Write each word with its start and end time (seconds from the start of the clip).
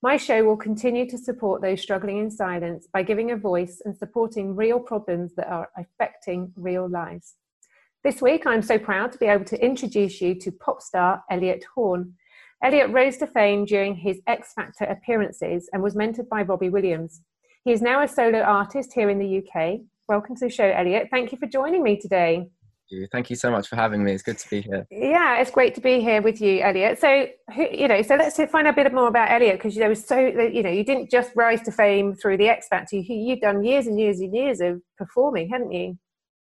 My 0.00 0.16
show 0.16 0.44
will 0.44 0.56
continue 0.56 1.06
to 1.10 1.18
support 1.18 1.60
those 1.60 1.82
struggling 1.82 2.16
in 2.16 2.30
silence 2.30 2.88
by 2.90 3.02
giving 3.02 3.32
a 3.32 3.36
voice 3.36 3.82
and 3.84 3.94
supporting 3.94 4.56
real 4.56 4.80
problems 4.80 5.34
that 5.34 5.48
are 5.48 5.68
affecting 5.76 6.54
real 6.56 6.88
lives. 6.88 7.34
This 8.02 8.22
week, 8.22 8.46
I'm 8.46 8.62
so 8.62 8.78
proud 8.78 9.12
to 9.12 9.18
be 9.18 9.26
able 9.26 9.44
to 9.44 9.62
introduce 9.62 10.22
you 10.22 10.34
to 10.36 10.50
pop 10.50 10.80
star 10.80 11.22
Elliot 11.30 11.66
Horne, 11.74 12.14
Elliot 12.62 12.90
rose 12.90 13.16
to 13.16 13.26
fame 13.26 13.64
during 13.64 13.94
his 13.94 14.20
X 14.26 14.52
Factor 14.52 14.84
appearances 14.84 15.70
and 15.72 15.82
was 15.82 15.94
mentored 15.94 16.28
by 16.28 16.42
Robbie 16.42 16.68
Williams. 16.68 17.22
He 17.64 17.72
is 17.72 17.80
now 17.80 18.02
a 18.02 18.08
solo 18.08 18.40
artist 18.40 18.92
here 18.92 19.08
in 19.08 19.18
the 19.18 19.38
UK. 19.38 19.80
Welcome 20.08 20.36
to 20.36 20.44
the 20.44 20.50
show, 20.50 20.66
Elliot. 20.66 21.08
Thank 21.10 21.32
you 21.32 21.38
for 21.38 21.46
joining 21.46 21.82
me 21.82 21.98
today. 21.98 22.48
Thank 23.12 23.30
you 23.30 23.36
so 23.36 23.50
much 23.50 23.68
for 23.68 23.76
having 23.76 24.04
me. 24.04 24.12
It's 24.12 24.22
good 24.22 24.36
to 24.36 24.50
be 24.50 24.60
here. 24.60 24.86
Yeah, 24.90 25.40
it's 25.40 25.50
great 25.50 25.74
to 25.76 25.80
be 25.80 26.00
here 26.00 26.20
with 26.20 26.38
you, 26.42 26.60
Elliot. 26.60 27.00
So, 27.00 27.28
you 27.56 27.88
know, 27.88 28.02
so 28.02 28.16
let's 28.16 28.36
find 28.36 28.66
out 28.66 28.78
a 28.78 28.82
bit 28.82 28.92
more 28.92 29.08
about 29.08 29.30
Elliot 29.30 29.56
because 29.56 29.76
there 29.76 29.88
was 29.88 30.04
so, 30.04 30.18
you 30.18 30.62
know, 30.62 30.70
you 30.70 30.84
didn't 30.84 31.10
just 31.10 31.30
rise 31.34 31.62
to 31.62 31.72
fame 31.72 32.14
through 32.14 32.36
the 32.36 32.48
X 32.48 32.66
Factor. 32.68 32.96
You've 32.96 33.40
done 33.40 33.64
years 33.64 33.86
and 33.86 33.98
years 33.98 34.20
and 34.20 34.34
years 34.34 34.60
of 34.60 34.82
performing, 34.98 35.48
hadn't 35.48 35.72
you? 35.72 35.96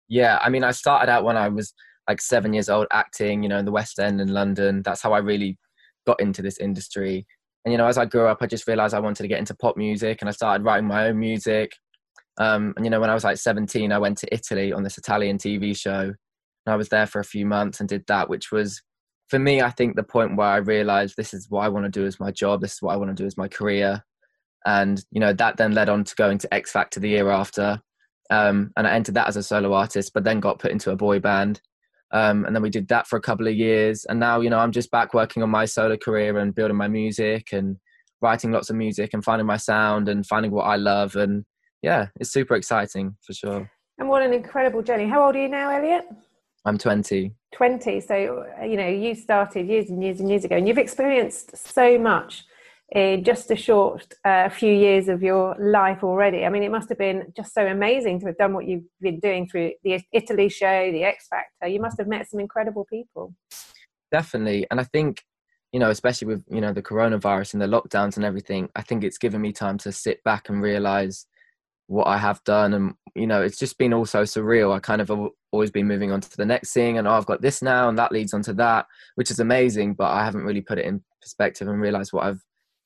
Yeah, 0.08 0.40
I 0.42 0.50
mean, 0.50 0.64
I 0.64 0.72
started 0.72 1.12
out 1.12 1.26
when 1.26 1.36
I 1.36 1.50
was 1.50 1.74
like 2.08 2.22
seven 2.22 2.54
years 2.54 2.70
old, 2.70 2.88
acting, 2.92 3.44
you 3.44 3.50
know, 3.50 3.58
in 3.58 3.66
the 3.66 3.72
West 3.72 4.00
End 4.00 4.22
in 4.22 4.30
London. 4.30 4.82
That's 4.82 5.02
how 5.02 5.12
I 5.12 5.18
really 5.18 5.58
got 6.06 6.20
into 6.22 6.42
this 6.42 6.58
industry. 6.60 7.26
And 7.64 7.72
you 7.72 7.78
know, 7.78 7.88
as 7.88 7.98
I 7.98 8.06
grew 8.06 8.28
up, 8.28 8.40
I 8.42 8.48
just 8.48 8.68
realized 8.68 8.94
I 8.94 9.00
wanted 9.00 9.24
to 9.24 9.28
get 9.28 9.40
into 9.40 9.56
pop 9.56 9.78
music, 9.78 10.22
and 10.22 10.30
I 10.30 10.32
started 10.32 10.64
writing 10.64 10.88
my 10.88 11.08
own 11.08 11.20
music. 11.20 11.72
Um, 12.38 12.74
and 12.76 12.86
you 12.86 12.90
know, 12.90 13.00
when 13.00 13.10
I 13.10 13.14
was 13.14 13.24
like 13.24 13.38
17, 13.38 13.92
I 13.92 13.98
went 13.98 14.18
to 14.20 14.34
Italy 14.34 14.74
on 14.74 14.84
this 14.84 14.98
Italian 14.98 15.38
TV 15.38 15.76
show, 15.76 16.02
and 16.02 16.74
I 16.74 16.76
was 16.76 16.90
there 16.90 17.08
for 17.08 17.20
a 17.20 17.26
few 17.26 17.46
months 17.46 17.80
and 17.80 17.90
did 17.90 18.06
that, 18.08 18.30
which 18.30 18.52
was 18.52 18.82
for 19.30 19.40
me, 19.40 19.62
I 19.62 19.72
think 19.72 19.96
the 19.96 20.04
point 20.04 20.36
where 20.36 20.48
I 20.48 20.58
realized 20.58 21.16
this 21.18 21.34
is 21.34 21.50
what 21.50 21.64
I 21.64 21.70
want 21.70 21.86
to 21.86 21.92
do 21.92 22.06
as 22.06 22.20
my 22.20 22.32
job, 22.32 22.62
this 22.62 22.74
is 22.74 22.82
what 22.82 22.94
I 22.94 22.98
want 22.98 23.16
to 23.16 23.22
do 23.24 23.26
as 23.26 23.38
my 23.38 23.48
career, 23.48 24.04
and 24.66 25.04
you 25.12 25.20
know, 25.20 25.34
that 25.34 25.58
then 25.58 25.74
led 25.74 25.90
on 25.90 26.04
to 26.04 26.16
going 26.16 26.38
to 26.40 26.54
X 26.54 26.72
Factor 26.72 27.00
the 27.00 27.10
year 27.10 27.30
after, 27.30 27.82
um, 28.30 28.72
and 28.78 28.88
I 28.88 28.92
entered 28.92 29.16
that 29.16 29.28
as 29.28 29.38
a 29.38 29.44
solo 29.44 29.74
artist, 29.74 30.12
but 30.14 30.24
then 30.24 30.40
got 30.40 30.60
put 30.60 30.72
into 30.72 30.92
a 30.92 30.96
boy 30.96 31.20
band. 31.20 31.62
Um, 32.12 32.46
and 32.46 32.56
then 32.56 32.62
we 32.62 32.70
did 32.70 32.88
that 32.90 33.08
for 33.08 33.18
a 33.18 33.22
couple 33.22 33.48
of 33.48 33.56
years. 33.56 34.06
And 34.06 34.20
now, 34.20 34.42
you 34.42 34.50
know, 34.50 34.60
I'm 34.60 34.72
just 34.72 34.92
back 34.92 35.14
working 35.14 35.44
on 35.44 35.50
my 35.50 35.66
solo 35.66 35.98
career 35.98 36.38
and 36.38 36.54
building 36.54 36.78
my 36.78 36.88
music 36.88 37.52
and 37.52 37.78
writing 38.22 38.52
lots 38.52 38.70
of 38.70 38.76
music 38.76 39.14
and 39.14 39.24
finding 39.24 39.48
my 39.48 39.58
sound 39.58 40.08
and 40.08 40.26
finding 40.26 40.52
what 40.52 40.64
I 40.64 40.76
love. 40.76 41.16
And 41.16 41.46
yeah, 41.82 42.08
it's 42.20 42.32
super 42.32 42.56
exciting 42.56 43.18
for 43.22 43.34
sure. 43.34 43.70
And 43.98 44.10
what 44.10 44.22
an 44.22 44.34
incredible 44.34 44.82
journey. 44.82 45.08
How 45.08 45.26
old 45.26 45.36
are 45.36 45.42
you 45.42 45.50
now, 45.50 45.70
Elliot? 45.70 46.06
I'm 46.66 46.78
20. 46.78 47.32
20. 47.54 48.02
So, 48.02 48.46
you 48.64 48.76
know, 48.76 48.88
you 48.88 49.16
started 49.16 49.68
years 49.68 49.90
and 49.90 50.04
years 50.04 50.20
and 50.20 50.30
years 50.30 50.44
ago, 50.44 50.58
and 50.58 50.68
you've 50.68 50.78
experienced 50.78 51.56
so 51.56 51.98
much 51.98 52.44
in 52.94 53.24
just 53.24 53.50
a 53.50 53.56
short 53.56 54.14
uh, 54.24 54.48
few 54.50 54.72
years 54.72 55.08
of 55.08 55.24
your 55.24 55.56
life 55.60 56.04
already. 56.04 56.46
I 56.46 56.50
mean, 56.50 56.64
it 56.64 56.72
must 56.72 56.90
have 56.90 57.00
been 57.00 57.34
just 57.36 57.54
so 57.54 57.66
amazing 57.66 58.20
to 58.20 58.28
have 58.28 58.38
done 58.38 58.54
what 58.54 58.68
you've 58.68 58.84
been 59.02 59.20
doing 59.20 59.48
through 59.48 59.72
the 59.84 60.00
Italy 60.12 60.50
show, 60.50 60.92
the 60.92 61.04
X 61.04 61.28
Factor. 61.28 61.68
You 61.68 61.82
must 61.82 61.98
have 61.98 62.08
met 62.08 62.30
some 62.30 62.40
incredible 62.40 62.86
people. 62.86 63.34
Definitely. 64.12 64.68
And 64.70 64.80
I 64.80 64.84
think, 64.84 65.24
you 65.72 65.80
know, 65.80 65.90
especially 65.90 66.28
with, 66.28 66.44
you 66.50 66.62
know, 66.62 66.74
the 66.74 66.84
coronavirus 66.84 67.54
and 67.54 67.62
the 67.62 67.68
lockdowns 67.68 68.18
and 68.18 68.26
everything, 68.26 68.70
I 68.76 68.84
think 68.84 69.04
it's 69.04 69.18
given 69.18 69.42
me 69.42 69.52
time 69.52 69.78
to 69.80 69.92
sit 69.92 70.24
back 70.24 70.50
and 70.50 70.62
realize 70.62 71.26
what 71.88 72.08
I 72.08 72.18
have 72.18 72.44
done. 72.44 72.74
And, 72.76 72.94
you 73.16 73.28
know, 73.28 73.42
it's 73.42 73.58
just 73.58 73.78
been 73.80 73.94
also 73.94 74.24
surreal. 74.24 74.74
I 74.74 74.80
kind 74.80 75.02
of 75.02 75.12
always 75.52 75.72
been 75.72 75.88
moving 75.88 76.12
on 76.12 76.22
to 76.22 76.38
the 76.38 76.46
next 76.46 76.72
thing 76.72 77.00
and, 77.00 77.08
oh, 77.08 77.14
I've 77.14 77.26
got 77.26 77.42
this 77.42 77.64
now 77.64 77.90
and 77.90 77.98
that 77.98 78.12
leads 78.12 78.34
on 78.34 78.44
to 78.44 78.54
that, 78.54 78.86
which 79.16 79.32
is 79.32 79.40
amazing. 79.40 79.96
But 79.96 80.12
I 80.12 80.24
haven't 80.24 80.46
really 80.46 80.62
put 80.62 80.78
it 80.78 80.86
in 80.86 81.04
perspective 81.22 81.68
and 81.68 81.82
realized 81.82 82.14
what 82.14 82.26
I've 82.26 82.44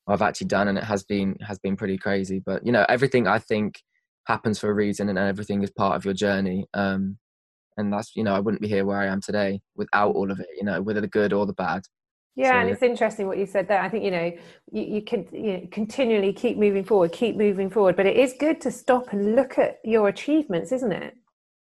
I've 0.08 0.22
actually 0.22 0.48
done, 0.48 0.68
and 0.68 0.78
it 0.78 0.84
has 0.84 1.04
been 1.04 1.38
has 1.42 1.60
been 1.60 1.76
pretty 1.76 1.98
crazy. 1.98 2.42
But 2.44 2.66
you 2.66 2.72
know, 2.72 2.86
everything 2.90 3.28
I 3.28 3.40
think 3.40 3.82
happens 4.26 4.60
for 4.60 4.70
a 4.70 4.74
reason, 4.74 5.10
and 5.10 5.18
everything 5.18 5.64
is 5.64 5.72
part 5.72 5.96
of 5.96 6.06
your 6.06 6.14
journey. 6.14 6.68
Um, 6.74 7.18
and 7.78 7.94
that's 7.94 8.16
you 8.16 8.24
know, 8.24 8.36
I 8.36 8.40
wouldn't 8.40 8.62
be 8.62 8.68
here 8.68 8.86
where 8.86 9.00
I 9.00 9.08
am 9.08 9.22
today 9.22 9.62
without 9.76 10.16
all 10.16 10.32
of 10.32 10.40
it. 10.40 10.48
You 10.58 10.64
know, 10.64 10.82
whether 10.82 11.02
the 11.02 11.08
good 11.08 11.34
or 11.34 11.46
the 11.46 11.54
bad. 11.54 11.84
Yeah, 12.36 12.52
so, 12.52 12.60
and 12.60 12.70
it's 12.70 12.84
interesting 12.84 13.28
what 13.28 13.38
you 13.38 13.46
said 13.46 13.68
there. 13.68 13.82
I 13.82 13.90
think 13.90 14.04
you 14.04 14.12
know 14.12 14.32
you, 14.72 14.84
you 14.84 15.02
can 15.02 15.28
you 15.32 15.54
know, 15.54 15.68
continually 15.72 16.34
keep 16.34 16.58
moving 16.58 16.84
forward, 16.84 17.12
keep 17.12 17.36
moving 17.36 17.70
forward. 17.70 17.96
But 17.96 18.06
it 18.06 18.18
is 18.18 18.34
good 18.40 18.62
to 18.62 18.72
stop 18.72 19.12
and 19.12 19.36
look 19.36 19.58
at 19.58 19.80
your 19.84 20.08
achievements, 20.08 20.72
isn't 20.72 20.92
it? 20.92 21.16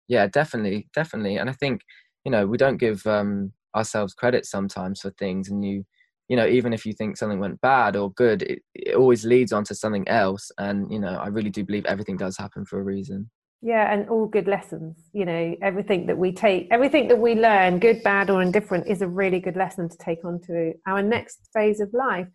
Yeah, 0.07 0.27
definitely, 0.27 0.87
definitely. 0.93 1.37
And 1.37 1.49
I 1.49 1.53
think 1.53 1.81
you 2.25 2.31
know 2.31 2.45
we 2.45 2.57
don't 2.57 2.77
give 2.77 3.05
um, 3.07 3.53
ourselves 3.75 4.13
credit 4.13 4.45
sometimes 4.45 5.01
for 5.01 5.11
things, 5.11 5.49
and 5.49 5.63
you 5.65 5.85
you 6.27 6.35
know 6.35 6.45
even 6.45 6.73
if 6.73 6.85
you 6.85 6.93
think 6.93 7.17
something 7.17 7.39
went 7.39 7.59
bad 7.61 7.95
or 7.95 8.11
good 8.11 8.41
it, 8.43 8.59
it 8.73 8.95
always 8.95 9.25
leads 9.25 9.53
on 9.53 9.63
to 9.65 9.75
something 9.75 10.07
else. 10.07 10.51
And 10.57 10.91
you 10.91 10.99
know 10.99 11.15
i 11.17 11.27
really 11.27 11.49
do 11.49 11.63
believe 11.63 11.85
everything 11.85 12.17
does 12.17 12.37
happen 12.37 12.65
for 12.65 12.79
a 12.79 12.83
reason. 12.83 13.29
Yeah 13.61 13.91
and 13.91 14.07
all 14.09 14.27
good 14.27 14.47
lessons 14.47 14.97
you 15.13 15.25
know 15.25 15.55
everything 15.61 16.05
that 16.07 16.17
we 16.17 16.31
take 16.31 16.67
everything 16.71 17.07
that 17.07 17.19
we 17.19 17.35
learn 17.35 17.79
good 17.79 18.03
bad 18.03 18.29
or 18.29 18.41
indifferent 18.41 18.87
is 18.87 19.01
a 19.01 19.07
really 19.07 19.39
good 19.39 19.55
lesson 19.55 19.89
to 19.89 19.97
take 19.97 20.23
on 20.23 20.39
to 20.47 20.73
our 20.85 21.01
next 21.01 21.49
phase 21.53 21.79
of 21.79 21.89
life. 21.93 22.27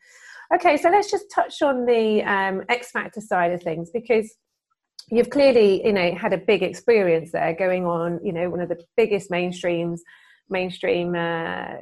Okay 0.55 0.77
so 0.77 0.91
let's 0.91 1.11
just 1.11 1.27
touch 1.35 1.63
on 1.63 1.87
the 1.87 2.23
um, 2.23 2.63
x 2.69 2.91
factor 2.91 3.21
side 3.21 3.53
of 3.53 3.63
things 3.63 3.91
because 3.93 4.35
you've 5.11 5.31
clearly 5.31 5.85
you 5.85 5.93
know 5.93 6.15
had 6.15 6.33
a 6.33 6.39
big 6.39 6.63
experience 6.63 7.31
there 7.33 7.55
going 7.55 7.85
on 7.87 8.19
you 8.25 8.33
know 8.33 8.49
one 8.49 8.61
of 8.61 8.69
the 8.69 8.81
biggest 8.97 9.31
mainstreams 9.31 9.99
mainstream 10.49 11.15
uh, 11.15 11.75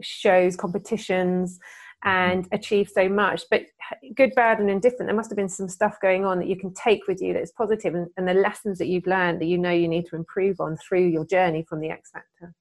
shows, 0.00 0.56
competitions, 0.56 1.58
and 2.04 2.44
mm-hmm. 2.44 2.54
achieve 2.54 2.88
so 2.88 3.08
much. 3.08 3.42
But 3.50 3.62
good, 4.14 4.34
bad, 4.34 4.60
and 4.60 4.70
indifferent, 4.70 5.08
there 5.08 5.16
must 5.16 5.30
have 5.30 5.36
been 5.36 5.48
some 5.48 5.68
stuff 5.68 5.96
going 6.00 6.24
on 6.24 6.38
that 6.38 6.48
you 6.48 6.56
can 6.56 6.72
take 6.74 7.06
with 7.08 7.20
you 7.20 7.32
that 7.32 7.42
is 7.42 7.52
positive 7.52 7.94
and, 7.94 8.08
and 8.16 8.28
the 8.28 8.34
lessons 8.34 8.78
that 8.78 8.88
you've 8.88 9.06
learned 9.06 9.40
that 9.40 9.46
you 9.46 9.58
know 9.58 9.70
you 9.70 9.88
need 9.88 10.06
to 10.06 10.16
improve 10.16 10.60
on 10.60 10.76
through 10.76 11.06
your 11.06 11.24
journey 11.26 11.64
from 11.68 11.80
the 11.80 11.90
X 11.90 12.10
Factor. 12.10 12.54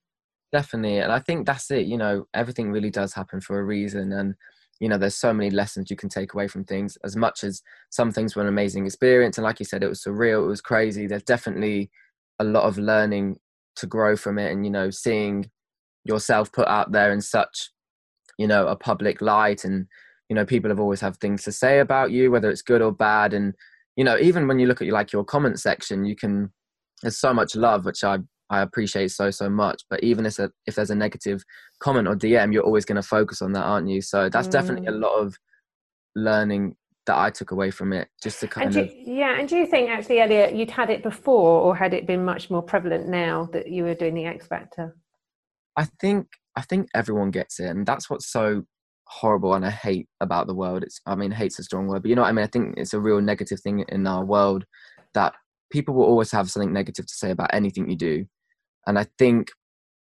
Definitely. 0.51 0.99
And 0.99 1.11
I 1.11 1.19
think 1.19 1.45
that's 1.45 1.71
it. 1.71 1.87
You 1.87 1.97
know, 1.97 2.27
everything 2.33 2.71
really 2.71 2.91
does 2.91 3.13
happen 3.13 3.41
for 3.41 3.59
a 3.59 3.63
reason. 3.63 4.11
And, 4.11 4.35
you 4.79 4.87
know, 4.87 4.99
there's 4.99 5.15
so 5.15 5.33
many 5.33 5.49
lessons 5.49 5.89
you 5.89 5.97
can 5.97 6.09
take 6.09 6.35
away 6.35 6.47
from 6.47 6.63
things, 6.63 6.95
as 7.03 7.15
much 7.15 7.43
as 7.43 7.61
some 7.89 8.11
things 8.11 8.35
were 8.35 8.43
an 8.43 8.47
amazing 8.47 8.85
experience. 8.85 9.37
And 9.37 9.43
like 9.43 9.59
you 9.59 9.65
said, 9.65 9.83
it 9.83 9.89
was 9.89 10.03
surreal, 10.03 10.43
it 10.43 10.47
was 10.47 10.61
crazy. 10.61 11.07
There's 11.07 11.23
definitely 11.23 11.89
a 12.39 12.43
lot 12.43 12.65
of 12.65 12.77
learning 12.77 13.37
to 13.77 13.87
grow 13.87 14.15
from 14.15 14.37
it 14.37 14.51
and, 14.51 14.63
you 14.63 14.71
know, 14.71 14.91
seeing 14.91 15.49
yourself 16.05 16.51
put 16.51 16.67
out 16.67 16.91
there 16.91 17.11
in 17.11 17.21
such 17.21 17.69
you 18.37 18.47
know 18.47 18.67
a 18.67 18.75
public 18.75 19.21
light 19.21 19.63
and 19.63 19.87
you 20.29 20.35
know 20.35 20.45
people 20.45 20.69
have 20.69 20.79
always 20.79 21.01
have 21.01 21.17
things 21.17 21.43
to 21.43 21.51
say 21.51 21.79
about 21.79 22.11
you 22.11 22.31
whether 22.31 22.49
it's 22.49 22.61
good 22.61 22.81
or 22.81 22.91
bad 22.91 23.33
and 23.33 23.53
you 23.95 24.03
know 24.03 24.17
even 24.17 24.47
when 24.47 24.59
you 24.59 24.67
look 24.67 24.81
at 24.81 24.87
like 24.89 25.11
your 25.11 25.23
comment 25.23 25.59
section 25.59 26.05
you 26.05 26.15
can 26.15 26.51
there's 27.01 27.17
so 27.17 27.33
much 27.33 27.55
love 27.55 27.85
which 27.85 28.03
i 28.03 28.17
i 28.49 28.61
appreciate 28.61 29.11
so 29.11 29.29
so 29.29 29.49
much 29.49 29.83
but 29.89 30.03
even 30.03 30.25
if, 30.25 30.39
a, 30.39 30.49
if 30.65 30.75
there's 30.75 30.89
a 30.89 30.95
negative 30.95 31.43
comment 31.79 32.07
or 32.07 32.15
dm 32.15 32.51
you're 32.51 32.63
always 32.63 32.85
going 32.85 33.01
to 33.01 33.07
focus 33.07 33.41
on 33.41 33.53
that 33.53 33.63
aren't 33.63 33.87
you 33.87 34.01
so 34.01 34.29
that's 34.29 34.47
mm. 34.47 34.51
definitely 34.51 34.87
a 34.87 34.91
mm. 34.91 35.01
lot 35.01 35.15
of 35.15 35.37
learning 36.15 36.75
that 37.05 37.17
I 37.17 37.29
took 37.29 37.51
away 37.51 37.69
from 37.69 37.91
it, 37.91 38.07
just 38.21 38.39
to 38.39 38.47
kind 38.47 38.75
of. 38.75 38.89
yeah, 38.95 39.37
and 39.37 39.47
do 39.47 39.57
you 39.57 39.65
think 39.65 39.89
actually, 39.89 40.21
Elliot, 40.21 40.55
you'd 40.55 40.71
had 40.71 40.89
it 40.89 41.03
before, 41.03 41.61
or 41.61 41.75
had 41.75 41.93
it 41.93 42.07
been 42.07 42.23
much 42.23 42.49
more 42.49 42.61
prevalent 42.61 43.07
now 43.07 43.49
that 43.51 43.69
you 43.69 43.83
were 43.83 43.93
doing 43.93 44.13
the 44.13 44.25
X 44.25 44.47
Factor? 44.47 44.95
I 45.77 45.85
think 45.99 46.27
I 46.55 46.61
think 46.61 46.89
everyone 46.93 47.31
gets 47.31 47.59
it, 47.59 47.67
and 47.67 47.85
that's 47.85 48.09
what's 48.09 48.31
so 48.31 48.63
horrible 49.05 49.53
and 49.53 49.65
I 49.65 49.69
hate 49.69 50.07
about 50.21 50.47
the 50.47 50.55
world. 50.55 50.83
It's 50.83 51.01
I 51.05 51.15
mean, 51.15 51.31
hate's 51.31 51.59
a 51.59 51.63
strong 51.63 51.87
word, 51.87 52.03
but 52.03 52.09
you 52.09 52.15
know 52.15 52.21
what 52.21 52.29
I 52.29 52.33
mean. 52.33 52.45
I 52.45 52.47
think 52.47 52.75
it's 52.77 52.93
a 52.93 52.99
real 52.99 53.21
negative 53.21 53.59
thing 53.59 53.83
in 53.89 54.07
our 54.07 54.23
world 54.23 54.65
that 55.13 55.33
people 55.71 55.93
will 55.93 56.05
always 56.05 56.31
have 56.31 56.49
something 56.49 56.73
negative 56.73 57.05
to 57.05 57.13
say 57.13 57.31
about 57.31 57.53
anything 57.53 57.89
you 57.89 57.95
do, 57.95 58.25
and 58.87 58.97
I 58.99 59.07
think 59.17 59.49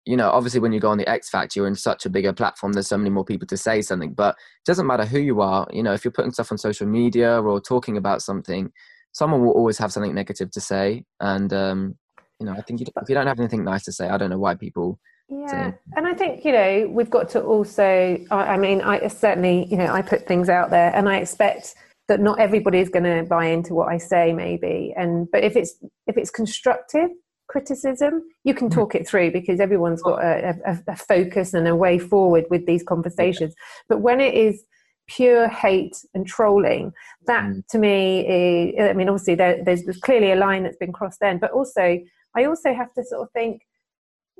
you 0.07 0.15
know, 0.15 0.29
obviously 0.29 0.61
when 0.61 0.71
you 0.71 0.79
go 0.79 0.89
on 0.89 0.97
the 0.97 1.09
X 1.09 1.29
Factor, 1.29 1.59
you're 1.59 1.67
in 1.67 1.75
such 1.75 2.05
a 2.05 2.09
bigger 2.09 2.31
platform. 2.31 2.71
There's 2.71 2.87
so 2.87 2.97
many 2.97 3.09
more 3.09 3.25
people 3.25 3.45
to 3.47 3.57
say 3.57 3.81
something, 3.81 4.13
but 4.13 4.35
it 4.35 4.65
doesn't 4.65 4.87
matter 4.87 5.03
who 5.03 5.19
you 5.19 5.41
are. 5.41 5.67
You 5.69 5.83
know, 5.83 5.91
if 5.91 6.05
you're 6.05 6.13
putting 6.13 6.31
stuff 6.31 6.49
on 6.49 6.57
social 6.57 6.87
media 6.87 7.41
or 7.41 7.59
talking 7.59 7.97
about 7.97 8.21
something, 8.21 8.71
someone 9.11 9.43
will 9.43 9.51
always 9.51 9.77
have 9.79 9.91
something 9.91 10.15
negative 10.15 10.49
to 10.51 10.61
say. 10.61 11.03
And 11.19 11.51
um, 11.51 11.97
you 12.39 12.45
know, 12.45 12.53
I 12.53 12.61
think 12.61 12.79
you, 12.79 12.85
if 13.01 13.09
you 13.09 13.15
don't 13.15 13.27
have 13.27 13.39
anything 13.39 13.65
nice 13.65 13.83
to 13.83 13.91
say, 13.91 14.07
I 14.07 14.17
don't 14.17 14.29
know 14.29 14.39
why 14.39 14.55
people. 14.55 14.97
Yeah, 15.29 15.73
and 15.95 16.07
I 16.07 16.13
think 16.13 16.45
you 16.45 16.53
know 16.53 16.87
we've 16.89 17.09
got 17.09 17.29
to 17.29 17.41
also. 17.41 18.17
I, 18.31 18.57
mean, 18.57 18.81
I 18.81 19.07
certainly 19.07 19.65
you 19.65 19.77
know 19.77 19.87
I 19.87 20.01
put 20.01 20.25
things 20.25 20.47
out 20.47 20.69
there, 20.69 20.95
and 20.95 21.09
I 21.09 21.17
expect 21.17 21.75
that 22.07 22.21
not 22.21 22.39
everybody 22.39 22.79
is 22.79 22.89
going 22.89 23.03
to 23.03 23.23
buy 23.23 23.47
into 23.47 23.73
what 23.73 23.89
I 23.89 23.97
say, 23.97 24.31
maybe. 24.31 24.93
And 24.95 25.29
but 25.31 25.43
if 25.43 25.57
it's 25.57 25.75
if 26.07 26.17
it's 26.17 26.29
constructive 26.29 27.09
criticism, 27.47 28.21
you 28.43 28.53
can 28.53 28.69
mm. 28.69 28.73
talk 28.73 28.95
it 28.95 29.07
through 29.07 29.31
because 29.31 29.59
everyone's 29.59 30.01
got 30.01 30.23
a, 30.23 30.55
a, 30.65 30.91
a 30.91 30.95
focus 30.95 31.53
and 31.53 31.67
a 31.67 31.75
way 31.75 31.97
forward 31.97 32.45
with 32.49 32.65
these 32.65 32.83
conversations. 32.83 33.53
But 33.89 34.01
when 34.01 34.21
it 34.21 34.33
is 34.33 34.63
pure 35.07 35.47
hate 35.47 35.95
and 36.13 36.27
trolling, 36.27 36.91
that 37.25 37.45
mm. 37.45 37.67
to 37.69 37.77
me 37.77 38.27
is, 38.27 38.89
I 38.89 38.93
mean, 38.93 39.09
obviously 39.09 39.35
there, 39.35 39.63
there's, 39.63 39.83
there's 39.83 39.99
clearly 39.99 40.31
a 40.31 40.35
line 40.35 40.63
that's 40.63 40.77
been 40.77 40.91
crossed 40.91 41.19
then, 41.21 41.39
but 41.39 41.51
also, 41.51 41.99
I 42.35 42.43
also 42.43 42.73
have 42.73 42.93
to 42.93 43.03
sort 43.03 43.23
of 43.23 43.31
think, 43.31 43.61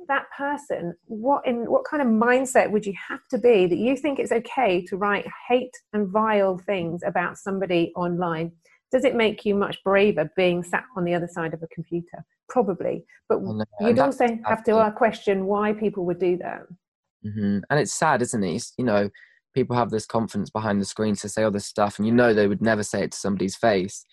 that 0.06 0.26
person 0.36 0.94
what 1.06 1.44
in 1.46 1.70
what 1.70 1.84
kind 1.84 2.00
of 2.00 2.08
mindset 2.08 2.70
would 2.70 2.86
you 2.86 2.94
have 3.08 3.26
to 3.30 3.38
be 3.38 3.66
that 3.66 3.78
you 3.78 3.96
think 3.96 4.18
it's 4.18 4.30
okay 4.30 4.84
to 4.84 4.96
write 4.96 5.26
hate 5.48 5.74
and 5.92 6.08
vile 6.08 6.58
things 6.58 7.02
about 7.04 7.36
somebody 7.36 7.92
online? 7.96 8.52
Does 8.92 9.04
it 9.04 9.14
make 9.14 9.44
you 9.44 9.54
much 9.54 9.82
braver 9.84 10.30
being 10.36 10.62
sat 10.62 10.84
on 10.96 11.04
the 11.04 11.14
other 11.14 11.28
side 11.30 11.52
of 11.52 11.62
a 11.62 11.66
computer? 11.68 12.24
Probably. 12.48 13.04
But 13.28 13.42
well, 13.42 13.54
no, 13.54 13.64
you'd 13.86 13.98
also 13.98 14.26
have 14.46 14.64
to 14.64 14.72
ask 14.72 14.96
question 14.96 15.44
why 15.46 15.72
people 15.72 16.06
would 16.06 16.18
do 16.18 16.36
that. 16.38 16.62
Mm-hmm. 17.26 17.58
and 17.68 17.80
it's 17.80 17.92
sad 17.92 18.22
isn't 18.22 18.44
it? 18.44 18.64
You 18.78 18.84
know 18.84 19.10
people 19.54 19.74
have 19.74 19.90
this 19.90 20.06
confidence 20.06 20.50
behind 20.50 20.80
the 20.80 20.84
screen 20.84 21.16
to 21.16 21.28
say 21.28 21.42
all 21.42 21.50
this 21.50 21.66
stuff 21.66 21.98
and 21.98 22.06
you 22.06 22.12
know 22.12 22.32
they 22.32 22.46
would 22.46 22.62
never 22.62 22.84
say 22.84 23.02
it 23.02 23.12
to 23.12 23.18
somebody's 23.18 23.56
face. 23.56 24.04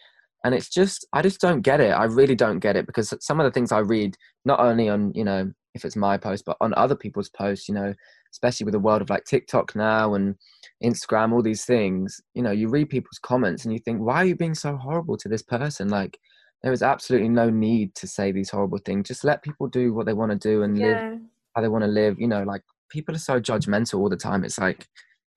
And 0.43 0.53
it's 0.53 0.69
just 0.69 1.05
i 1.13 1.21
just 1.21 1.39
don't 1.39 1.61
get 1.61 1.79
it. 1.79 1.91
I 1.91 2.05
really 2.05 2.35
don't 2.35 2.59
get 2.59 2.75
it 2.75 2.85
because 2.87 3.13
some 3.21 3.39
of 3.39 3.45
the 3.45 3.51
things 3.51 3.71
i 3.71 3.79
read 3.79 4.17
not 4.43 4.59
only 4.59 4.89
on 4.89 5.13
you 5.13 5.23
know 5.23 5.51
if 5.75 5.85
it's 5.85 5.95
my 5.95 6.17
post 6.17 6.43
but 6.45 6.57
on 6.61 6.73
other 6.75 6.95
people's 6.95 7.29
posts 7.29 7.69
you 7.69 7.75
know 7.75 7.93
especially 8.31 8.65
with 8.65 8.73
the 8.73 8.79
world 8.79 9.01
of 9.01 9.09
like 9.09 9.23
tiktok 9.25 9.75
now 9.75 10.15
and 10.15 10.35
instagram 10.83 11.31
all 11.31 11.43
these 11.43 11.65
things 11.65 12.19
you 12.33 12.41
know 12.41 12.51
you 12.51 12.67
read 12.67 12.89
people's 12.89 13.19
comments 13.19 13.65
and 13.65 13.73
you 13.73 13.79
think 13.79 13.99
why 13.99 14.15
are 14.15 14.25
you 14.25 14.35
being 14.35 14.55
so 14.55 14.75
horrible 14.75 15.15
to 15.15 15.29
this 15.29 15.43
person 15.43 15.89
like 15.89 16.17
there 16.65 16.73
is 16.73 16.81
absolutely 16.81 17.29
no 17.29 17.51
need 17.51 17.93
to 17.93 18.07
say 18.07 18.31
these 18.31 18.49
horrible 18.49 18.79
things. 18.79 19.07
Just 19.07 19.23
let 19.23 19.43
people 19.43 19.67
do 19.67 19.93
what 19.93 20.07
they 20.07 20.13
want 20.13 20.31
to 20.31 20.37
do 20.37 20.63
and 20.63 20.75
yeah. 20.75 20.87
live 20.87 21.19
how 21.55 21.61
they 21.61 21.67
want 21.67 21.83
to 21.83 21.87
live. 21.87 22.19
You 22.19 22.27
know, 22.27 22.41
like 22.41 22.63
people 22.89 23.13
are 23.13 23.19
so 23.19 23.39
judgmental 23.39 23.99
all 23.99 24.09
the 24.09 24.17
time. 24.17 24.43
It's 24.43 24.57
like, 24.57 24.87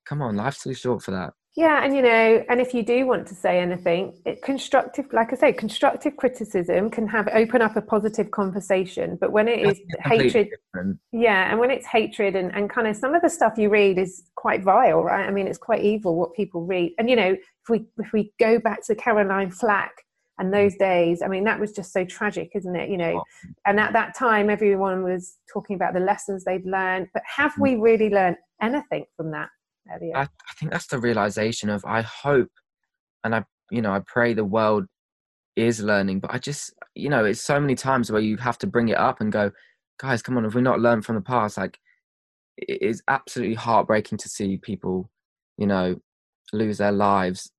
come 0.07 0.23
on, 0.23 0.37
life's 0.37 0.63
too 0.63 0.73
short 0.73 1.03
for 1.03 1.11
that. 1.11 1.35
Yeah, 1.59 1.83
and 1.83 1.93
you 1.93 2.03
know, 2.03 2.45
and 2.49 2.61
if 2.61 2.73
you 2.73 2.85
do 2.85 3.05
want 3.05 3.27
to 3.27 3.35
say 3.35 3.59
anything, 3.59 4.17
it, 4.25 4.43
constructive, 4.43 5.13
like 5.13 5.33
I 5.33 5.37
say, 5.37 5.53
constructive 5.53 6.17
criticism 6.17 6.89
can 6.89 7.09
have 7.09 7.27
open 7.35 7.63
up 7.63 7.75
a 7.75 7.83
positive 7.83 8.31
conversation. 8.31 9.19
But 9.21 9.33
when 9.33 9.49
it 9.49 9.67
is 9.67 9.81
hatred, 10.05 10.51
different. 10.51 11.01
yeah, 11.11 11.51
and 11.51 11.59
when 11.59 11.73
it's 11.73 11.85
hatred 11.85 12.37
and, 12.37 12.55
and 12.55 12.71
kind 12.71 12.87
of 12.87 12.95
some 12.95 13.13
of 13.13 13.23
the 13.23 13.29
stuff 13.29 13.55
you 13.59 13.71
read 13.71 13.99
is 13.99 14.23
quite 14.37 14.63
vile, 14.63 15.03
right? 15.03 15.27
I 15.27 15.33
mean, 15.33 15.49
it's 15.49 15.59
quite 15.59 15.83
evil 15.83 16.15
what 16.15 16.33
people 16.33 16.65
read. 16.65 16.93
And 16.97 17.11
you 17.11 17.17
know, 17.17 17.33
if 17.33 17.69
we 17.69 17.87
if 17.99 18.13
we 18.13 18.33
go 18.39 18.61
back 18.61 18.87
to 18.87 18.95
Caroline 18.95 19.51
Flack, 19.51 19.91
and 20.39 20.55
those 20.55 20.77
days 20.77 21.21
i 21.21 21.27
mean 21.27 21.43
that 21.43 21.59
was 21.59 21.73
just 21.73 21.93
so 21.93 22.05
tragic 22.05 22.53
isn't 22.55 22.77
it 22.77 22.89
you 22.89 22.97
know 22.97 23.21
and 23.67 23.81
at 23.81 23.93
that 23.93 24.17
time 24.17 24.49
everyone 24.49 25.03
was 25.03 25.39
talking 25.53 25.75
about 25.75 25.95
the 25.95 25.99
lessons 25.99 26.45
they'd 26.45 26.65
learned 26.65 27.09
but 27.13 27.25
have 27.27 27.53
we 27.59 27.75
mm. 27.75 27.83
really 27.83 28.09
learned 28.09 28.37
anything 28.63 29.05
from 29.17 29.33
that 29.33 29.49
I, 30.15 30.23
I, 30.23 30.53
think 30.59 30.73
that's 30.73 30.87
the 30.87 30.99
realization 30.99 31.71
of 31.71 31.85
i 31.85 32.03
hope 32.03 32.51
and 33.25 33.35
i 33.35 33.45
you 33.71 33.83
know 33.83 33.93
i 33.93 34.01
pray 34.07 34.35
the 34.35 34.45
world 34.45 34.87
is 35.57 35.83
learning 35.83 36.21
but 36.21 36.33
i 36.33 36.39
just 36.39 36.73
you 36.95 37.09
know 37.09 37.25
it's 37.25 37.41
so 37.41 37.61
many 37.61 37.75
times 37.75 38.11
where 38.11 38.21
you 38.21 38.37
have 38.37 38.59
to 38.59 38.67
bring 38.67 38.89
it 38.89 38.99
up 38.99 39.21
and 39.21 39.33
go 39.33 39.51
guys 39.99 40.23
come 40.23 40.37
on 40.37 40.45
if 40.45 40.55
we 40.55 40.63
not 40.63 40.81
learned 40.81 41.05
from 41.05 41.17
the 41.17 41.21
past 41.21 41.59
like 41.59 41.79
it 42.57 42.83
is 42.83 43.03
absolutely 43.09 43.55
heartbreaking 43.55 44.19
to 44.19 44.29
see 44.29 44.57
people 44.57 45.11
you 45.57 45.67
know 45.67 45.97
lose 46.53 46.79
their 46.79 46.93
lives 46.93 47.51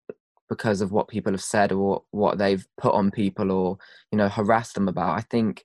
because 0.49 0.81
of 0.81 0.91
what 0.91 1.07
people 1.07 1.31
have 1.31 1.43
said 1.43 1.71
or 1.71 2.03
what 2.11 2.37
they've 2.37 2.65
put 2.77 2.93
on 2.93 3.11
people 3.11 3.51
or 3.51 3.77
you 4.11 4.17
know 4.17 4.27
harassed 4.27 4.73
them 4.73 4.87
about. 4.87 5.15
I 5.15 5.21
think 5.21 5.63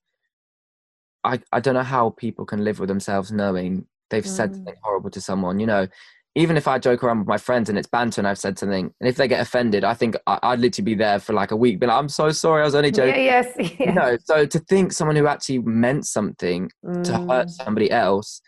i 1.24 1.40
i 1.52 1.58
don't 1.58 1.74
know 1.74 1.82
how 1.82 2.10
people 2.10 2.44
can 2.44 2.62
live 2.62 2.78
with 2.78 2.88
themselves 2.88 3.32
knowing 3.32 3.86
they've 4.10 4.24
mm. 4.24 4.36
said 4.36 4.54
something 4.54 4.74
horrible 4.82 5.10
to 5.10 5.20
someone 5.20 5.58
you 5.58 5.66
know 5.66 5.88
even 6.34 6.56
if 6.56 6.66
i 6.66 6.78
joke 6.78 7.02
around 7.02 7.18
with 7.18 7.28
my 7.28 7.38
friends 7.38 7.68
and 7.68 7.78
it's 7.78 7.88
banter 7.88 8.20
and 8.20 8.28
i've 8.28 8.38
said 8.38 8.58
something 8.58 8.92
and 9.00 9.08
if 9.08 9.16
they 9.16 9.28
get 9.28 9.40
offended 9.40 9.84
i 9.84 9.94
think 9.94 10.16
I, 10.26 10.50
would 10.50 10.60
literally 10.60 10.84
be 10.84 10.94
there 10.94 11.18
for 11.18 11.32
like 11.32 11.50
a 11.50 11.56
week 11.56 11.80
but 11.80 11.88
like, 11.88 11.98
i'm 11.98 12.08
so 12.08 12.30
sorry 12.30 12.62
i 12.62 12.64
was 12.64 12.74
only 12.74 12.90
joking 12.90 13.24
yeah, 13.24 13.44
yes 13.56 13.72
yeah. 13.78 13.86
you 13.86 13.92
know 13.92 14.18
so 14.24 14.46
to 14.46 14.58
think 14.58 14.92
someone 14.92 15.16
who 15.16 15.26
actually 15.26 15.58
meant 15.60 16.06
something 16.06 16.70
mm. 16.84 17.04
to 17.04 17.12
hurt 17.12 17.48
mm. 17.48 17.50
somebody 17.50 17.90
else 17.90 18.40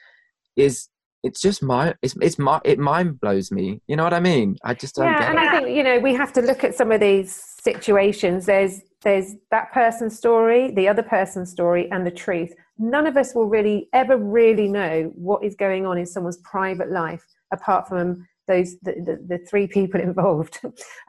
is 0.57 0.89
it's 1.23 1.41
just 1.41 1.63
my 1.63 1.95
it's 2.03 2.15
it's 2.21 2.39
my 2.39 2.61
it 2.65 2.79
mind 2.79 3.21
blows 3.21 3.51
me 3.51 3.81
you 3.89 3.97
know 3.97 4.05
what 4.05 4.15
i 4.15 4.21
mean 4.21 4.57
i 4.65 4.73
just 4.73 4.95
don't 4.95 5.07
yeah 5.07 5.31
and 5.31 5.39
it. 5.39 5.45
i 5.45 5.59
think 5.59 5.77
you 5.77 5.83
know 5.83 5.99
we 5.99 6.15
have 6.15 6.33
to 6.33 6.41
look 6.41 6.63
at 6.63 6.75
some 6.75 6.93
of 6.93 7.01
these 7.01 7.33
situations 7.33 8.47
there's 8.47 8.81
there's 9.03 9.35
that 9.51 9.73
person's 9.73 10.17
story 10.17 10.71
the 10.73 10.87
other 10.87 11.03
person's 11.03 11.51
story 11.51 11.91
and 11.91 12.07
the 12.07 12.11
truth 12.11 12.53
none 12.79 13.07
of 13.07 13.17
us 13.17 13.35
will 13.35 13.47
really 13.47 13.89
ever 13.93 14.17
really 14.17 14.69
know 14.69 15.11
what 15.15 15.43
is 15.43 15.55
going 15.55 15.87
on 15.87 15.99
in 15.99 16.07
someone's 16.07 16.39
private 16.39 16.91
life 16.91 17.25
apart 17.53 17.89
from 17.89 18.27
those 18.47 18.79
the, 18.81 18.93
the, 18.93 19.39
the 19.39 19.45
three 19.47 19.67
people 19.67 20.01
involved. 20.11 20.61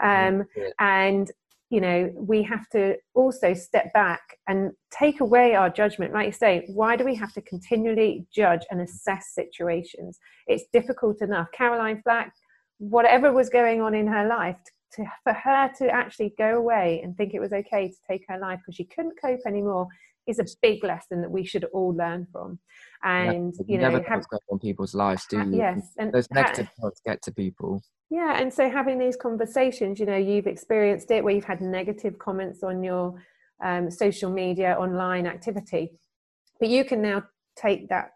Um, 0.01 0.43
yeah. 0.55 0.69
and 0.79 1.31
you 1.69 1.81
know 1.81 2.09
we 2.15 2.43
have 2.43 2.67
to 2.69 2.95
also 3.13 3.53
step 3.53 3.91
back 3.93 4.21
and 4.47 4.71
take 4.91 5.19
away 5.19 5.56
our 5.56 5.69
judgment. 5.69 6.13
Like 6.13 6.27
you 6.27 6.31
say 6.31 6.65
why 6.67 6.95
do 6.95 7.03
we 7.03 7.15
have 7.15 7.33
to 7.33 7.41
continually 7.41 8.25
judge 8.33 8.61
and 8.71 8.81
assess 8.81 9.33
situations? 9.33 10.19
It's 10.47 10.65
difficult 10.71 11.21
enough. 11.21 11.47
Caroline 11.53 12.01
flack 12.03 12.33
whatever 12.79 13.33
was 13.33 13.49
going 13.49 13.81
on 13.81 13.95
in 13.95 14.07
her 14.07 14.27
life 14.27 14.57
to, 14.94 15.06
for 15.23 15.33
her 15.33 15.71
to 15.77 15.89
actually 15.89 16.33
go 16.37 16.57
away 16.57 17.01
and 17.03 17.15
think 17.17 17.33
it 17.33 17.39
was 17.39 17.53
okay 17.53 17.89
to 17.89 17.97
take 18.09 18.23
her 18.27 18.37
life 18.37 18.59
because 18.59 18.75
she 18.75 18.85
couldn't 18.85 19.19
cope 19.21 19.39
anymore 19.45 19.87
is 20.27 20.39
a 20.39 20.45
big 20.61 20.83
lesson 20.83 21.21
that 21.21 21.31
we 21.31 21.45
should 21.45 21.63
all 21.65 21.95
learn 21.95 22.27
from. 22.31 22.59
And 23.03 23.53
yeah, 23.59 23.63
you, 23.67 23.75
you 23.75 23.77
know 23.77 23.89
never 23.89 24.03
have, 24.07 24.25
on 24.49 24.59
people's 24.59 24.95
lives 24.95 25.25
do 25.29 25.37
you? 25.37 25.57
yes 25.57 25.91
and 25.97 26.11
those 26.11 26.29
negative 26.31 26.69
thoughts 26.79 27.01
get 27.05 27.21
to 27.23 27.31
people. 27.31 27.83
Yeah 28.09 28.39
and 28.39 28.53
so 28.53 28.69
having 28.69 28.97
these 28.97 29.15
conversations 29.15 29.99
you 29.99 30.05
know 30.05 30.17
you've 30.17 30.47
experienced 30.47 31.11
it 31.11 31.23
where 31.23 31.33
you've 31.33 31.43
had 31.45 31.61
negative 31.61 32.17
comments 32.17 32.63
on 32.63 32.83
your 32.83 33.21
um, 33.63 33.91
social 33.91 34.31
media 34.31 34.75
online 34.79 35.27
activity 35.27 35.91
but 36.59 36.69
you 36.69 36.85
can 36.85 37.01
now 37.01 37.23
take 37.55 37.89
that 37.89 38.11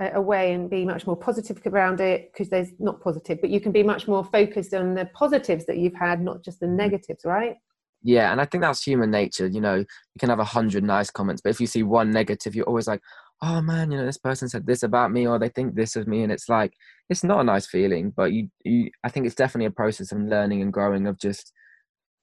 uh, 0.00 0.10
away 0.14 0.52
and 0.52 0.70
be 0.70 0.84
much 0.84 1.06
more 1.06 1.16
positive 1.16 1.60
around 1.66 2.00
it 2.00 2.32
because 2.32 2.48
there's 2.48 2.70
not 2.78 3.00
positive 3.00 3.40
but 3.40 3.50
you 3.50 3.60
can 3.60 3.72
be 3.72 3.82
much 3.82 4.06
more 4.06 4.24
focused 4.24 4.74
on 4.74 4.94
the 4.94 5.06
positives 5.06 5.66
that 5.66 5.78
you've 5.78 5.94
had 5.94 6.20
not 6.20 6.42
just 6.44 6.60
the 6.60 6.66
mm-hmm. 6.66 6.76
negatives 6.76 7.24
right 7.24 7.56
yeah 8.02 8.32
and 8.32 8.40
i 8.40 8.44
think 8.44 8.62
that's 8.62 8.82
human 8.82 9.10
nature 9.10 9.46
you 9.46 9.60
know 9.60 9.76
you 9.76 10.18
can 10.18 10.30
have 10.30 10.38
a 10.38 10.44
hundred 10.44 10.82
nice 10.82 11.10
comments 11.10 11.42
but 11.42 11.50
if 11.50 11.60
you 11.60 11.66
see 11.66 11.82
one 11.82 12.10
negative 12.10 12.54
you're 12.54 12.66
always 12.66 12.86
like 12.86 13.00
oh 13.42 13.62
man, 13.62 13.90
you 13.90 13.98
know, 13.98 14.04
this 14.04 14.18
person 14.18 14.48
said 14.48 14.66
this 14.66 14.82
about 14.82 15.12
me 15.12 15.26
or 15.26 15.38
they 15.38 15.48
think 15.48 15.74
this 15.74 15.96
of 15.96 16.06
me. 16.06 16.22
And 16.22 16.32
it's 16.32 16.48
like, 16.48 16.74
it's 17.08 17.24
not 17.24 17.40
a 17.40 17.44
nice 17.44 17.66
feeling, 17.66 18.12
but 18.14 18.32
you, 18.32 18.48
you, 18.64 18.90
I 19.02 19.08
think 19.08 19.26
it's 19.26 19.34
definitely 19.34 19.66
a 19.66 19.70
process 19.70 20.12
of 20.12 20.20
learning 20.20 20.60
and 20.60 20.72
growing 20.72 21.06
of 21.06 21.18
just 21.18 21.52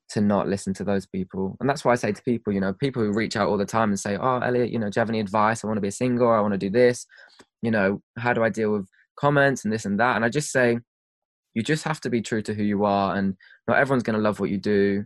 to 0.09 0.21
not 0.21 0.47
listen 0.47 0.73
to 0.75 0.83
those 0.83 1.05
people. 1.07 1.57
And 1.59 1.67
that's 1.67 1.83
why 1.83 1.93
I 1.93 1.95
say 1.95 2.11
to 2.11 2.21
people, 2.21 2.53
you 2.53 2.61
know, 2.61 2.73
people 2.73 3.03
who 3.03 3.11
reach 3.11 3.35
out 3.35 3.49
all 3.49 3.57
the 3.57 3.65
time 3.65 3.89
and 3.89 3.99
say, 3.99 4.15
oh, 4.15 4.39
Elliot, 4.39 4.69
you 4.69 4.79
know, 4.79 4.89
do 4.89 4.97
you 4.97 5.01
have 5.01 5.09
any 5.09 5.19
advice? 5.19 5.63
I 5.63 5.67
want 5.67 5.77
to 5.77 5.81
be 5.81 5.87
a 5.87 5.91
single. 5.91 6.31
I 6.31 6.39
want 6.39 6.53
to 6.53 6.57
do 6.59 6.69
this. 6.69 7.05
You 7.61 7.71
know, 7.71 8.01
how 8.17 8.33
do 8.33 8.43
I 8.43 8.49
deal 8.49 8.71
with 8.71 8.87
comments 9.19 9.63
and 9.65 9.73
this 9.73 9.85
and 9.85 9.99
that? 9.99 10.15
And 10.15 10.23
I 10.23 10.29
just 10.29 10.51
say, 10.51 10.77
you 11.55 11.63
just 11.63 11.83
have 11.85 11.99
to 12.01 12.11
be 12.11 12.21
true 12.21 12.43
to 12.43 12.53
who 12.53 12.63
you 12.63 12.85
are 12.85 13.15
and 13.15 13.35
not 13.67 13.79
everyone's 13.79 14.03
going 14.03 14.15
to 14.15 14.21
love 14.21 14.39
what 14.39 14.51
you 14.51 14.59
do 14.59 15.05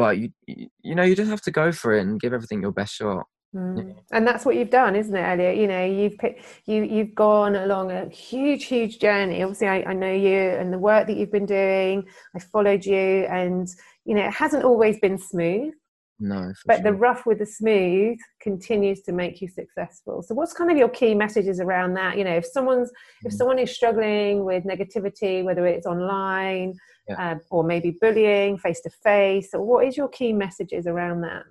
but 0.00 0.16
you 0.18 0.30
you 0.46 0.94
know 0.94 1.02
you 1.02 1.14
just 1.14 1.30
have 1.30 1.42
to 1.42 1.50
go 1.50 1.70
for 1.72 1.92
it 1.94 2.00
and 2.00 2.20
give 2.20 2.32
everything 2.32 2.62
your 2.62 2.72
best 2.72 2.94
shot 2.94 3.26
Mm. 3.54 3.96
And 4.12 4.26
that's 4.26 4.44
what 4.44 4.54
you've 4.54 4.70
done, 4.70 4.94
isn't 4.94 5.14
it, 5.14 5.20
Elliot? 5.20 5.56
You 5.56 5.66
know, 5.66 5.84
you've 5.84 6.16
picked, 6.18 6.44
you 6.66 6.84
you've 6.84 7.14
gone 7.14 7.56
along 7.56 7.90
a 7.90 8.08
huge, 8.08 8.66
huge 8.66 9.00
journey. 9.00 9.42
Obviously, 9.42 9.66
I, 9.66 9.82
I 9.88 9.92
know 9.92 10.12
you 10.12 10.38
and 10.38 10.72
the 10.72 10.78
work 10.78 11.08
that 11.08 11.16
you've 11.16 11.32
been 11.32 11.46
doing. 11.46 12.06
I 12.36 12.38
followed 12.38 12.84
you, 12.84 13.26
and 13.28 13.68
you 14.04 14.14
know, 14.14 14.24
it 14.24 14.32
hasn't 14.32 14.64
always 14.64 15.00
been 15.00 15.18
smooth. 15.18 15.74
No, 16.20 16.52
but 16.66 16.76
sure. 16.76 16.84
the 16.84 16.92
rough 16.92 17.26
with 17.26 17.38
the 17.38 17.46
smooth 17.46 18.18
continues 18.40 19.00
to 19.02 19.12
make 19.12 19.40
you 19.40 19.48
successful. 19.48 20.22
So, 20.22 20.34
what's 20.34 20.52
kind 20.52 20.70
of 20.70 20.76
your 20.76 20.90
key 20.90 21.14
messages 21.14 21.58
around 21.58 21.94
that? 21.94 22.18
You 22.18 22.24
know, 22.24 22.36
if 22.36 22.46
someone's 22.46 22.92
if 23.24 23.32
mm. 23.32 23.36
someone 23.36 23.58
is 23.58 23.74
struggling 23.74 24.44
with 24.44 24.62
negativity, 24.64 25.42
whether 25.42 25.66
it's 25.66 25.86
online 25.86 26.74
yeah. 27.10 27.32
uh, 27.32 27.38
or 27.50 27.64
maybe 27.64 27.96
bullying 28.00 28.58
face 28.58 28.80
to 28.82 28.90
face, 28.90 29.50
Or 29.52 29.64
what 29.64 29.86
is 29.86 29.96
your 29.96 30.08
key 30.08 30.32
messages 30.32 30.86
around 30.86 31.22
that? 31.22 31.44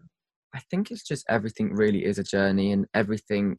I 0.53 0.59
think 0.71 0.91
it's 0.91 1.03
just 1.03 1.25
everything 1.29 1.75
really 1.75 2.05
is 2.05 2.17
a 2.17 2.23
journey 2.23 2.71
and 2.71 2.87
everything 2.93 3.57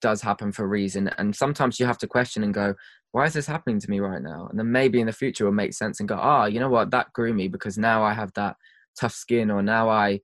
does 0.00 0.20
happen 0.20 0.52
for 0.52 0.64
a 0.64 0.68
reason. 0.68 1.08
And 1.18 1.34
sometimes 1.34 1.78
you 1.78 1.86
have 1.86 1.98
to 1.98 2.06
question 2.06 2.42
and 2.42 2.52
go, 2.52 2.74
why 3.12 3.26
is 3.26 3.32
this 3.32 3.46
happening 3.46 3.80
to 3.80 3.90
me 3.90 4.00
right 4.00 4.20
now? 4.20 4.48
And 4.50 4.58
then 4.58 4.70
maybe 4.70 5.00
in 5.00 5.06
the 5.06 5.12
future 5.12 5.44
it 5.44 5.46
will 5.46 5.54
make 5.54 5.72
sense 5.72 6.00
and 6.00 6.08
go, 6.08 6.16
ah, 6.20 6.42
oh, 6.42 6.46
you 6.46 6.60
know 6.60 6.68
what, 6.68 6.90
that 6.90 7.12
grew 7.12 7.32
me 7.32 7.48
because 7.48 7.78
now 7.78 8.02
I 8.02 8.12
have 8.12 8.32
that 8.34 8.56
tough 8.98 9.14
skin 9.14 9.50
or 9.50 9.62
now 9.62 9.88
I 9.88 10.20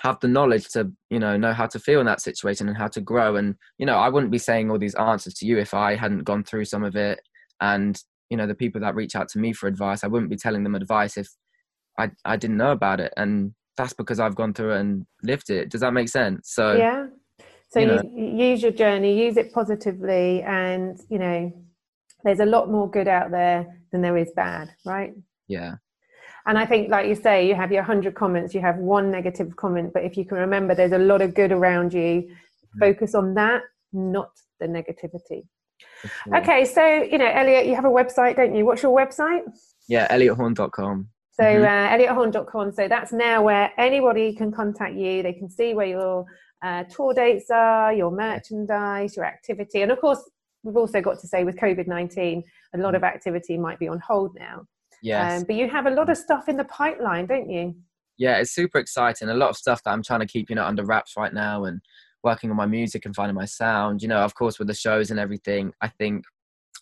have 0.00 0.20
the 0.20 0.28
knowledge 0.28 0.68
to, 0.70 0.92
you 1.10 1.18
know, 1.18 1.36
know 1.36 1.52
how 1.52 1.66
to 1.66 1.78
feel 1.78 2.00
in 2.00 2.06
that 2.06 2.20
situation 2.20 2.68
and 2.68 2.76
how 2.76 2.88
to 2.88 3.00
grow. 3.00 3.36
And, 3.36 3.56
you 3.78 3.86
know, 3.86 3.96
I 3.96 4.08
wouldn't 4.08 4.32
be 4.32 4.38
saying 4.38 4.70
all 4.70 4.78
these 4.78 4.94
answers 4.94 5.34
to 5.34 5.46
you 5.46 5.58
if 5.58 5.74
I 5.74 5.96
hadn't 5.96 6.24
gone 6.24 6.44
through 6.44 6.66
some 6.66 6.84
of 6.84 6.94
it. 6.94 7.20
And, 7.60 8.00
you 8.30 8.36
know, 8.36 8.46
the 8.46 8.54
people 8.54 8.80
that 8.82 8.94
reach 8.94 9.14
out 9.16 9.28
to 9.30 9.38
me 9.38 9.52
for 9.52 9.66
advice, 9.66 10.04
I 10.04 10.08
wouldn't 10.08 10.30
be 10.30 10.36
telling 10.36 10.64
them 10.64 10.74
advice 10.74 11.16
if 11.16 11.28
I, 11.98 12.10
I 12.24 12.36
didn't 12.36 12.56
know 12.56 12.72
about 12.72 13.00
it. 13.00 13.12
And 13.16 13.54
that's 13.76 13.92
because 13.92 14.20
I've 14.20 14.34
gone 14.34 14.54
through 14.54 14.72
it 14.72 14.80
and 14.80 15.06
lived 15.22 15.50
it. 15.50 15.70
Does 15.70 15.80
that 15.80 15.92
make 15.92 16.08
sense? 16.08 16.50
So 16.52 16.76
yeah. 16.76 17.06
So 17.70 17.80
you, 17.80 18.00
you 18.16 18.46
use 18.46 18.62
your 18.62 18.72
journey, 18.72 19.22
use 19.22 19.36
it 19.36 19.52
positively, 19.52 20.42
and 20.42 20.98
you 21.10 21.18
know, 21.18 21.52
there's 22.24 22.40
a 22.40 22.46
lot 22.46 22.70
more 22.70 22.90
good 22.90 23.08
out 23.08 23.30
there 23.30 23.66
than 23.92 24.00
there 24.00 24.16
is 24.16 24.30
bad, 24.34 24.70
right? 24.86 25.12
Yeah. 25.48 25.74
And 26.46 26.56
I 26.56 26.64
think, 26.64 26.90
like 26.90 27.08
you 27.08 27.14
say, 27.14 27.46
you 27.46 27.54
have 27.54 27.70
your 27.70 27.82
hundred 27.82 28.14
comments, 28.14 28.54
you 28.54 28.62
have 28.62 28.76
one 28.76 29.10
negative 29.10 29.54
comment, 29.56 29.92
but 29.92 30.02
if 30.02 30.16
you 30.16 30.24
can 30.24 30.38
remember, 30.38 30.74
there's 30.74 30.92
a 30.92 30.98
lot 30.98 31.20
of 31.20 31.34
good 31.34 31.52
around 31.52 31.92
you. 31.92 32.22
Mm-hmm. 32.22 32.80
Focus 32.80 33.14
on 33.14 33.34
that, 33.34 33.62
not 33.92 34.30
the 34.60 34.66
negativity. 34.66 35.44
Okay, 36.34 36.64
so 36.64 36.84
you 36.84 37.18
know, 37.18 37.26
Elliot, 37.26 37.66
you 37.66 37.74
have 37.74 37.84
a 37.84 37.90
website, 37.90 38.36
don't 38.36 38.54
you? 38.54 38.64
What's 38.64 38.82
your 38.82 38.96
website? 38.96 39.42
Yeah, 39.88 40.06
elliothorne.com. 40.14 41.08
So 41.32 41.44
mm-hmm. 41.44 41.64
uh, 41.64 41.96
elliothorne.com. 41.96 42.72
So 42.72 42.88
that's 42.88 43.12
now 43.12 43.42
where 43.42 43.72
anybody 43.78 44.34
can 44.34 44.52
contact 44.52 44.94
you. 44.94 45.22
They 45.22 45.32
can 45.32 45.48
see 45.48 45.74
where 45.74 45.86
your 45.86 46.24
uh, 46.62 46.84
tour 46.84 47.14
dates 47.14 47.50
are, 47.50 47.92
your 47.92 48.10
merchandise, 48.10 49.16
your 49.16 49.24
activity, 49.24 49.82
and 49.82 49.90
of 49.92 50.00
course, 50.00 50.20
we've 50.62 50.76
also 50.76 51.00
got 51.00 51.18
to 51.20 51.26
say 51.26 51.44
with 51.44 51.56
COVID 51.56 51.86
nineteen, 51.86 52.44
a 52.74 52.78
lot 52.78 52.94
of 52.94 53.02
mm. 53.02 53.08
activity 53.08 53.56
might 53.56 53.78
be 53.78 53.88
on 53.88 54.00
hold 54.00 54.36
now. 54.38 54.66
Yes. 55.02 55.40
Um, 55.40 55.46
but 55.46 55.56
you 55.56 55.68
have 55.68 55.86
a 55.86 55.90
lot 55.90 56.10
of 56.10 56.16
stuff 56.16 56.48
in 56.48 56.56
the 56.56 56.64
pipeline, 56.64 57.26
don't 57.26 57.48
you? 57.48 57.74
Yeah, 58.16 58.38
it's 58.38 58.50
super 58.50 58.78
exciting. 58.78 59.28
A 59.28 59.34
lot 59.34 59.50
of 59.50 59.56
stuff 59.56 59.82
that 59.84 59.92
I'm 59.92 60.02
trying 60.02 60.20
to 60.20 60.26
keep, 60.26 60.50
you 60.50 60.56
know, 60.56 60.64
under 60.64 60.84
wraps 60.84 61.14
right 61.16 61.32
now, 61.32 61.64
and 61.64 61.80
working 62.28 62.50
on 62.50 62.56
my 62.56 62.66
music 62.66 63.06
and 63.06 63.14
finding 63.14 63.34
my 63.34 63.46
sound. 63.46 64.02
You 64.02 64.08
know, 64.08 64.18
of 64.18 64.34
course, 64.34 64.58
with 64.58 64.68
the 64.68 64.74
shows 64.74 65.10
and 65.10 65.18
everything, 65.18 65.72
I 65.80 65.88
think 65.88 66.24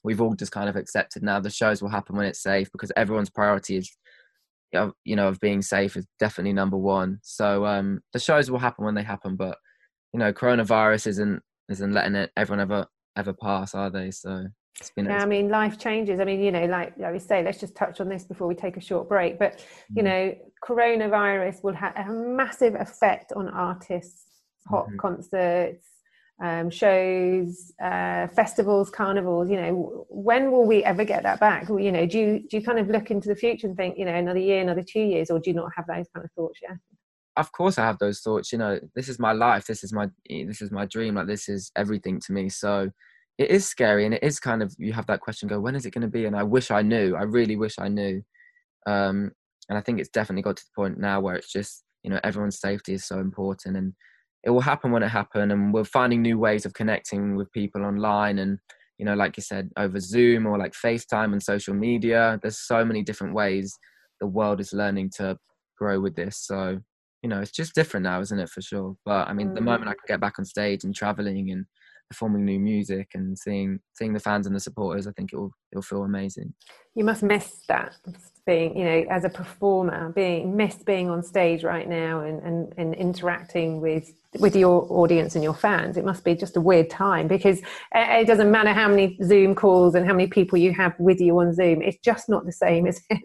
we've 0.03 0.21
all 0.21 0.35
just 0.35 0.53
kind 0.53 0.69
of 0.69 0.76
accepted 0.76 1.23
now 1.23 1.41
the 1.41 1.50
shows 1.50 1.83
will 1.83 1.88
happen 1.88 2.17
when 2.17 2.26
it's 2.26 2.43
safe 2.43 2.69
because 2.71 2.93
everyone's 2.97 3.31
priority 3.31 3.76
is 3.76 3.91
you 5.05 5.17
know 5.17 5.29
of 5.29 5.41
being 5.41 5.62
safe 5.62 5.97
is 5.97 6.07
definitely 6.19 6.53
number 6.53 6.76
one. 6.76 7.19
So 7.23 7.65
um, 7.65 8.00
the 8.12 8.19
shows 8.19 8.50
will 8.50 8.59
happen 8.59 8.85
when 8.85 8.97
they 8.97 9.03
happen, 9.15 9.37
but 9.37 9.57
you 10.12 10.19
know 10.19 10.33
coronavirus 10.33 11.07
isn't 11.07 11.43
isn't 11.69 11.93
letting 11.93 12.17
it 12.17 12.31
everyone 12.37 12.61
ever 12.61 12.87
ever 13.17 13.33
pass, 13.33 13.75
are 13.75 13.91
they? 13.91 14.11
So 14.11 14.47
it's 14.81 14.91
been. 14.91 15.07
Yeah, 15.07 15.23
I 15.23 15.26
mean, 15.26 15.49
life 15.49 15.79
changes. 15.79 16.21
I 16.21 16.25
mean, 16.25 16.41
you 16.41 16.53
know, 16.53 16.67
like 16.67 17.00
I 17.03 17.19
say, 17.19 17.43
let's 17.43 17.61
just 17.61 17.75
touch 17.75 18.00
on 18.00 18.09
this 18.09 18.25
before 18.25 18.47
we 18.47 18.55
take 18.55 18.76
a 18.76 18.81
short 18.81 19.09
break. 19.09 19.38
But 19.38 19.65
you 19.95 20.03
mm-hmm. 20.03 20.05
know, 20.05 20.35
coronavirus 20.67 21.62
will 21.65 21.75
have 21.75 21.95
a 21.97 22.12
massive 22.12 22.75
effect 22.75 23.33
on 23.33 23.49
artists, 23.49 24.25
pop 24.69 24.87
mm-hmm. 24.87 24.97
concerts, 24.97 25.87
um, 26.43 26.71
shows, 26.71 27.73
uh, 27.83 28.27
festivals, 28.29 28.91
carnivals. 28.91 29.49
You 29.49 29.57
know, 29.57 30.07
when 30.09 30.51
will 30.51 30.67
we 30.67 30.85
ever 30.85 31.05
get 31.05 31.23
that 31.23 31.41
back? 31.41 31.69
You 31.69 31.93
know, 31.93 32.07
do 32.07 32.19
you 32.19 32.45
do 32.49 32.59
you 32.59 32.63
kind 32.63 32.79
of 32.79 32.89
look 32.89 33.11
into 33.11 33.29
the 33.29 33.37
future 33.37 33.67
and 33.67 33.77
think, 33.77 33.99
you 33.99 34.05
know, 34.05 34.15
another 34.15 34.41
year, 34.41 34.61
another 34.61 34.85
two 34.87 35.01
years, 35.01 35.31
or 35.31 35.39
do 35.39 35.51
you 35.51 35.57
not 35.57 35.71
have 35.77 35.87
those 35.87 36.07
kind 36.15 36.25
of 36.25 36.31
thoughts 36.33 36.61
yet? 36.63 36.77
Of 37.37 37.53
course, 37.53 37.79
I 37.79 37.85
have 37.85 37.99
those 37.99 38.21
thoughts. 38.21 38.53
You 38.53 38.59
know, 38.59 38.81
this 38.95 39.09
is 39.09 39.19
my 39.19 39.33
life. 39.33 39.67
This 39.67 39.85
is 39.85 39.93
my 39.93 40.09
this 40.29 40.63
is 40.63 40.71
my 40.71 40.87
dream. 40.87 41.15
Like 41.15 41.27
this 41.27 41.49
is 41.49 41.71
everything 41.77 42.21
to 42.21 42.33
me. 42.33 42.49
So 42.49 42.91
it 43.39 43.51
is 43.51 43.67
scary, 43.67 44.05
and 44.05 44.15
it 44.15 44.23
is 44.23 44.41
kind 44.41 44.63
of 44.63 44.75
you 44.79 44.93
have 44.93 45.07
that 45.07 45.21
question. 45.21 45.49
Go, 45.49 45.61
when 45.61 45.75
is 45.75 45.87
it 45.87 45.93
going 45.93 46.03
to 46.03 46.09
be? 46.09 46.27
And 46.27 46.37
I 46.37 46.43
wish 46.43 46.71
I 46.71 46.83
knew. 46.83 47.15
I 47.15 47.23
really 47.23 47.57
wish 47.57 47.79
I 47.79 47.89
knew. 47.89 48.23
Um, 48.87 49.33
and 49.69 49.77
I 49.77 49.81
think 49.81 49.99
it's 49.99 50.09
definitely 50.09 50.43
got 50.43 50.57
to 50.57 50.65
the 50.65 50.81
point 50.81 50.99
now 50.99 51.21
where 51.21 51.35
it's 51.35 51.53
just 51.53 51.85
you 52.03 52.11
know 52.11 52.21
everyone's 52.23 52.61
safety 52.61 52.95
is 52.95 53.05
so 53.05 53.19
important 53.19 53.77
and 53.77 53.93
it 54.47 54.50
will 54.50 54.61
happen 54.61 54.93
when 54.93 55.03
it 55.03 55.09
happens 55.09 55.53
and 55.53 55.75
we're 55.75 55.85
finding 55.85 56.23
new 56.23 56.38
ways 56.38 56.65
of 56.65 56.73
connecting 56.73 57.35
with 57.35 57.53
people 57.53 57.85
online 57.85 58.38
and 58.38 58.59
you 58.97 59.05
know 59.05 59.15
like 59.15 59.37
you 59.37 59.43
said 59.43 59.69
over 59.76 59.99
zoom 59.99 60.47
or 60.47 60.57
like 60.57 60.73
facetime 60.73 61.33
and 61.33 61.43
social 61.43 61.75
media. 61.75 62.38
There's 62.41 62.59
so 62.59 62.85
many 62.85 63.03
different 63.03 63.35
ways 63.35 63.76
the 64.21 64.26
world 64.26 64.61
is 64.61 64.73
learning 64.73 65.11
to 65.17 65.37
grow 65.76 66.00
with 66.00 66.15
this. 66.15 66.38
So 66.38 66.81
you 67.23 67.29
know 67.29 67.41
it's 67.41 67.50
just 67.50 67.75
different 67.75 68.05
now 68.05 68.21
isn't 68.21 68.38
it 68.38 68.49
for 68.49 68.62
sure? 68.62 68.97
But 69.05 69.29
i 69.29 69.33
mean 69.33 69.49
mm. 69.49 69.55
the 69.57 69.61
moment 69.61 69.88
i 69.91 69.95
can 69.95 70.07
get 70.07 70.21
back 70.21 70.38
on 70.38 70.45
stage 70.45 70.85
and 70.85 70.95
traveling 70.95 71.50
and 71.50 71.67
performing 72.09 72.45
new 72.45 72.61
music 72.61 73.09
and 73.15 73.37
seeing 73.37 73.81
seeing 73.95 74.12
the 74.12 74.21
fans 74.21 74.47
and 74.47 74.55
the 74.55 74.61
supporters 74.61 75.09
i 75.09 75.11
think 75.12 75.33
it'll 75.33 75.50
it'll 75.73 75.83
feel 75.83 76.05
amazing. 76.05 76.55
You 76.95 77.05
must 77.05 77.25
miss 77.25 77.65
that 77.67 77.97
being 78.47 78.76
you 78.76 78.85
know 78.85 79.05
as 79.11 79.25
a 79.25 79.29
performer 79.29 80.11
being 80.11 80.57
miss 80.57 80.76
being 80.76 81.11
on 81.11 81.23
stage 81.23 81.65
right 81.65 81.88
now 81.88 82.21
and, 82.21 82.41
and 82.43 82.73
and 82.76 82.95
interacting 82.95 83.81
with 83.81 84.12
with 84.38 84.55
your 84.55 84.87
audience 84.91 85.35
and 85.35 85.43
your 85.43 85.55
fans 85.55 85.97
it 85.97 86.05
must 86.05 86.25
be 86.25 86.35
just 86.35 86.57
a 86.57 86.61
weird 86.61 86.88
time 86.88 87.26
because 87.26 87.61
it 87.93 88.26
doesn't 88.26 88.50
matter 88.50 88.73
how 88.73 88.88
many 88.88 89.19
zoom 89.25 89.55
calls 89.55 89.95
and 89.95 90.07
how 90.07 90.12
many 90.12 90.29
people 90.29 90.57
you 90.57 90.73
have 90.73 90.95
with 91.00 91.21
you 91.21 91.37
on 91.38 91.53
zoom 91.53 91.83
it's 91.83 91.99
just 91.99 92.29
not 92.29 92.47
the 92.47 92.53
same 92.53 92.87
is 92.87 93.03
it? 93.11 93.21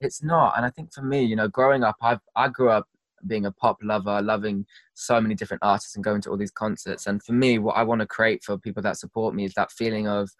It's 0.00 0.22
not 0.22 0.56
and 0.56 0.66
i 0.66 0.70
think 0.70 0.92
for 0.92 1.02
me 1.02 1.24
you 1.24 1.34
know 1.34 1.48
growing 1.48 1.82
up 1.82 1.96
i 2.02 2.18
i 2.36 2.48
grew 2.48 2.70
up 2.70 2.86
being 3.26 3.46
a 3.46 3.52
pop 3.52 3.78
lover 3.82 4.22
loving 4.22 4.64
so 4.94 5.20
many 5.20 5.34
different 5.34 5.62
artists 5.62 5.96
and 5.96 6.04
going 6.04 6.20
to 6.20 6.30
all 6.30 6.36
these 6.36 6.52
concerts 6.52 7.06
and 7.06 7.22
for 7.22 7.32
me 7.32 7.58
what 7.58 7.72
i 7.72 7.82
want 7.82 8.00
to 8.00 8.06
create 8.06 8.44
for 8.44 8.56
people 8.56 8.82
that 8.82 8.96
support 8.96 9.34
me 9.34 9.44
is 9.44 9.54
that 9.54 9.72
feeling 9.72 10.06
of 10.06 10.30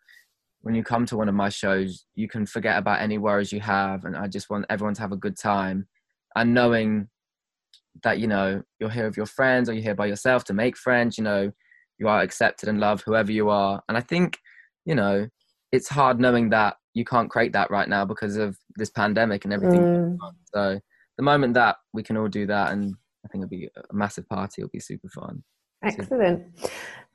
when 0.62 0.74
you 0.74 0.82
come 0.82 1.06
to 1.06 1.16
one 1.16 1.28
of 1.28 1.34
my 1.34 1.48
shows 1.48 2.04
you 2.14 2.28
can 2.28 2.44
forget 2.44 2.76
about 2.76 3.00
any 3.00 3.18
worries 3.18 3.52
you 3.52 3.60
have 3.60 4.04
and 4.04 4.16
i 4.16 4.26
just 4.26 4.50
want 4.50 4.66
everyone 4.68 4.94
to 4.94 5.00
have 5.02 5.12
a 5.12 5.16
good 5.16 5.36
time. 5.38 5.86
And 6.36 6.54
knowing 6.54 7.08
that 8.02 8.20
you 8.20 8.28
know 8.28 8.62
you're 8.78 8.90
here 8.90 9.06
with 9.06 9.16
your 9.16 9.26
friends 9.26 9.68
or 9.68 9.72
you're 9.72 9.82
here 9.82 9.94
by 9.94 10.06
yourself 10.06 10.44
to 10.44 10.54
make 10.54 10.76
friends 10.76 11.18
you 11.18 11.24
know 11.24 11.50
you 11.98 12.06
are 12.06 12.20
accepted 12.20 12.68
and 12.68 12.78
loved 12.78 13.02
whoever 13.04 13.32
you 13.32 13.48
are. 13.48 13.82
And 13.88 13.96
i 13.96 14.00
think 14.00 14.38
you 14.84 14.94
know 14.94 15.28
it's 15.72 15.88
hard 15.88 16.20
knowing 16.20 16.50
that 16.50 16.76
you 16.94 17.04
can't 17.04 17.30
create 17.30 17.52
that 17.52 17.70
right 17.70 17.88
now 17.88 18.04
because 18.04 18.36
of 18.36 18.56
this 18.76 18.90
pandemic 18.90 19.44
and 19.44 19.52
everything 19.52 19.80
mm. 19.80 20.18
so 20.54 20.80
the 21.16 21.22
moment 21.22 21.54
that 21.54 21.76
we 21.92 22.02
can 22.02 22.16
all 22.16 22.28
do 22.28 22.46
that 22.46 22.72
and 22.72 22.94
i 23.24 23.28
think 23.28 23.42
it'll 23.42 23.50
be 23.50 23.68
a 23.76 23.94
massive 23.94 24.28
party 24.28 24.62
it'll 24.62 24.70
be 24.70 24.80
super 24.80 25.08
fun. 25.08 25.42
Excellent 25.84 26.42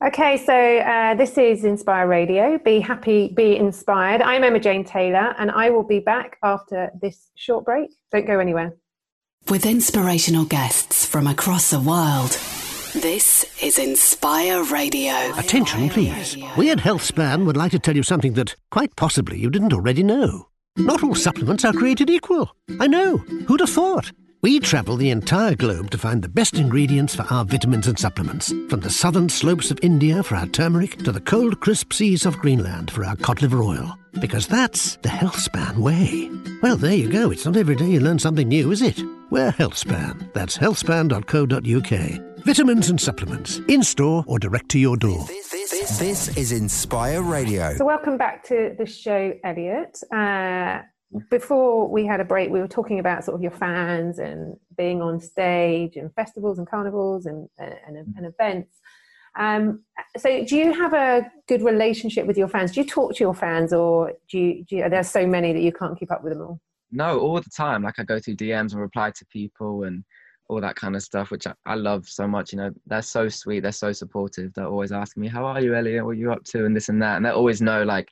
okay 0.05 0.37
so 0.37 0.53
uh, 0.53 1.15
this 1.15 1.37
is 1.37 1.63
inspire 1.63 2.07
radio 2.07 2.57
be 2.59 2.79
happy 2.79 3.29
be 3.35 3.55
inspired 3.55 4.21
i'm 4.21 4.43
emma 4.43 4.59
jane 4.59 4.83
taylor 4.83 5.35
and 5.37 5.51
i 5.51 5.69
will 5.69 5.83
be 5.83 5.99
back 5.99 6.37
after 6.43 6.91
this 7.01 7.31
short 7.35 7.65
break 7.65 7.89
don't 8.11 8.25
go 8.25 8.39
anywhere 8.39 8.75
with 9.49 9.65
inspirational 9.65 10.45
guests 10.45 11.05
from 11.05 11.27
across 11.27 11.69
the 11.69 11.79
world. 11.79 12.31
This 12.93 13.45
is 13.61 13.77
Inspire 13.77 14.63
Radio. 14.65 15.13
Attention, 15.37 15.89
please. 15.89 16.37
We 16.57 16.71
at 16.71 16.77
HealthSpan 16.79 17.45
would 17.45 17.57
like 17.57 17.71
to 17.71 17.79
tell 17.79 17.95
you 17.95 18.03
something 18.03 18.33
that 18.33 18.55
quite 18.71 18.95
possibly 18.95 19.39
you 19.39 19.49
didn't 19.49 19.73
already 19.73 20.03
know. 20.03 20.47
Not 20.77 21.03
all 21.03 21.15
supplements 21.15 21.65
are 21.65 21.73
created 21.73 22.09
equal. 22.09 22.55
I 22.79 22.87
know. 22.87 23.17
Who'd 23.47 23.59
have 23.59 23.69
thought? 23.69 24.11
We 24.43 24.59
travel 24.59 24.97
the 24.97 25.09
entire 25.09 25.55
globe 25.55 25.89
to 25.91 25.97
find 25.97 26.21
the 26.21 26.27
best 26.27 26.55
ingredients 26.55 27.15
for 27.15 27.21
our 27.31 27.45
vitamins 27.45 27.87
and 27.87 27.97
supplements. 27.97 28.49
From 28.67 28.81
the 28.81 28.89
southern 28.89 29.29
slopes 29.29 29.71
of 29.71 29.79
India 29.81 30.21
for 30.21 30.35
our 30.35 30.47
turmeric 30.47 30.97
to 31.05 31.13
the 31.13 31.21
cold, 31.21 31.61
crisp 31.61 31.93
seas 31.93 32.25
of 32.25 32.37
Greenland 32.39 32.91
for 32.91 33.05
our 33.05 33.15
cod 33.15 33.41
liver 33.41 33.63
oil. 33.63 33.97
Because 34.19 34.45
that's 34.45 34.97
the 34.97 35.07
HealthSpan 35.07 35.77
way. 35.77 36.29
Well, 36.61 36.75
there 36.75 36.93
you 36.93 37.09
go. 37.09 37.31
It's 37.31 37.45
not 37.45 37.55
every 37.55 37.77
day 37.77 37.91
you 37.91 38.01
learn 38.01 38.19
something 38.19 38.49
new, 38.49 38.69
is 38.73 38.81
it? 38.81 39.01
We're 39.29 39.53
HealthSpan. 39.53 40.33
That's 40.33 40.57
healthspan.co.uk. 40.57 42.43
Vitamins 42.43 42.89
and 42.89 42.99
supplements, 42.99 43.59
in 43.69 43.81
store 43.81 44.25
or 44.27 44.39
direct 44.39 44.67
to 44.71 44.77
your 44.77 44.97
door. 44.97 45.25
This, 46.01 46.35
is 46.35 46.51
Inspire 46.51 47.21
Radio. 47.21 47.75
So, 47.77 47.85
welcome 47.85 48.17
back 48.17 48.43
to 48.47 48.75
the 48.77 48.85
show, 48.85 49.33
Elliot. 49.45 49.99
Uh, 50.11 50.81
before 51.29 51.87
we 51.87 52.05
had 52.05 52.19
a 52.19 52.25
break, 52.25 52.49
we 52.49 52.59
were 52.59 52.67
talking 52.67 52.99
about 52.99 53.23
sort 53.23 53.35
of 53.35 53.41
your 53.41 53.51
fans 53.51 54.19
and 54.19 54.57
being 54.77 55.01
on 55.01 55.19
stage 55.19 55.95
and 55.95 56.13
festivals 56.13 56.57
and 56.57 56.67
carnivals 56.67 57.25
and, 57.25 57.47
and, 57.57 57.97
and 57.97 58.25
events. 58.25 58.79
Um, 59.35 59.83
so, 60.17 60.43
do 60.45 60.55
you 60.55 60.73
have 60.73 60.93
a 60.93 61.31
good 61.47 61.63
relationship 61.63 62.27
with 62.27 62.37
your 62.37 62.47
fans? 62.47 62.71
Do 62.71 62.81
you 62.81 62.87
talk 62.87 63.15
to 63.15 63.23
your 63.23 63.33
fans, 63.33 63.73
or 63.73 64.13
do 64.29 64.37
you, 64.37 64.63
do 64.65 64.75
you, 64.77 64.89
there's 64.89 65.09
so 65.09 65.25
many 65.25 65.53
that 65.53 65.61
you 65.61 65.71
can't 65.71 65.97
keep 65.97 66.11
up 66.11 66.23
with 66.23 66.33
them 66.33 66.41
all? 66.41 66.59
No, 66.91 67.19
all 67.19 67.41
the 67.41 67.49
time. 67.49 67.81
Like 67.81 67.97
I 67.97 68.03
go 68.03 68.19
through 68.19 68.35
DMs 68.35 68.73
and 68.73 68.81
reply 68.81 69.11
to 69.11 69.25
people 69.25 69.83
and 69.83 70.03
all 70.49 70.61
that 70.61 70.75
kind 70.75 70.95
of 70.95 71.01
stuff, 71.01 71.31
which 71.31 71.47
I, 71.47 71.53
I 71.65 71.73
love 71.75 72.07
so 72.07 72.27
much. 72.27 72.53
You 72.53 72.59
know, 72.59 72.71
they're 72.85 73.01
so 73.01 73.27
sweet. 73.27 73.61
They're 73.61 73.71
so 73.71 73.91
supportive. 73.91 74.53
They're 74.53 74.67
always 74.67 74.91
asking 74.91 75.21
me, 75.21 75.27
"How 75.27 75.45
are 75.45 75.61
you, 75.61 75.73
Elliot? 75.73 76.05
What 76.05 76.11
are 76.11 76.13
you 76.13 76.31
up 76.31 76.43
to?" 76.45 76.65
and 76.65 76.75
this 76.75 76.89
and 76.89 77.01
that. 77.01 77.17
And 77.17 77.25
they 77.25 77.31
always 77.31 77.61
know 77.61 77.83
like 77.83 78.09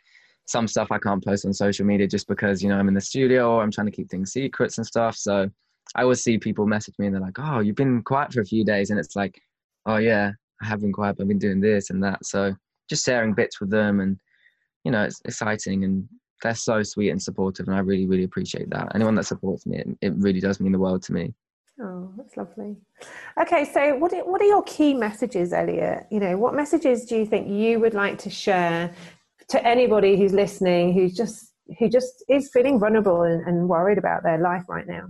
some 0.52 0.68
stuff 0.68 0.92
I 0.92 1.00
can't 1.00 1.24
post 1.24 1.46
on 1.46 1.54
social 1.54 1.86
media 1.86 2.08
just 2.08 2.28
because 2.28 2.62
you 2.62 2.70
know 2.70 2.78
I'm 2.78 2.88
in 2.88 2.94
the 2.94 3.02
studio 3.02 3.52
or 3.52 3.64
I'm 3.64 3.72
trying 3.72 3.88
to 3.88 3.92
keep 3.92 4.10
things 4.10 4.34
secrets 4.34 4.78
and 4.78 4.86
stuff. 4.86 5.16
So 5.16 5.50
I 5.96 6.04
always 6.04 6.22
see 6.22 6.38
people 6.38 6.68
message 6.68 6.96
me 7.00 7.08
and 7.08 7.16
they're 7.16 7.22
like, 7.22 7.40
"Oh, 7.40 7.60
you've 7.60 7.76
been 7.76 8.02
quiet 8.04 8.34
for 8.34 8.42
a 8.42 8.46
few 8.46 8.64
days," 8.66 8.90
and 8.90 9.00
it's 9.00 9.16
like, 9.16 9.42
"Oh 9.86 9.98
yeah, 9.98 10.32
I 10.62 10.66
have 10.66 10.82
been 10.82 10.94
quiet. 10.94 11.18
I've 11.20 11.28
been 11.28 11.40
doing 11.40 11.62
this 11.62 11.90
and 11.90 12.04
that." 12.04 12.26
So 12.26 12.56
just 12.90 13.06
sharing 13.06 13.34
bits 13.34 13.62
with 13.62 13.70
them 13.70 14.02
and 14.02 14.20
you 14.84 14.92
know 14.92 15.04
it's 15.04 15.22
exciting 15.26 15.86
and 15.86 16.08
they're 16.44 16.56
so 16.56 16.84
sweet 16.84 17.12
and 17.12 17.22
supportive 17.22 17.68
and 17.68 17.76
I 17.76 17.80
really 17.80 18.06
really 18.06 18.24
appreciate 18.26 18.70
that. 18.72 18.92
Anyone 18.94 19.16
that 19.16 19.26
supports 19.26 19.66
me, 19.66 19.78
it, 19.78 19.88
it 20.02 20.14
really 20.18 20.42
does 20.42 20.60
mean 20.60 20.74
the 20.74 20.80
world 20.80 21.02
to 21.04 21.14
me. 21.14 21.34
Oh, 21.82 22.12
that's 22.18 22.38
lovely. 22.38 22.76
Okay, 23.42 23.66
so 23.66 23.96
what 23.96 24.12
what 24.28 24.42
are 24.42 24.46
your 24.46 24.64
key 24.64 24.94
messages, 24.94 25.54
Elliot? 25.54 26.06
You 26.12 26.20
know, 26.20 26.38
what 26.38 26.54
messages 26.54 27.06
do 27.06 27.16
you 27.16 27.26
think 27.26 27.48
you 27.48 27.80
would 27.80 27.94
like 27.94 28.18
to 28.20 28.30
share 28.30 28.94
to 29.52 29.66
anybody 29.68 30.18
who's 30.18 30.34
listening, 30.34 30.94
who's 30.94 31.14
just 31.14 31.54
who 31.80 31.90
just 31.90 32.24
is 32.30 32.50
feeling 32.52 32.80
vulnerable 32.80 33.22
and, 33.22 33.46
and 33.48 33.70
worried 33.70 33.98
about 33.98 34.24
their 34.24 34.38
life 34.38 34.64
right 34.68 34.88
now? 34.88 35.08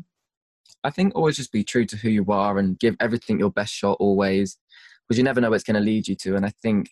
I 0.83 0.89
think 0.89 1.15
always 1.15 1.38
just 1.38 1.51
be 1.51 1.63
true 1.63 1.86
to 1.86 1.98
who 1.98 2.10
you 2.10 2.25
are 2.29 2.57
and 2.57 2.77
give 2.77 2.95
everything 3.00 3.39
your 3.39 3.51
best 3.51 3.74
shot 3.74 3.98
always, 4.00 4.57
because 5.07 5.17
you 5.17 5.24
never 5.24 5.41
know 5.41 5.50
where 5.50 5.55
it's 5.55 5.63
going 5.63 5.75
to 5.75 5.81
lead 5.81 6.07
you 6.07 6.15
to. 6.15 6.36
And 6.36 6.45
I 6.45 6.51
think, 6.62 6.89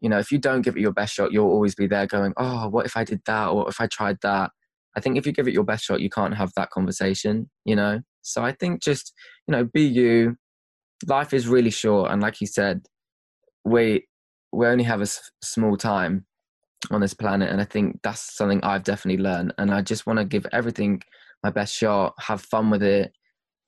you 0.00 0.08
know, 0.08 0.18
if 0.18 0.32
you 0.32 0.38
don't 0.38 0.62
give 0.62 0.76
it 0.76 0.80
your 0.80 0.92
best 0.92 1.14
shot, 1.14 1.32
you'll 1.32 1.50
always 1.50 1.74
be 1.74 1.86
there 1.86 2.06
going, 2.06 2.32
"Oh, 2.36 2.68
what 2.68 2.86
if 2.86 2.96
I 2.96 3.04
did 3.04 3.20
that? 3.26 3.48
Or 3.48 3.68
if 3.68 3.80
I 3.80 3.86
tried 3.86 4.18
that?" 4.22 4.50
I 4.96 5.00
think 5.00 5.16
if 5.16 5.26
you 5.26 5.32
give 5.32 5.46
it 5.46 5.54
your 5.54 5.64
best 5.64 5.84
shot, 5.84 6.00
you 6.00 6.10
can't 6.10 6.36
have 6.36 6.52
that 6.56 6.70
conversation, 6.70 7.48
you 7.64 7.76
know? 7.76 8.00
So 8.22 8.42
I 8.42 8.52
think 8.52 8.82
just, 8.82 9.12
you 9.46 9.52
know, 9.52 9.64
be 9.64 9.82
you. 9.82 10.36
Life 11.06 11.32
is 11.32 11.46
really 11.46 11.70
short. 11.70 12.10
And 12.10 12.20
like 12.20 12.40
you 12.40 12.48
said, 12.48 12.86
we, 13.64 14.06
we 14.52 14.66
only 14.66 14.84
have 14.84 14.98
a 15.00 15.02
s- 15.02 15.30
small 15.42 15.76
time 15.76 16.26
on 16.90 17.00
this 17.00 17.14
planet. 17.14 17.50
And 17.50 17.60
I 17.60 17.64
think 17.64 18.00
that's 18.02 18.36
something 18.36 18.62
I've 18.62 18.84
definitely 18.84 19.22
learned. 19.22 19.54
And 19.58 19.72
I 19.72 19.82
just 19.82 20.06
want 20.06 20.18
to 20.18 20.24
give 20.24 20.46
everything 20.52 21.02
my 21.42 21.50
best 21.50 21.74
shot, 21.74 22.14
have 22.18 22.40
fun 22.42 22.70
with 22.70 22.82
it, 22.82 23.12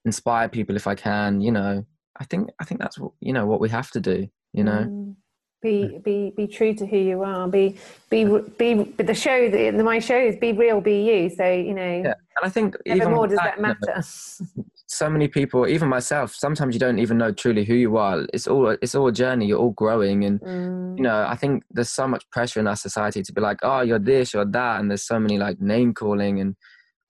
inspire 0.04 0.48
people 0.48 0.76
if 0.76 0.86
I 0.86 0.94
can, 0.94 1.40
you 1.40 1.52
know. 1.52 1.84
I 2.18 2.24
think, 2.24 2.50
I 2.60 2.64
think 2.64 2.80
that's 2.80 2.98
what, 2.98 3.12
you 3.20 3.32
know, 3.32 3.46
what 3.46 3.60
we 3.60 3.68
have 3.70 3.90
to 3.92 4.00
do, 4.00 4.28
you 4.52 4.64
know. 4.64 4.86
Mm 4.88 5.16
be 5.62 6.00
be 6.04 6.32
be 6.36 6.46
true 6.46 6.74
to 6.74 6.84
who 6.84 6.98
you 6.98 7.22
are 7.22 7.48
be 7.48 7.78
be 8.10 8.24
be 8.58 8.74
the 8.98 9.14
show 9.14 9.48
the, 9.48 9.70
my 9.82 9.98
show 9.98 10.18
is 10.18 10.36
be 10.36 10.52
real 10.52 10.80
be 10.80 11.02
you 11.02 11.30
so 11.30 11.48
you 11.50 11.72
know 11.72 12.02
yeah. 12.04 12.14
and 12.36 12.44
i 12.44 12.48
think 12.48 12.76
even 12.84 13.12
more 13.12 13.28
does 13.28 13.38
that, 13.38 13.56
that 13.56 13.60
matter 13.60 14.02
so 14.92 15.08
many 15.08 15.26
people 15.26 15.66
even 15.66 15.88
myself 15.88 16.34
sometimes 16.34 16.74
you 16.74 16.80
don't 16.80 16.98
even 16.98 17.16
know 17.16 17.32
truly 17.32 17.64
who 17.64 17.74
you 17.74 17.96
are 17.96 18.26
it's 18.32 18.46
all 18.46 18.68
it's 18.82 18.94
all 18.94 19.06
a 19.06 19.12
journey 19.12 19.46
you're 19.46 19.58
all 19.58 19.70
growing 19.70 20.24
and 20.24 20.40
mm. 20.40 20.96
you 20.96 21.02
know 21.02 21.24
i 21.28 21.34
think 21.34 21.62
there's 21.70 21.88
so 21.88 22.06
much 22.06 22.28
pressure 22.30 22.60
in 22.60 22.66
our 22.66 22.76
society 22.76 23.22
to 23.22 23.32
be 23.32 23.40
like 23.40 23.58
oh 23.62 23.80
you're 23.80 23.98
this 23.98 24.34
you're 24.34 24.44
that 24.44 24.80
and 24.80 24.90
there's 24.90 25.06
so 25.06 25.18
many 25.18 25.38
like 25.38 25.60
name 25.60 25.94
calling 25.94 26.40
and 26.40 26.56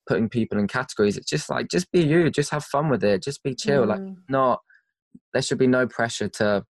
putting 0.08 0.28
people 0.28 0.58
in 0.58 0.66
categories 0.66 1.16
it's 1.16 1.28
just 1.28 1.50
like 1.50 1.68
just 1.68 1.90
be 1.90 2.02
you 2.02 2.30
just 2.30 2.50
have 2.50 2.64
fun 2.64 2.88
with 2.88 3.02
it 3.02 3.22
just 3.22 3.42
be 3.42 3.54
chill 3.54 3.84
mm. 3.84 3.88
like 3.88 4.00
not 4.28 4.60
there 5.32 5.42
should 5.42 5.58
be 5.58 5.66
no 5.66 5.86
pressure 5.86 6.28
to 6.28 6.64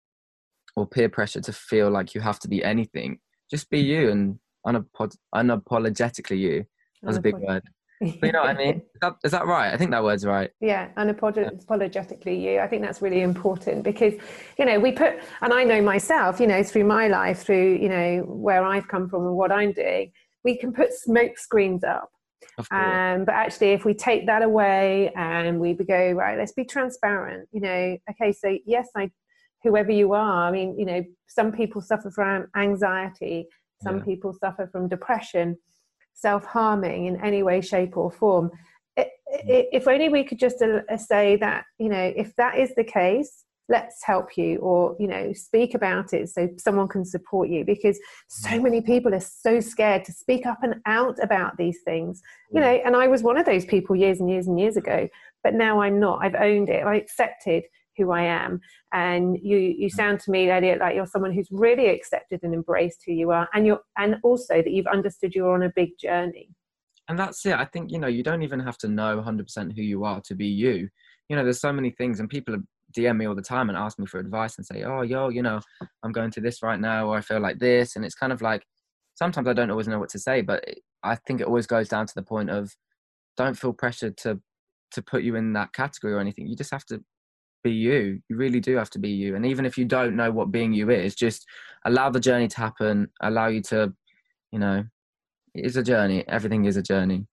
or 0.76 0.86
peer 0.86 1.08
pressure 1.08 1.40
to 1.40 1.52
feel 1.52 1.90
like 1.90 2.14
you 2.14 2.20
have 2.20 2.38
to 2.40 2.48
be 2.48 2.62
anything. 2.64 3.18
Just 3.50 3.70
be 3.70 3.80
you 3.80 4.10
and 4.10 4.38
unapod- 4.66 5.16
unapologetically 5.34 6.38
you. 6.38 6.64
That's 7.02 7.16
a 7.16 7.22
big 7.22 7.36
word. 7.36 7.62
But 8.00 8.26
you 8.26 8.32
know 8.32 8.40
what 8.40 8.50
I 8.50 8.54
mean? 8.54 8.76
Is 8.76 8.82
that, 9.02 9.16
is 9.24 9.32
that 9.32 9.46
right? 9.46 9.72
I 9.72 9.76
think 9.76 9.90
that 9.90 10.02
word's 10.02 10.24
right. 10.24 10.50
Yeah, 10.60 10.88
unapologetically 10.96 12.40
you. 12.40 12.60
I 12.60 12.66
think 12.66 12.82
that's 12.82 13.02
really 13.02 13.20
important 13.20 13.84
because, 13.84 14.14
you 14.58 14.64
know, 14.64 14.80
we 14.80 14.92
put, 14.92 15.20
and 15.42 15.52
I 15.52 15.64
know 15.64 15.82
myself, 15.82 16.40
you 16.40 16.46
know, 16.46 16.62
through 16.62 16.84
my 16.84 17.08
life, 17.08 17.42
through, 17.42 17.74
you 17.74 17.88
know, 17.88 18.24
where 18.26 18.64
I've 18.64 18.88
come 18.88 19.08
from 19.08 19.26
and 19.26 19.36
what 19.36 19.52
I'm 19.52 19.72
doing, 19.72 20.12
we 20.44 20.56
can 20.56 20.72
put 20.72 20.94
smoke 20.94 21.36
screens 21.36 21.84
up. 21.84 22.10
Um, 22.70 23.24
but 23.24 23.34
actually, 23.34 23.70
if 23.70 23.84
we 23.84 23.94
take 23.94 24.26
that 24.26 24.42
away 24.42 25.12
and 25.14 25.60
we 25.60 25.74
go, 25.74 26.12
right, 26.12 26.36
let's 26.36 26.52
be 26.52 26.64
transparent, 26.64 27.48
you 27.52 27.60
know, 27.60 27.96
okay, 28.10 28.32
so 28.32 28.58
yes, 28.66 28.88
I 28.96 29.10
whoever 29.62 29.90
you 29.90 30.12
are. 30.12 30.48
I 30.48 30.50
mean, 30.50 30.78
you 30.78 30.86
know, 30.86 31.04
some 31.26 31.52
people 31.52 31.80
suffer 31.80 32.10
from 32.10 32.46
anxiety, 32.56 33.46
some 33.82 33.98
yeah. 33.98 34.04
people 34.04 34.32
suffer 34.32 34.68
from 34.70 34.88
depression, 34.88 35.56
self 36.20 36.44
harming 36.44 37.06
in 37.06 37.20
any 37.22 37.42
way, 37.42 37.60
shape, 37.60 37.96
or 37.96 38.10
form. 38.10 38.50
It, 38.96 39.08
mm. 39.32 39.48
it, 39.48 39.68
if 39.72 39.88
only 39.88 40.08
we 40.08 40.24
could 40.24 40.38
just 40.38 40.62
uh, 40.62 40.80
uh, 40.90 40.96
say 40.96 41.36
that, 41.36 41.64
you 41.78 41.88
know, 41.88 42.12
if 42.16 42.34
that 42.36 42.58
is 42.58 42.74
the 42.74 42.84
case, 42.84 43.44
let's 43.68 44.02
help 44.02 44.36
you 44.36 44.56
or 44.58 44.96
you 44.98 45.06
know 45.06 45.32
speak 45.32 45.74
about 45.74 46.12
it 46.12 46.28
so 46.28 46.48
someone 46.58 46.88
can 46.88 47.04
support 47.04 47.48
you 47.48 47.64
because 47.64 48.00
so 48.26 48.50
mm. 48.50 48.64
many 48.64 48.80
people 48.80 49.14
are 49.14 49.20
so 49.20 49.60
scared 49.60 50.04
to 50.04 50.12
speak 50.12 50.44
up 50.44 50.58
and 50.62 50.74
out 50.86 51.16
about 51.22 51.56
these 51.56 51.78
things. 51.84 52.20
You 52.50 52.60
mm. 52.60 52.64
know 52.64 52.82
and 52.84 52.96
i 52.96 53.06
was 53.06 53.22
one 53.22 53.36
of 53.36 53.46
those 53.46 53.64
people 53.64 53.94
years 53.94 54.18
and 54.18 54.28
years 54.28 54.48
and 54.48 54.58
years 54.58 54.76
ago 54.76 55.08
but 55.42 55.54
now 55.54 55.80
i'm 55.80 55.98
not. 55.98 56.18
I've 56.22 56.34
owned 56.34 56.68
it. 56.68 56.84
I 56.84 56.96
accepted 56.96 57.64
who 57.96 58.10
I 58.10 58.22
am. 58.22 58.60
And 58.92 59.38
you 59.42 59.56
you 59.56 59.88
mm. 59.88 59.92
sound 59.92 60.20
to 60.20 60.30
me, 60.30 60.50
Elliot, 60.50 60.80
like 60.80 60.94
you're 60.94 61.06
someone 61.06 61.32
who's 61.32 61.48
really 61.50 61.88
accepted 61.88 62.40
and 62.42 62.54
embraced 62.54 63.02
who 63.06 63.12
you 63.12 63.30
are, 63.30 63.48
and 63.54 63.66
you're 63.66 63.80
and 63.98 64.16
also 64.22 64.56
that 64.56 64.70
you've 64.70 64.86
understood 64.86 65.34
you're 65.34 65.54
on 65.54 65.62
a 65.62 65.72
big 65.74 65.90
journey. 65.98 66.48
And 67.08 67.18
that's 67.18 67.44
it. 67.46 67.54
I 67.54 67.64
think 67.64 67.90
you 67.90 67.98
know 67.98 68.08
you 68.08 68.22
don't 68.22 68.42
even 68.42 68.60
have 68.60 68.78
to 68.78 68.88
know 68.88 69.20
100% 69.20 69.76
who 69.76 69.82
you 69.82 70.04
are 70.04 70.20
to 70.22 70.34
be 70.34 70.46
you. 70.46 70.88
You 71.28 71.36
know, 71.36 71.44
there's 71.44 71.60
so 71.60 71.72
many 71.72 71.90
things, 71.90 72.20
and 72.20 72.28
people 72.28 72.56
DM 72.96 73.16
me 73.16 73.26
all 73.26 73.34
the 73.34 73.42
time 73.42 73.68
and 73.68 73.78
ask 73.78 73.98
me 73.98 74.06
for 74.06 74.18
advice 74.18 74.56
and 74.56 74.66
say, 74.66 74.82
"Oh, 74.82 75.02
yo, 75.02 75.28
you 75.28 75.42
know, 75.42 75.60
I'm 76.02 76.12
going 76.12 76.30
through 76.30 76.44
this 76.44 76.62
right 76.62 76.80
now, 76.80 77.08
or 77.08 77.16
I 77.16 77.20
feel 77.20 77.40
like 77.40 77.58
this," 77.58 77.96
and 77.96 78.04
it's 78.04 78.14
kind 78.14 78.32
of 78.32 78.42
like 78.42 78.64
sometimes 79.14 79.48
I 79.48 79.52
don't 79.52 79.70
always 79.70 79.88
know 79.88 79.98
what 79.98 80.08
to 80.10 80.18
say, 80.18 80.40
but 80.40 80.64
I 81.02 81.14
think 81.14 81.40
it 81.40 81.46
always 81.46 81.66
goes 81.66 81.88
down 81.88 82.06
to 82.06 82.14
the 82.14 82.22
point 82.22 82.50
of 82.50 82.74
don't 83.36 83.58
feel 83.58 83.72
pressured 83.72 84.16
to 84.18 84.40
to 84.92 85.02
put 85.02 85.22
you 85.22 85.36
in 85.36 85.52
that 85.52 85.72
category 85.72 86.12
or 86.12 86.20
anything. 86.20 86.46
You 86.46 86.56
just 86.56 86.72
have 86.72 86.84
to 86.86 87.02
be 87.62 87.72
you. 87.72 88.20
You 88.28 88.36
really 88.36 88.60
do 88.60 88.76
have 88.76 88.90
to 88.90 88.98
be 88.98 89.10
you. 89.10 89.36
And 89.36 89.44
even 89.46 89.66
if 89.66 89.76
you 89.78 89.84
don't 89.84 90.16
know 90.16 90.30
what 90.30 90.50
being 90.50 90.72
you 90.72 90.90
is, 90.90 91.14
just 91.14 91.46
allow 91.84 92.10
the 92.10 92.20
journey 92.20 92.48
to 92.48 92.56
happen. 92.56 93.08
Allow 93.20 93.48
you 93.48 93.62
to, 93.62 93.92
you 94.52 94.58
know, 94.58 94.84
it 95.54 95.64
is 95.64 95.76
a 95.76 95.82
journey. 95.82 96.26
Everything 96.28 96.64
is 96.64 96.76
a 96.76 96.82
journey. 96.82 97.26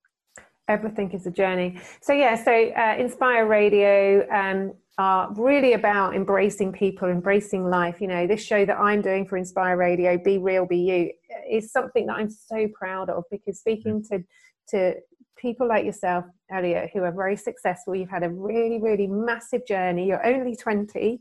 Everything 0.67 1.11
is 1.11 1.25
a 1.25 1.31
journey. 1.31 1.79
So 2.01 2.13
yeah, 2.13 2.35
so 2.35 2.51
uh, 2.51 2.95
Inspire 2.97 3.45
Radio 3.47 4.27
um, 4.29 4.73
are 4.97 5.33
really 5.33 5.73
about 5.73 6.15
embracing 6.15 6.73
people, 6.73 7.07
embracing 7.07 7.69
life. 7.69 8.01
You 8.01 8.07
know, 8.07 8.27
this 8.27 8.43
show 8.43 8.65
that 8.65 8.77
I'm 8.77 9.01
doing 9.01 9.25
for 9.25 9.37
Inspire 9.37 9.77
Radio, 9.77 10.17
Be 10.17 10.37
Real, 10.37 10.65
Be 10.65 10.79
You, 10.79 11.11
is 11.49 11.71
something 11.71 12.07
that 12.07 12.15
I'm 12.15 12.29
so 12.29 12.67
proud 12.73 13.09
of 13.09 13.23
because 13.31 13.59
speaking 13.59 14.03
to 14.11 14.23
to 14.69 14.95
people 15.37 15.67
like 15.67 15.85
yourself, 15.85 16.25
Elliot, 16.51 16.91
who 16.93 17.03
are 17.03 17.11
very 17.11 17.35
successful. 17.35 17.95
You've 17.95 18.09
had 18.09 18.23
a 18.23 18.29
really, 18.29 18.79
really 18.81 19.07
massive 19.07 19.65
journey. 19.65 20.07
You're 20.07 20.25
only 20.25 20.55
20 20.55 21.19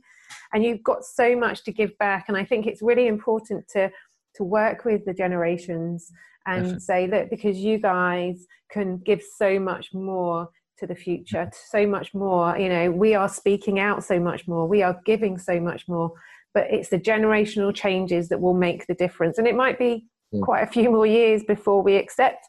and 0.52 0.64
you've 0.64 0.82
got 0.82 1.04
so 1.04 1.36
much 1.36 1.64
to 1.64 1.72
give 1.72 1.96
back. 1.98 2.26
And 2.28 2.36
I 2.36 2.44
think 2.44 2.66
it's 2.66 2.82
really 2.82 3.06
important 3.06 3.68
to, 3.68 3.90
to 4.36 4.44
work 4.44 4.84
with 4.84 5.04
the 5.04 5.14
generations 5.14 6.10
and 6.46 6.62
Definitely. 6.62 6.80
say, 6.80 7.06
look, 7.08 7.30
because 7.30 7.58
you 7.58 7.78
guys 7.78 8.46
can 8.70 8.98
give 8.98 9.22
so 9.36 9.58
much 9.58 9.92
more 9.92 10.48
to 10.78 10.86
the 10.86 10.94
future, 10.94 11.46
mm-hmm. 11.46 11.78
so 11.78 11.86
much 11.86 12.14
more. 12.14 12.56
You 12.56 12.68
know, 12.68 12.90
we 12.90 13.14
are 13.14 13.28
speaking 13.28 13.78
out 13.78 14.04
so 14.04 14.20
much 14.20 14.46
more, 14.46 14.66
we 14.68 14.82
are 14.82 15.00
giving 15.04 15.38
so 15.38 15.60
much 15.60 15.88
more. 15.88 16.12
But 16.54 16.68
it's 16.70 16.88
the 16.88 16.98
generational 16.98 17.74
changes 17.74 18.28
that 18.28 18.40
will 18.40 18.54
make 18.54 18.86
the 18.86 18.94
difference. 18.94 19.36
And 19.36 19.46
it 19.46 19.54
might 19.54 19.78
be 19.78 20.06
mm. 20.34 20.42
quite 20.42 20.62
a 20.62 20.66
few 20.66 20.90
more 20.90 21.06
years 21.06 21.42
before 21.44 21.82
we 21.82 21.96
accept 21.96 22.46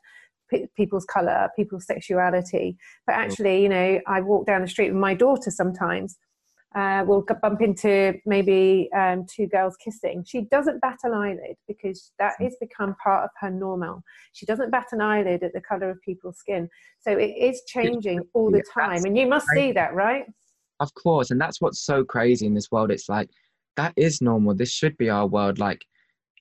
people's 0.76 1.06
color, 1.06 1.50
people's 1.56 1.86
sexuality. 1.86 2.78
But 3.06 3.16
actually, 3.16 3.64
you 3.64 3.70
know, 3.70 4.00
I 4.08 4.22
walk 4.22 4.46
down 4.46 4.62
the 4.62 4.68
street 4.68 4.92
with 4.92 5.00
my 5.00 5.14
daughter 5.14 5.52
sometimes. 5.52 6.18
Uh, 6.76 7.04
we'll 7.08 7.26
bump 7.42 7.62
into 7.62 8.14
maybe 8.26 8.90
um, 8.96 9.26
two 9.34 9.48
girls 9.48 9.76
kissing. 9.78 10.24
She 10.28 10.42
doesn't 10.42 10.80
bat 10.82 11.00
an 11.04 11.14
eyelid 11.14 11.56
because 11.68 12.12
that 12.20 12.34
has 12.40 12.56
become 12.60 12.96
part 13.04 13.24
of 13.24 13.30
her 13.40 13.50
normal. 13.50 14.04
She 14.34 14.46
doesn't 14.46 14.70
bat 14.70 14.88
an 14.92 15.02
eyelid 15.02 15.44
at 15.44 15.54
the 15.54 15.62
color 15.62 15.90
of 15.90 16.02
people's 16.02 16.38
skin. 16.38 16.70
So 17.00 17.12
it 17.12 17.34
is 17.40 17.64
changing 17.68 18.22
all 18.34 18.52
the 18.52 18.64
time. 18.72 19.06
And 19.06 19.18
you 19.18 19.26
must 19.28 19.48
see 19.56 19.72
that, 19.72 19.96
right? 19.96 20.26
Of 20.80 20.94
course. 20.94 21.32
And 21.32 21.42
that's 21.42 21.62
what's 21.62 21.84
so 21.84 22.04
crazy 22.04 22.46
in 22.46 22.54
this 22.54 22.70
world. 22.70 22.92
It's 22.92 23.10
like, 23.10 23.30
that 23.78 23.94
is 23.96 24.22
normal. 24.22 24.54
This 24.54 24.72
should 24.72 24.98
be 24.98 25.10
our 25.10 25.26
world. 25.26 25.58
Like, 25.58 25.82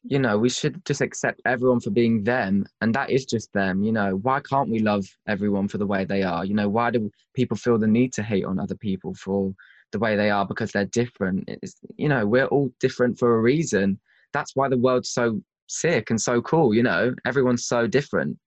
you 0.09 0.19
know 0.19 0.39
we 0.39 0.49
should 0.49 0.85
just 0.85 1.01
accept 1.01 1.41
everyone 1.45 1.81
for 1.81 1.91
being 1.91 2.23
them 2.23 2.65
and 2.81 2.95
that 2.95 3.11
is 3.11 3.25
just 3.25 3.53
them 3.53 3.83
you 3.83 3.93
know. 3.93 4.17
Why 4.17 4.41
can't 4.41 4.71
we 4.71 4.79
love 4.79 5.05
everyone 5.27 5.69
for 5.69 5.79
the 5.79 5.87
way 5.87 6.05
they 6.05 6.23
are? 6.23 6.45
You 6.45 6.55
know 6.55 6.69
why 6.69 6.91
do 6.91 7.11
people 7.35 7.57
feel 7.57 7.79
the 7.79 7.87
need 7.87 8.13
to 8.15 8.23
hate 8.23 8.45
on 8.45 8.59
other 8.59 8.77
people 8.77 9.15
for 9.15 9.53
the 9.93 9.99
way 9.99 10.17
they 10.17 10.31
are? 10.31 10.47
Because 10.47 10.73
they're 10.73 10.87
different. 10.87 11.45
It's, 11.49 11.77
you 11.97 12.09
know 12.09 12.27
we're 12.27 12.47
all 12.47 12.71
different 12.81 13.19
for 13.19 13.37
a 13.37 13.41
reason. 13.41 13.99
That's 14.33 14.55
why 14.55 14.69
the 14.69 14.79
world's 14.79 15.11
so 15.11 15.41
sick 15.69 16.11
and 16.11 16.21
so 16.21 16.41
cool 16.43 16.75
you 16.75 16.83
know. 16.83 17.15
Everyone's 17.25 17.67
so 17.67 17.87
different. 17.87 18.39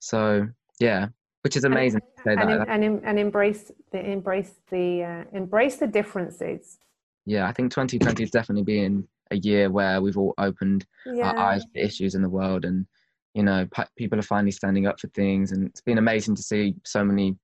So 0.00 0.46
yeah 0.80 1.08
which 1.42 1.56
is 1.56 1.64
amazing 1.64 2.00
and, 2.24 2.40
and, 2.40 2.68
and, 2.68 3.00
and, 3.04 3.18
embrace 3.18 3.72
the 3.90 3.98
embrace 3.98 4.54
the 4.70 5.02
uh, 5.02 5.36
embrace 5.36 5.76
the 5.76 5.88
differences. 5.88 6.78
Yeah 7.26 7.48
i 7.48 7.52
think 7.52 7.72
2020 7.72 8.22
is 8.22 8.30
definitely 8.30 8.62
being 8.62 9.06
a 9.32 9.36
year 9.36 9.70
where 9.70 10.00
we've 10.00 10.18
all 10.18 10.34
opened 10.38 10.86
yeah. 11.06 11.30
our 11.30 11.36
eyes 11.36 11.64
to 11.74 11.84
issues 11.84 12.14
in 12.14 12.22
the 12.22 12.28
world 12.28 12.64
and 12.64 12.86
you 13.34 13.42
know 13.42 13.66
people 13.96 14.18
are 14.18 14.22
finally 14.22 14.50
standing 14.50 14.86
up 14.86 15.00
for 15.00 15.08
things 15.08 15.52
and 15.52 15.66
it's 15.66 15.80
been 15.80 15.98
amazing 15.98 16.34
to 16.34 16.42
see 16.42 16.74
so 16.84 17.04
many 17.04 17.36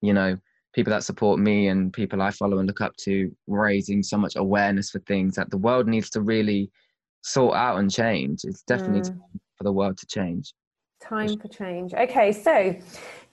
you 0.00 0.12
know 0.12 0.36
people 0.74 0.90
that 0.90 1.04
support 1.04 1.38
me 1.38 1.68
and 1.68 1.92
people 1.92 2.20
i 2.20 2.30
follow 2.30 2.58
and 2.58 2.66
look 2.66 2.80
up 2.80 2.94
to 2.96 3.34
raising 3.46 4.02
so 4.02 4.18
much 4.18 4.36
awareness 4.36 4.90
for 4.90 4.98
things 5.00 5.34
that 5.34 5.50
the 5.50 5.58
world 5.58 5.86
needs 5.88 6.10
to 6.10 6.20
really 6.20 6.70
sort 7.22 7.56
out 7.56 7.78
and 7.78 7.90
change 7.90 8.40
it's 8.44 8.62
definitely 8.62 9.00
mm. 9.00 9.18
for 9.56 9.64
the 9.64 9.72
world 9.72 9.96
to 9.96 10.06
change 10.06 10.52
time 11.04 11.38
for 11.38 11.48
change. 11.48 11.94
Okay 11.94 12.32
so 12.32 12.74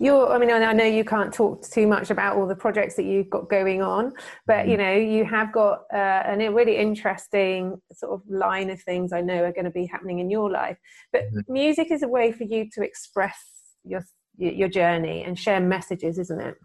you're 0.02 0.32
i 0.32 0.38
mean 0.40 0.50
i 0.50 0.74
know 0.74 0.84
you 0.84 1.06
can't 1.06 1.32
talk 1.32 1.62
too 1.62 1.86
much 1.86 2.10
about 2.10 2.36
all 2.36 2.48
the 2.48 2.56
projects 2.56 2.96
that 2.96 3.04
you've 3.04 3.30
got 3.30 3.48
going 3.50 3.84
on 3.84 4.12
but 4.48 4.68
you 4.68 4.76
mm-hmm. 4.76 4.84
know 4.84 4.96
you 4.96 5.24
have 5.24 5.54
got 5.54 5.84
uh, 5.94 6.24
a 6.26 6.50
really 6.50 6.76
interesting 6.76 7.80
sort 7.94 8.12
of 8.12 8.22
line 8.28 8.72
of 8.72 8.82
things 8.82 9.14
i 9.14 9.22
know 9.22 9.44
are 9.44 9.54
going 9.54 9.66
to 9.66 9.72
be 9.72 9.86
happening 9.86 10.20
in 10.20 10.30
your 10.30 10.50
life. 10.50 10.78
But 11.14 11.24
mm-hmm. 11.26 11.54
music 11.54 11.92
is 11.92 12.04
a 12.04 12.08
way 12.08 12.32
for 12.32 12.44
you 12.44 12.68
to 12.74 12.84
express 12.84 13.38
your 13.84 14.04
your 14.38 14.70
journey 14.70 15.24
and 15.24 15.38
share 15.38 15.60
messages 15.60 16.18
isn't 16.18 16.42
it? 16.42 16.56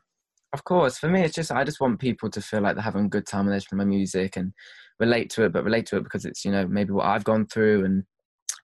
Of 0.53 0.65
course. 0.65 0.97
For 0.99 1.09
me 1.09 1.23
it's 1.23 1.35
just 1.35 1.53
i 1.53 1.65
just 1.65 1.81
want 1.81 2.01
people 2.01 2.31
to 2.31 2.41
feel 2.41 2.63
like 2.63 2.75
they're 2.75 2.83
having 2.83 3.07
a 3.07 3.09
good 3.17 3.27
time 3.27 3.47
listening 3.47 3.81
to 3.81 3.85
my 3.85 3.85
music 3.85 4.37
and 4.37 4.53
relate 4.99 5.29
to 5.31 5.45
it 5.45 5.53
but 5.53 5.65
relate 5.65 5.87
to 5.87 5.97
it 5.97 6.05
because 6.05 6.25
it's 6.25 6.45
you 6.45 6.51
know 6.51 6.67
maybe 6.67 6.93
what 6.93 7.05
i've 7.05 7.25
gone 7.25 7.47
through 7.47 7.85
and 7.85 8.05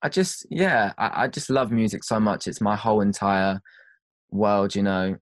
I 0.03 0.09
just 0.09 0.47
yeah, 0.51 0.93
I, 0.99 1.25
I 1.25 1.29
just 1.29 1.51
love 1.51 1.71
music 1.71 2.05
so 2.05 2.19
much. 2.21 2.47
It's 2.47 2.61
my 2.61 2.77
whole 2.77 3.01
entire 3.01 3.61
world, 4.31 4.75
you 4.75 4.83
know. 4.83 5.17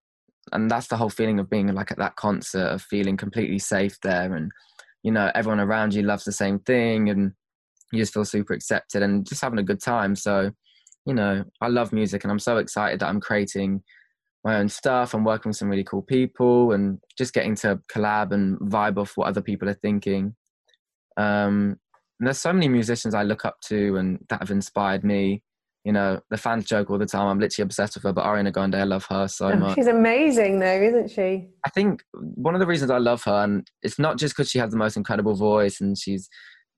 And 0.52 0.70
that's 0.70 0.88
the 0.88 0.96
whole 0.96 1.10
feeling 1.10 1.38
of 1.38 1.50
being 1.50 1.68
like 1.68 1.92
at 1.92 1.98
that 1.98 2.16
concert, 2.16 2.66
of 2.66 2.82
feeling 2.82 3.16
completely 3.16 3.58
safe 3.58 3.96
there 4.02 4.34
and 4.34 4.50
you 5.02 5.12
know, 5.12 5.30
everyone 5.34 5.60
around 5.60 5.94
you 5.94 6.02
loves 6.02 6.24
the 6.24 6.32
same 6.32 6.58
thing 6.60 7.08
and 7.08 7.32
you 7.92 7.98
just 8.00 8.12
feel 8.12 8.24
super 8.24 8.52
accepted 8.52 9.02
and 9.02 9.26
just 9.26 9.40
having 9.40 9.58
a 9.58 9.64
good 9.64 9.80
time. 9.80 10.14
So, 10.14 10.50
you 11.06 11.14
know, 11.14 11.44
I 11.60 11.68
love 11.68 11.92
music 11.92 12.24
and 12.24 12.30
I'm 12.30 12.38
so 12.38 12.58
excited 12.58 13.00
that 13.00 13.08
I'm 13.08 13.20
creating 13.20 13.82
my 14.44 14.56
own 14.56 14.68
stuff 14.68 15.14
and 15.14 15.24
working 15.24 15.50
with 15.50 15.56
some 15.56 15.68
really 15.68 15.84
cool 15.84 16.02
people 16.02 16.72
and 16.72 16.98
just 17.16 17.34
getting 17.34 17.54
to 17.56 17.80
collab 17.92 18.32
and 18.32 18.58
vibe 18.60 18.98
off 18.98 19.16
what 19.16 19.28
other 19.28 19.42
people 19.42 19.68
are 19.68 19.74
thinking. 19.74 20.34
Um, 21.16 21.76
and 22.20 22.26
there's 22.26 22.38
so 22.38 22.52
many 22.52 22.68
musicians 22.68 23.14
I 23.14 23.22
look 23.22 23.46
up 23.46 23.60
to 23.62 23.96
and 23.96 24.24
that 24.28 24.40
have 24.40 24.50
inspired 24.50 25.02
me. 25.02 25.42
You 25.84 25.92
know, 25.92 26.20
the 26.28 26.36
fans 26.36 26.66
joke 26.66 26.90
all 26.90 26.98
the 26.98 27.06
time. 27.06 27.26
I'm 27.26 27.40
literally 27.40 27.64
obsessed 27.64 27.94
with 27.94 28.04
her, 28.04 28.12
but 28.12 28.26
Ariana 28.26 28.52
Grande, 28.52 28.74
I 28.74 28.84
love 28.84 29.06
her 29.08 29.26
so 29.26 29.48
oh, 29.50 29.56
much. 29.56 29.76
She's 29.76 29.86
amazing, 29.86 30.58
though, 30.58 30.82
isn't 30.82 31.10
she? 31.10 31.48
I 31.64 31.70
think 31.70 32.04
one 32.12 32.54
of 32.54 32.60
the 32.60 32.66
reasons 32.66 32.90
I 32.90 32.98
love 32.98 33.22
her, 33.24 33.42
and 33.42 33.66
it's 33.82 33.98
not 33.98 34.18
just 34.18 34.36
because 34.36 34.50
she 34.50 34.58
has 34.58 34.70
the 34.70 34.76
most 34.76 34.98
incredible 34.98 35.34
voice 35.34 35.80
and 35.80 35.96
she's 35.96 36.28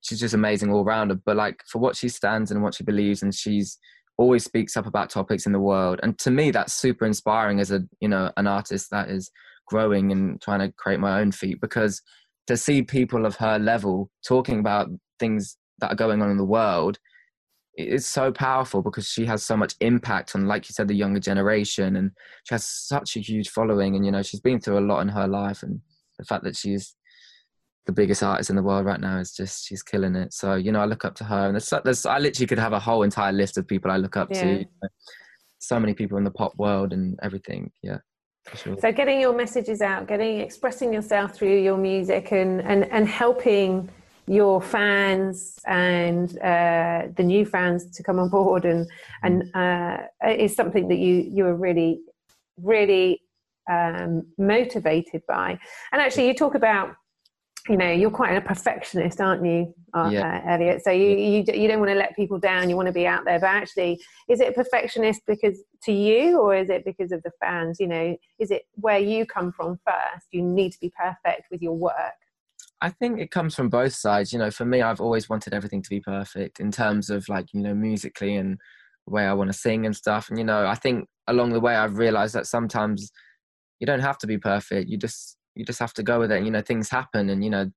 she's 0.03 0.21
just 0.21 0.35
amazing 0.35 0.73
all 0.73 0.85
rounder, 0.85 1.17
but 1.17 1.37
like 1.37 1.61
for 1.67 1.81
what 1.81 1.97
she 1.97 2.09
stands 2.09 2.53
and 2.53 2.63
what 2.63 2.77
she 2.77 2.85
believes, 2.85 3.25
and 3.25 3.35
she's 3.35 3.77
always 4.19 4.45
speaks 4.45 4.77
up 4.77 4.87
about 4.87 5.11
topics 5.11 5.47
in 5.47 5.53
the 5.53 5.59
world. 5.59 5.99
And 6.05 6.17
to 6.21 6.31
me, 6.31 6.53
that's 6.53 6.73
super 6.73 7.05
inspiring 7.05 7.59
as 7.59 7.73
a 7.73 7.81
you 7.99 8.07
know 8.07 8.31
an 8.37 8.47
artist 8.47 8.91
that 8.93 9.11
is 9.11 9.33
growing 9.67 10.13
and 10.13 10.41
trying 10.41 10.61
to 10.61 10.71
create 10.79 11.01
my 11.01 11.21
own 11.21 11.33
feet 11.33 11.61
because 11.61 12.01
to 12.47 12.57
see 12.57 12.83
people 12.83 13.27
of 13.27 13.37
her 13.37 13.59
level 13.59 14.11
talking 14.25 14.61
about 14.61 14.89
things 15.23 15.57
that 15.79 15.93
are 15.93 16.03
going 16.05 16.21
on 16.21 16.31
in 16.31 16.37
the 16.37 16.53
world 16.59 16.99
it's 17.75 18.07
so 18.07 18.31
powerful 18.31 18.83
because 18.83 19.09
she 19.09 19.25
has 19.25 19.43
so 19.43 19.57
much 19.57 19.75
impact 19.81 20.35
on 20.35 20.47
like 20.47 20.69
you 20.69 20.75
said 20.75 20.89
the 20.89 20.95
younger 20.95 21.21
generation 21.21 21.97
and 21.97 22.11
she 22.45 22.55
has 22.55 22.67
such 22.67 23.17
a 23.17 23.21
huge 23.21 23.49
following 23.49 23.97
and 23.97 24.05
you 24.05 24.13
know 24.13 24.23
she's 24.23 24.41
been 24.41 24.61
through 24.61 24.79
a 24.79 24.89
lot 24.91 25.01
in 25.01 25.09
her 25.09 25.27
life 25.27 25.63
and 25.63 25.81
the 26.19 26.25
fact 26.25 26.45
that 26.45 26.57
she's 26.57 26.95
the 27.87 27.93
biggest 27.93 28.23
artist 28.23 28.51
in 28.51 28.57
the 28.57 28.63
world 28.63 28.85
right 28.85 29.01
now 29.01 29.19
is 29.19 29.33
just 29.33 29.67
she's 29.67 29.83
killing 29.83 30.15
it 30.15 30.33
so 30.35 30.55
you 30.55 30.71
know 30.71 30.81
i 30.81 30.85
look 30.85 31.05
up 31.05 31.15
to 31.15 31.25
her 31.25 31.47
and 31.47 31.55
there's, 31.55 31.73
there's 31.85 32.05
i 32.05 32.19
literally 32.19 32.47
could 32.47 32.59
have 32.59 32.75
a 32.75 32.79
whole 32.79 33.03
entire 33.03 33.33
list 33.33 33.57
of 33.57 33.67
people 33.67 33.91
i 33.91 33.97
look 33.97 34.17
up 34.17 34.29
yeah. 34.31 34.43
to 34.43 34.65
so 35.59 35.81
many 35.81 35.95
people 35.95 36.19
in 36.19 36.25
the 36.25 36.31
pop 36.31 36.53
world 36.57 36.93
and 36.93 37.19
everything 37.23 37.71
yeah 37.83 37.99
Sure. 38.57 38.77
So 38.81 38.91
getting 38.91 39.21
your 39.21 39.37
messages 39.37 39.81
out, 39.81 40.09
getting 40.09 40.41
expressing 40.41 40.93
yourself 40.93 41.33
through 41.33 41.63
your 41.63 41.77
music 41.77 42.33
and 42.33 42.61
and, 42.61 42.91
and 42.91 43.07
helping 43.07 43.89
your 44.27 44.63
fans 44.63 45.59
and 45.67 46.39
uh, 46.39 47.09
the 47.17 47.23
new 47.23 47.45
fans 47.45 47.91
to 47.91 48.03
come 48.03 48.19
on 48.19 48.29
board 48.29 48.65
and 48.65 48.87
and 49.23 49.55
uh, 49.55 49.99
is 50.27 50.55
something 50.55 50.89
that 50.89 50.99
you 50.99 51.27
you 51.29 51.47
are 51.47 51.55
really 51.55 52.01
really 52.57 53.21
um, 53.71 54.27
motivated 54.39 55.23
by. 55.27 55.59
And 55.93 56.01
actually 56.01 56.29
you 56.29 56.35
talk 56.35 56.55
about 56.55 56.95
you 57.69 57.77
know 57.77 57.91
you're 57.91 58.11
quite 58.11 58.37
a 58.37 58.41
perfectionist 58.41 59.21
aren't 59.21 59.45
you 59.45 59.73
uh, 59.95 60.09
yeah. 60.13 60.43
uh, 60.45 60.53
elliot? 60.53 60.83
So 60.85 60.91
you, 60.91 61.17
you 61.17 61.45
you 61.55 61.69
don't 61.69 61.81
want 61.81 61.91
to 61.91 61.97
let 61.97 62.15
people 62.15 62.39
down 62.39 62.71
you 62.71 62.77
want 62.77 62.87
to 62.87 62.93
be 62.93 63.07
out 63.07 63.25
there. 63.25 63.41
But 63.41 63.51
actually 63.51 64.01
is 64.29 64.41
it 64.41 64.55
perfectionist 64.55 65.23
because 65.27 65.63
to 65.85 65.93
you 65.93 66.39
or 66.39 66.55
is 66.55 66.71
it 66.71 66.85
because 66.85 67.11
of 67.11 67.23
the 67.25 67.33
fans? 67.41 67.81
You 67.81 67.89
know 67.89 68.17
is 68.39 68.53
it 68.53 68.63
where 68.75 68.99
you 68.99 69.27
come 69.27 69.53
from 69.53 69.81
first? 69.85 70.27
You 70.31 70.43
need 70.43 70.71
to 70.73 70.81
be 70.81 70.93
perfect 70.97 71.51
with 71.51 71.61
your 71.61 71.77
work 71.77 72.22
I 72.83 72.91
think 72.91 73.21
it 73.21 73.31
comes 73.31 73.55
from 73.55 73.69
both 73.69 73.95
sides. 73.95 74.33
You 74.33 74.41
know, 74.41 74.51
for 74.51 74.65
me, 74.65 74.83
I've 74.83 75.01
always 75.01 75.29
wanted 75.29 75.55
everything 75.55 75.83
to 75.83 75.89
be 75.89 76.01
perfect 76.01 76.59
in 76.59 76.73
terms 76.73 77.11
of 77.11 77.29
like, 77.29 77.47
you 77.55 77.61
know, 77.63 77.75
musically 77.75 78.35
and 78.35 78.59
the 79.07 79.13
way 79.13 79.25
I 79.25 79.33
want 79.35 79.51
to 79.51 79.59
sing 79.59 79.87
and 79.87 79.95
stuff. 79.95 80.29
And, 80.29 80.37
you 80.37 80.45
know, 80.45 80.67
I 80.67 80.75
think 80.75 81.09
along 81.29 81.53
the 81.53 81.61
way, 81.61 81.77
I've 81.77 81.97
realized 81.97 82.35
that 82.35 82.49
sometimes 82.49 83.11
you 83.79 83.87
don't 83.87 84.01
have 84.01 84.19
to 84.19 84.27
be 84.27 84.37
perfect. 84.37 84.91
You 84.91 84.99
just, 84.99 85.37
you 85.55 85.65
just 85.65 85.79
have 85.79 85.95
to 85.95 86.03
go 86.03 86.19
with 86.19 86.33
it. 86.33 86.39
And, 86.39 86.45
you 86.45 86.51
know, 86.51 86.61
things 86.61 86.91
happen. 86.91 87.31
And, 87.31 87.45
you 87.45 87.51
know, 87.51 87.71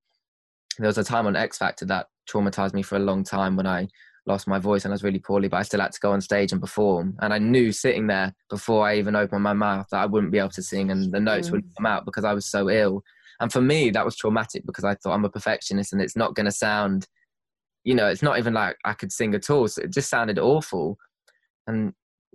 there 0.80 0.88
was 0.88 0.98
a 0.98 1.04
time 1.04 1.28
on 1.28 1.36
X 1.36 1.60
Factor 1.60 1.86
that 1.86 2.08
traumatized 2.28 2.74
me 2.74 2.82
for 2.82 2.96
a 2.96 3.00
long 3.00 3.24
time 3.24 3.56
when 3.56 3.68
I 3.68 3.88
lost 4.26 4.48
my 4.48 4.58
voice 4.58 4.86
and 4.86 4.92
I 4.92 4.96
was 4.96 5.04
really 5.04 5.20
poorly, 5.20 5.48
but 5.48 5.58
I 5.58 5.64
still 5.64 5.82
had 5.82 5.92
to 5.92 6.00
go 6.00 6.14
on 6.14 6.22
stage 6.22 6.52
and 6.52 6.60
perform. 6.60 7.16
And 7.22 7.32
I 7.32 7.38
knew 7.38 7.72
sitting 7.72 8.08
there 8.08 8.34
before 8.50 8.88
I 8.88 8.98
even 8.98 9.16
opened 9.16 9.44
my 9.44 9.54
mouth 9.54 9.86
that 9.92 10.02
I 10.02 10.08
wouldn't 10.08 10.32
be 10.32 10.40
able 10.40 10.50
to 10.50 10.64
sing 10.64 10.90
and 10.90 11.14
the 11.14 11.20
notes 11.20 11.50
mm. 11.50 11.52
wouldn't 11.52 11.76
come 11.78 11.86
out 11.86 12.06
because 12.06 12.26
I 12.26 12.34
was 12.34 12.48
so 12.50 12.70
ill. 12.72 13.04
And 13.40 13.52
for 13.52 13.62
me, 13.62 13.90
that 13.92 14.06
was 14.06 14.16
traumatic 14.16 14.66
because 14.66 14.84
I 14.84 14.96
thought 14.96 15.14
I'm 15.14 15.26
a 15.26 15.30
perfectionist 15.30 15.94
and 15.94 16.02
it's 16.02 16.16
not 16.16 16.36
going 16.36 16.46
to 16.46 16.52
sound, 16.52 17.08
you 17.84 17.94
know, 17.94 18.08
it's 18.08 18.22
not 18.22 18.38
even 18.38 18.54
like 18.54 18.78
I 18.86 18.94
could 18.94 19.12
sing 19.12 19.36
at 19.36 19.50
all. 19.50 19.68
So 19.68 19.82
it 19.82 19.92
just 19.92 20.10
sounded 20.10 20.40
awful. 20.40 20.98
And, 21.68 21.94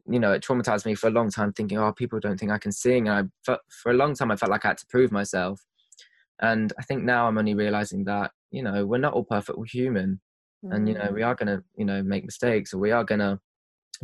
you 0.08 0.18
know, 0.18 0.32
it 0.32 0.42
traumatized 0.42 0.86
me 0.86 0.94
for 0.94 1.08
a 1.08 1.12
long 1.12 1.30
time 1.30 1.52
thinking, 1.52 1.78
oh, 1.78 1.92
people 1.92 2.20
don't 2.20 2.38
think 2.38 2.52
I 2.52 2.58
can 2.58 2.72
sing. 2.72 3.08
And 3.08 3.30
I 3.48 3.56
for 3.68 3.90
a 3.90 3.94
long 3.94 4.14
time, 4.14 4.30
I 4.30 4.36
felt 4.36 4.50
like 4.50 4.64
I 4.64 4.68
had 4.68 4.78
to 4.78 4.86
prove 4.86 5.12
myself. 5.12 5.64
And 6.42 6.72
I 6.78 6.82
think 6.82 7.04
now 7.04 7.26
I'm 7.26 7.38
only 7.38 7.54
realizing 7.54 8.04
that, 8.04 8.32
you 8.50 8.62
know, 8.62 8.86
we're 8.86 8.98
not 8.98 9.14
all 9.14 9.24
perfect, 9.24 9.58
we're 9.58 9.66
human. 9.66 10.20
Mm. 10.64 10.74
And, 10.74 10.88
you 10.88 10.94
know, 10.94 11.10
we 11.12 11.20
mm. 11.20 11.26
are 11.26 11.34
going 11.34 11.48
to, 11.48 11.62
you 11.76 11.84
know, 11.84 12.02
make 12.02 12.24
mistakes 12.24 12.72
or 12.74 12.78
we 12.78 12.92
are 12.92 13.04
going 13.04 13.20
to 13.20 13.38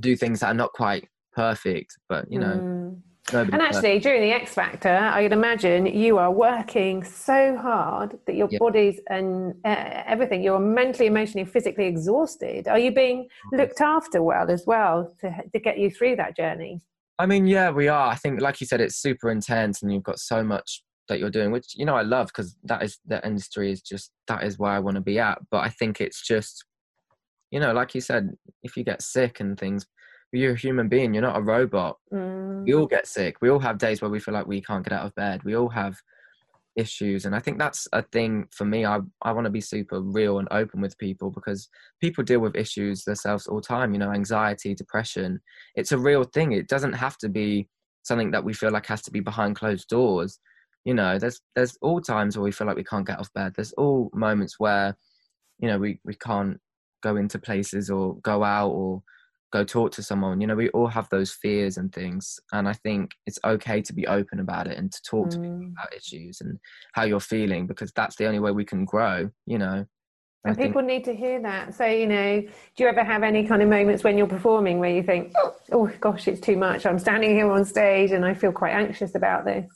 do 0.01 0.17
things 0.17 0.41
that 0.41 0.49
are 0.49 0.55
not 0.55 0.73
quite 0.73 1.09
perfect, 1.35 1.97
but, 2.09 2.31
you 2.31 2.39
know, 2.39 2.57
mm 2.57 3.03
and 3.33 3.61
actually, 3.61 3.99
during 3.99 4.23
the 4.23 4.31
X 4.31 4.55
Factor, 4.55 4.89
I'd 4.89 5.33
imagine 5.33 5.87
you 5.87 6.19
are 6.19 6.31
working 6.31 7.03
so 7.03 7.57
hard 7.57 8.19
that 8.27 8.37
your 8.37 8.49
yep. 8.51 8.61
body's 8.61 9.01
and 9.09 9.55
uh, 9.65 10.03
everything, 10.07 10.43
you're 10.43 10.61
mentally, 10.61 11.07
emotionally, 11.07 11.45
physically 11.45 11.87
exhausted. 11.87 12.69
Are 12.69 12.79
you 12.79 12.93
being 12.93 13.25
mm-hmm. 13.25 13.57
looked 13.57 13.81
after 13.81 14.23
well 14.23 14.51
as 14.51 14.65
well 14.67 15.13
to, 15.21 15.35
to 15.53 15.59
get 15.59 15.79
you 15.79 15.91
through 15.91 16.17
that 16.17 16.37
journey? 16.37 16.81
I 17.19 17.27
mean, 17.27 17.47
yeah, 17.47 17.71
we 17.71 17.89
are. 17.89 18.09
I 18.09 18.15
think, 18.15 18.41
like 18.41 18.61
you 18.61 18.67
said, 18.67 18.81
it's 18.81 18.97
super 18.97 19.31
intense 19.31 19.83
and 19.83 19.93
you've 19.93 20.03
got 20.03 20.21
so 20.21 20.45
much 20.45 20.83
that 21.09 21.19
you're 21.19 21.31
doing, 21.31 21.51
which, 21.51 21.75
you 21.75 21.85
know, 21.85 21.97
I 21.97 22.03
love 22.03 22.29
because 22.29 22.57
that 22.65 22.83
is 22.83 22.99
the 23.07 23.27
industry 23.27 23.73
is 23.73 23.81
just, 23.81 24.11
that 24.29 24.45
is 24.45 24.59
where 24.59 24.73
I 24.73 24.79
want 24.79 24.97
to 24.97 25.01
be 25.01 25.19
at. 25.19 25.39
But 25.51 25.65
I 25.65 25.71
think 25.71 26.01
it's 26.01 26.21
just, 26.21 26.65
you 27.51 27.59
know, 27.59 27.73
like 27.73 27.95
you 27.95 28.01
said, 28.01 28.31
if 28.63 28.77
you 28.77 28.85
get 28.85 29.03
sick 29.03 29.41
and 29.41 29.59
things, 29.59 29.87
you're 30.33 30.55
a 30.55 30.59
human 30.59 30.89
being 30.89 31.15
you're 31.15 31.23
not 31.23 31.37
a 31.37 31.43
robot. 31.43 31.99
Mm. 32.13 32.65
we 32.65 32.75
all 32.75 32.87
get 32.87 33.07
sick. 33.07 33.37
We 33.41 33.51
all 33.51 33.59
have 33.59 33.79
days 33.79 34.01
where 34.01 34.11
we 34.11 34.21
feel 34.21 34.35
like 34.35 34.47
we 34.47 34.61
can't 34.61 34.85
get 34.85 34.93
out 34.93 35.07
of 35.07 35.15
bed. 35.15 35.43
We 35.45 35.57
all 35.57 35.69
have 35.69 35.97
issues. 36.77 37.25
And 37.25 37.35
i 37.35 37.41
think 37.41 37.59
that's 37.59 37.89
a 37.93 38.03
thing 38.03 38.47
for 38.51 38.65
me. 38.65 38.85
I, 38.85 39.01
I 39.23 39.33
want 39.33 39.47
to 39.47 39.51
be 39.51 39.61
super 39.61 40.01
real 40.01 40.39
and 40.39 40.49
open 40.51 40.81
with 40.81 40.99
people 40.99 41.31
because 41.31 41.69
people 42.01 42.23
deal 42.23 42.41
with 42.41 42.55
issues 42.55 43.05
themselves 43.05 43.47
all 43.47 43.57
the 43.57 43.67
time 43.67 43.93
you 43.93 43.99
know 43.99 44.13
anxiety 44.13 44.75
depression. 44.75 45.41
It's 45.75 45.93
a 45.93 45.99
real 45.99 46.25
thing. 46.25 46.53
It 46.53 46.69
doesn't 46.69 46.93
have 46.93 47.17
to 47.19 47.29
be 47.29 47.69
something 48.03 48.31
that 48.31 48.45
we 48.45 48.53
feel 48.53 48.71
like 48.71 48.87
has 48.87 49.03
to 49.03 49.11
be 49.11 49.21
behind 49.21 49.57
closed 49.57 49.89
doors. 49.89 50.39
You 50.85 50.95
know 50.95 51.19
there's 51.19 51.41
there's 51.55 51.77
all 51.81 52.01
times 52.01 52.37
where 52.37 52.45
we 52.45 52.53
feel 52.53 52.67
like 52.67 52.77
we 52.77 52.85
can't 52.85 53.07
get 53.07 53.19
off 53.19 53.33
bed. 53.33 53.55
There's 53.57 53.73
all 53.73 54.11
moments 54.13 54.61
where 54.61 54.97
you 55.59 55.69
know 55.69 55.79
we 55.79 55.99
we 56.05 56.15
can't 56.15 56.61
go 57.03 57.17
into 57.17 57.39
places 57.39 57.91
or 57.91 58.17
go 58.19 58.45
out 58.45 58.71
or 58.71 59.03
go 59.57 59.65
talk 59.65 59.93
to 59.93 60.03
someone. 60.03 60.41
You 60.41 60.47
know, 60.47 60.55
we 60.55 60.69
all 60.71 60.87
have 60.87 61.09
those 61.09 61.33
fears 61.33 61.77
and 61.77 61.93
things. 61.93 62.39
And 62.53 62.69
I 62.69 62.73
think 62.73 63.13
it's 63.27 63.39
okay 63.45 63.81
to 63.83 63.93
be 63.93 64.07
open 64.07 64.41
about 64.41 64.67
it 64.67 64.79
and 64.79 64.93
to 64.93 65.03
talk 65.03 65.29
mm. 65.29 65.31
to 65.31 65.37
people 65.39 65.57
mm. 65.57 65.73
about 65.73 65.95
issues 65.95 66.41
and 66.41 66.59
how 66.95 67.05
you're 67.05 67.21
feeling 67.21 67.67
because 67.67 67.93
that's 67.93 68.17
the 68.17 68.27
only 68.27 68.39
way 68.39 68.51
we 68.51 68.65
can 68.65 68.85
grow, 68.85 69.31
you 69.47 69.59
know. 69.59 69.87
And 70.45 70.57
people 70.57 70.81
need 70.81 71.05
to 71.07 71.15
hear 71.15 71.43
that. 71.43 71.75
So, 71.75 71.87
you 71.87 72.07
know, 72.07 72.41
do 72.41 72.85
you 72.85 72.87
ever 72.87 73.03
have 73.03 73.25
any 73.25 73.45
kind 73.45 73.63
of 73.63 73.69
moments 73.69 74.05
when 74.05 74.17
you're 74.17 74.29
performing 74.29 74.79
where 74.79 74.91
you 74.91 75.03
think, 75.03 75.33
oh 75.73 75.91
gosh, 76.01 76.29
it's 76.29 76.41
too 76.41 76.57
much. 76.57 76.87
I'm 76.87 77.01
standing 77.01 77.31
here 77.31 77.51
on 77.51 77.65
stage 77.65 78.13
and 78.13 78.25
I 78.25 78.33
feel 78.35 78.53
quite 78.53 78.71
anxious 78.71 79.17
about 79.17 79.45
this? 79.45 79.67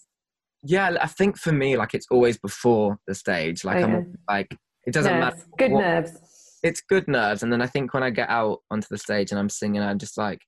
Yeah, 0.62 0.96
I 1.00 1.08
think 1.08 1.38
for 1.38 1.50
me, 1.50 1.76
like 1.76 1.92
it's 1.92 2.06
always 2.08 2.38
before 2.38 2.98
the 3.08 3.16
stage. 3.16 3.64
Like 3.64 3.82
okay. 3.82 3.92
I'm 3.92 4.18
like, 4.28 4.56
it 4.86 4.92
doesn't 4.92 5.12
nerves. 5.12 5.38
matter. 5.38 5.48
Good 5.58 5.72
what, 5.72 5.80
nerves 5.80 6.29
it's 6.62 6.80
good 6.80 7.08
nerves. 7.08 7.42
And 7.42 7.52
then 7.52 7.62
I 7.62 7.66
think 7.66 7.94
when 7.94 8.02
I 8.02 8.10
get 8.10 8.28
out 8.28 8.60
onto 8.70 8.88
the 8.90 8.98
stage 8.98 9.30
and 9.30 9.38
I'm 9.38 9.48
singing, 9.48 9.82
I'm 9.82 9.98
just 9.98 10.18
like, 10.18 10.40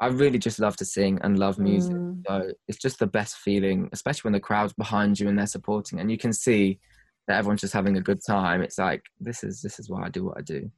I 0.00 0.08
really 0.08 0.38
just 0.38 0.58
love 0.58 0.76
to 0.76 0.84
sing 0.84 1.18
and 1.22 1.38
love 1.38 1.58
music. 1.58 1.94
Mm. 1.94 2.22
So 2.28 2.50
it's 2.68 2.78
just 2.78 2.98
the 2.98 3.06
best 3.06 3.36
feeling, 3.36 3.88
especially 3.92 4.28
when 4.28 4.34
the 4.34 4.40
crowd's 4.40 4.74
behind 4.74 5.18
you 5.18 5.28
and 5.28 5.38
they're 5.38 5.46
supporting, 5.46 6.00
and 6.00 6.10
you 6.10 6.18
can 6.18 6.32
see 6.32 6.78
that 7.26 7.38
everyone's 7.38 7.62
just 7.62 7.72
having 7.72 7.96
a 7.96 8.00
good 8.00 8.20
time. 8.24 8.62
It's 8.62 8.78
like 8.78 9.02
this 9.20 9.42
is 9.42 9.62
this 9.62 9.78
is 9.78 9.88
why 9.88 10.04
I 10.04 10.10
do 10.10 10.24
what 10.24 10.36
I 10.38 10.42
do. 10.42 10.70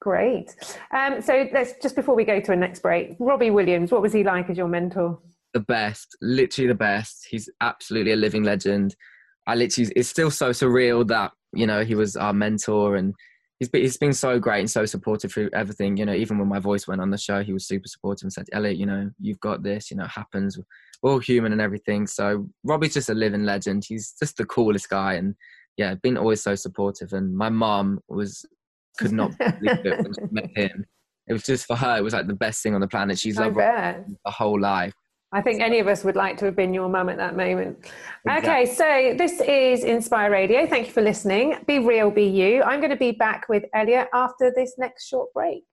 Great. 0.00 0.54
Um, 0.92 1.22
so 1.22 1.48
let's 1.52 1.74
just 1.80 1.94
before 1.94 2.14
we 2.14 2.24
go 2.24 2.40
to 2.40 2.52
a 2.52 2.56
next 2.56 2.80
break, 2.80 3.14
Robbie 3.20 3.50
Williams. 3.50 3.92
What 3.92 4.02
was 4.02 4.12
he 4.12 4.24
like 4.24 4.50
as 4.50 4.56
your 4.56 4.68
mentor? 4.68 5.18
The 5.54 5.60
best, 5.60 6.16
literally 6.20 6.68
the 6.68 6.74
best. 6.74 7.26
He's 7.30 7.48
absolutely 7.60 8.12
a 8.12 8.16
living 8.16 8.42
legend. 8.42 8.96
I 9.46 9.54
literally, 9.54 9.92
it's 9.94 10.08
still 10.08 10.32
so 10.32 10.50
surreal 10.50 11.06
that 11.06 11.32
you 11.52 11.66
know 11.66 11.84
he 11.84 11.94
was 11.94 12.16
our 12.16 12.32
mentor 12.32 12.96
and 12.96 13.14
he's 13.58 13.68
been, 13.68 13.82
he's 13.82 13.96
been 13.96 14.12
so 14.12 14.38
great 14.38 14.60
and 14.60 14.70
so 14.70 14.84
supportive 14.86 15.32
through 15.32 15.50
everything. 15.52 15.96
You 15.96 16.06
know, 16.06 16.14
even 16.14 16.38
when 16.38 16.48
my 16.48 16.58
voice 16.58 16.86
went 16.86 17.00
on 17.00 17.10
the 17.10 17.18
show, 17.18 17.42
he 17.42 17.52
was 17.52 17.66
super 17.66 17.88
supportive 17.88 18.24
and 18.24 18.32
said, 18.32 18.46
"Elliot, 18.52 18.76
you 18.76 18.86
know, 18.86 19.10
you've 19.20 19.40
got 19.40 19.62
this. 19.62 19.90
You 19.90 19.96
know, 19.96 20.04
it 20.04 20.10
happens. 20.10 20.58
We're 21.02 21.12
all 21.12 21.18
human 21.18 21.52
and 21.52 21.60
everything." 21.60 22.06
So 22.06 22.48
Robbie's 22.64 22.94
just 22.94 23.10
a 23.10 23.14
living 23.14 23.44
legend. 23.44 23.84
He's 23.86 24.14
just 24.18 24.36
the 24.36 24.46
coolest 24.46 24.88
guy, 24.88 25.14
and 25.14 25.34
yeah, 25.76 25.94
been 25.94 26.16
always 26.16 26.42
so 26.42 26.54
supportive. 26.54 27.12
And 27.12 27.36
my 27.36 27.48
mom 27.48 28.00
was 28.08 28.44
could 28.98 29.12
not 29.12 29.36
believe 29.38 29.84
it 29.84 30.02
when 30.02 30.14
she 30.14 30.32
met 30.32 30.50
him. 30.54 30.84
It 31.26 31.32
was 31.32 31.42
just 31.42 31.66
for 31.66 31.76
her. 31.76 31.96
It 31.96 32.02
was 32.04 32.12
like 32.12 32.26
the 32.26 32.34
best 32.34 32.62
thing 32.62 32.74
on 32.74 32.80
the 32.80 32.88
planet. 32.88 33.18
She's 33.18 33.38
loved 33.38 33.56
the 33.56 34.30
whole 34.30 34.60
life. 34.60 34.92
I 35.34 35.42
think 35.42 35.60
any 35.60 35.80
of 35.80 35.88
us 35.88 36.04
would 36.04 36.14
like 36.14 36.36
to 36.38 36.44
have 36.44 36.54
been 36.54 36.72
your 36.72 36.88
mum 36.88 37.08
at 37.08 37.16
that 37.16 37.36
moment. 37.36 37.76
Exactly. 38.24 38.50
Okay, 38.50 38.66
so 38.66 39.14
this 39.18 39.40
is 39.40 39.82
Inspire 39.82 40.30
Radio. 40.30 40.64
Thank 40.64 40.86
you 40.86 40.92
for 40.92 41.02
listening. 41.02 41.56
Be 41.66 41.80
real, 41.80 42.12
be 42.12 42.22
you. 42.24 42.62
I'm 42.62 42.78
going 42.78 42.92
to 42.92 42.96
be 42.96 43.10
back 43.10 43.48
with 43.48 43.64
Elliot 43.74 44.06
after 44.14 44.52
this 44.54 44.74
next 44.78 45.08
short 45.08 45.32
break. 45.32 45.64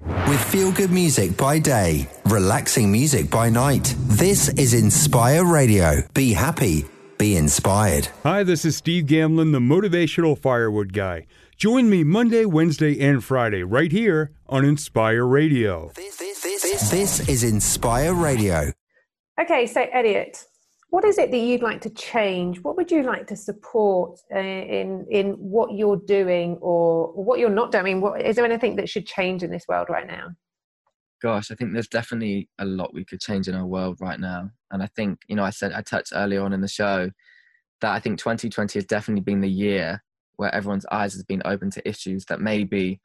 With 0.00 0.42
feel 0.44 0.72
good 0.72 0.90
music 0.90 1.36
by 1.36 1.58
day, 1.58 2.08
relaxing 2.24 2.90
music 2.90 3.30
by 3.30 3.50
night. 3.50 3.94
This 3.98 4.48
is 4.54 4.72
Inspire 4.72 5.44
Radio. 5.44 6.02
Be 6.14 6.32
happy, 6.32 6.86
be 7.18 7.36
inspired. 7.36 8.08
Hi, 8.22 8.44
this 8.44 8.64
is 8.64 8.76
Steve 8.76 9.04
Gamlin, 9.04 9.52
the 9.52 9.58
motivational 9.58 10.38
firewood 10.38 10.94
guy. 10.94 11.26
Join 11.58 11.90
me 11.90 12.02
Monday, 12.02 12.46
Wednesday, 12.46 12.98
and 13.00 13.22
Friday 13.22 13.62
right 13.62 13.92
here 13.92 14.32
on 14.46 14.64
Inspire 14.64 15.24
Radio. 15.24 15.92
This, 15.94 16.16
this, 16.16 16.42
this, 16.42 16.90
this 16.90 17.28
is 17.28 17.44
Inspire 17.44 18.14
Radio. 18.14 18.72
Okay, 19.40 19.66
so 19.66 19.86
Elliot, 19.92 20.46
what 20.88 21.04
is 21.04 21.18
it 21.18 21.30
that 21.30 21.36
you'd 21.36 21.62
like 21.62 21.82
to 21.82 21.90
change? 21.90 22.60
What 22.62 22.76
would 22.76 22.90
you 22.90 23.02
like 23.02 23.26
to 23.26 23.36
support 23.36 24.18
uh, 24.34 24.38
in 24.38 25.06
in 25.10 25.32
what 25.32 25.74
you're 25.74 26.00
doing 26.06 26.56
or 26.60 27.08
what 27.08 27.38
you're 27.38 27.50
not 27.50 27.70
doing? 27.70 28.00
What 28.00 28.22
is 28.22 28.36
there 28.36 28.44
anything 28.44 28.76
that 28.76 28.88
should 28.88 29.06
change 29.06 29.42
in 29.42 29.50
this 29.50 29.66
world 29.68 29.88
right 29.90 30.06
now? 30.06 30.28
Gosh, 31.20 31.50
I 31.50 31.54
think 31.54 31.72
there's 31.72 31.88
definitely 31.88 32.48
a 32.58 32.64
lot 32.64 32.94
we 32.94 33.04
could 33.04 33.20
change 33.20 33.48
in 33.48 33.54
our 33.54 33.66
world 33.66 33.98
right 34.00 34.20
now, 34.20 34.50
and 34.70 34.82
I 34.82 34.86
think 34.86 35.20
you 35.28 35.36
know 35.36 35.44
I 35.44 35.50
said 35.50 35.72
I 35.72 35.82
touched 35.82 36.12
earlier 36.14 36.42
on 36.42 36.52
in 36.52 36.60
the 36.60 36.68
show 36.68 37.10
that 37.82 37.92
I 37.92 38.00
think 38.00 38.18
2020 38.18 38.78
has 38.78 38.86
definitely 38.86 39.22
been 39.22 39.42
the 39.42 39.50
year 39.50 40.02
where 40.36 40.54
everyone's 40.54 40.86
eyes 40.90 41.12
has 41.12 41.24
been 41.24 41.42
open 41.44 41.70
to 41.70 41.86
issues 41.88 42.24
that 42.26 42.40
maybe 42.40 43.00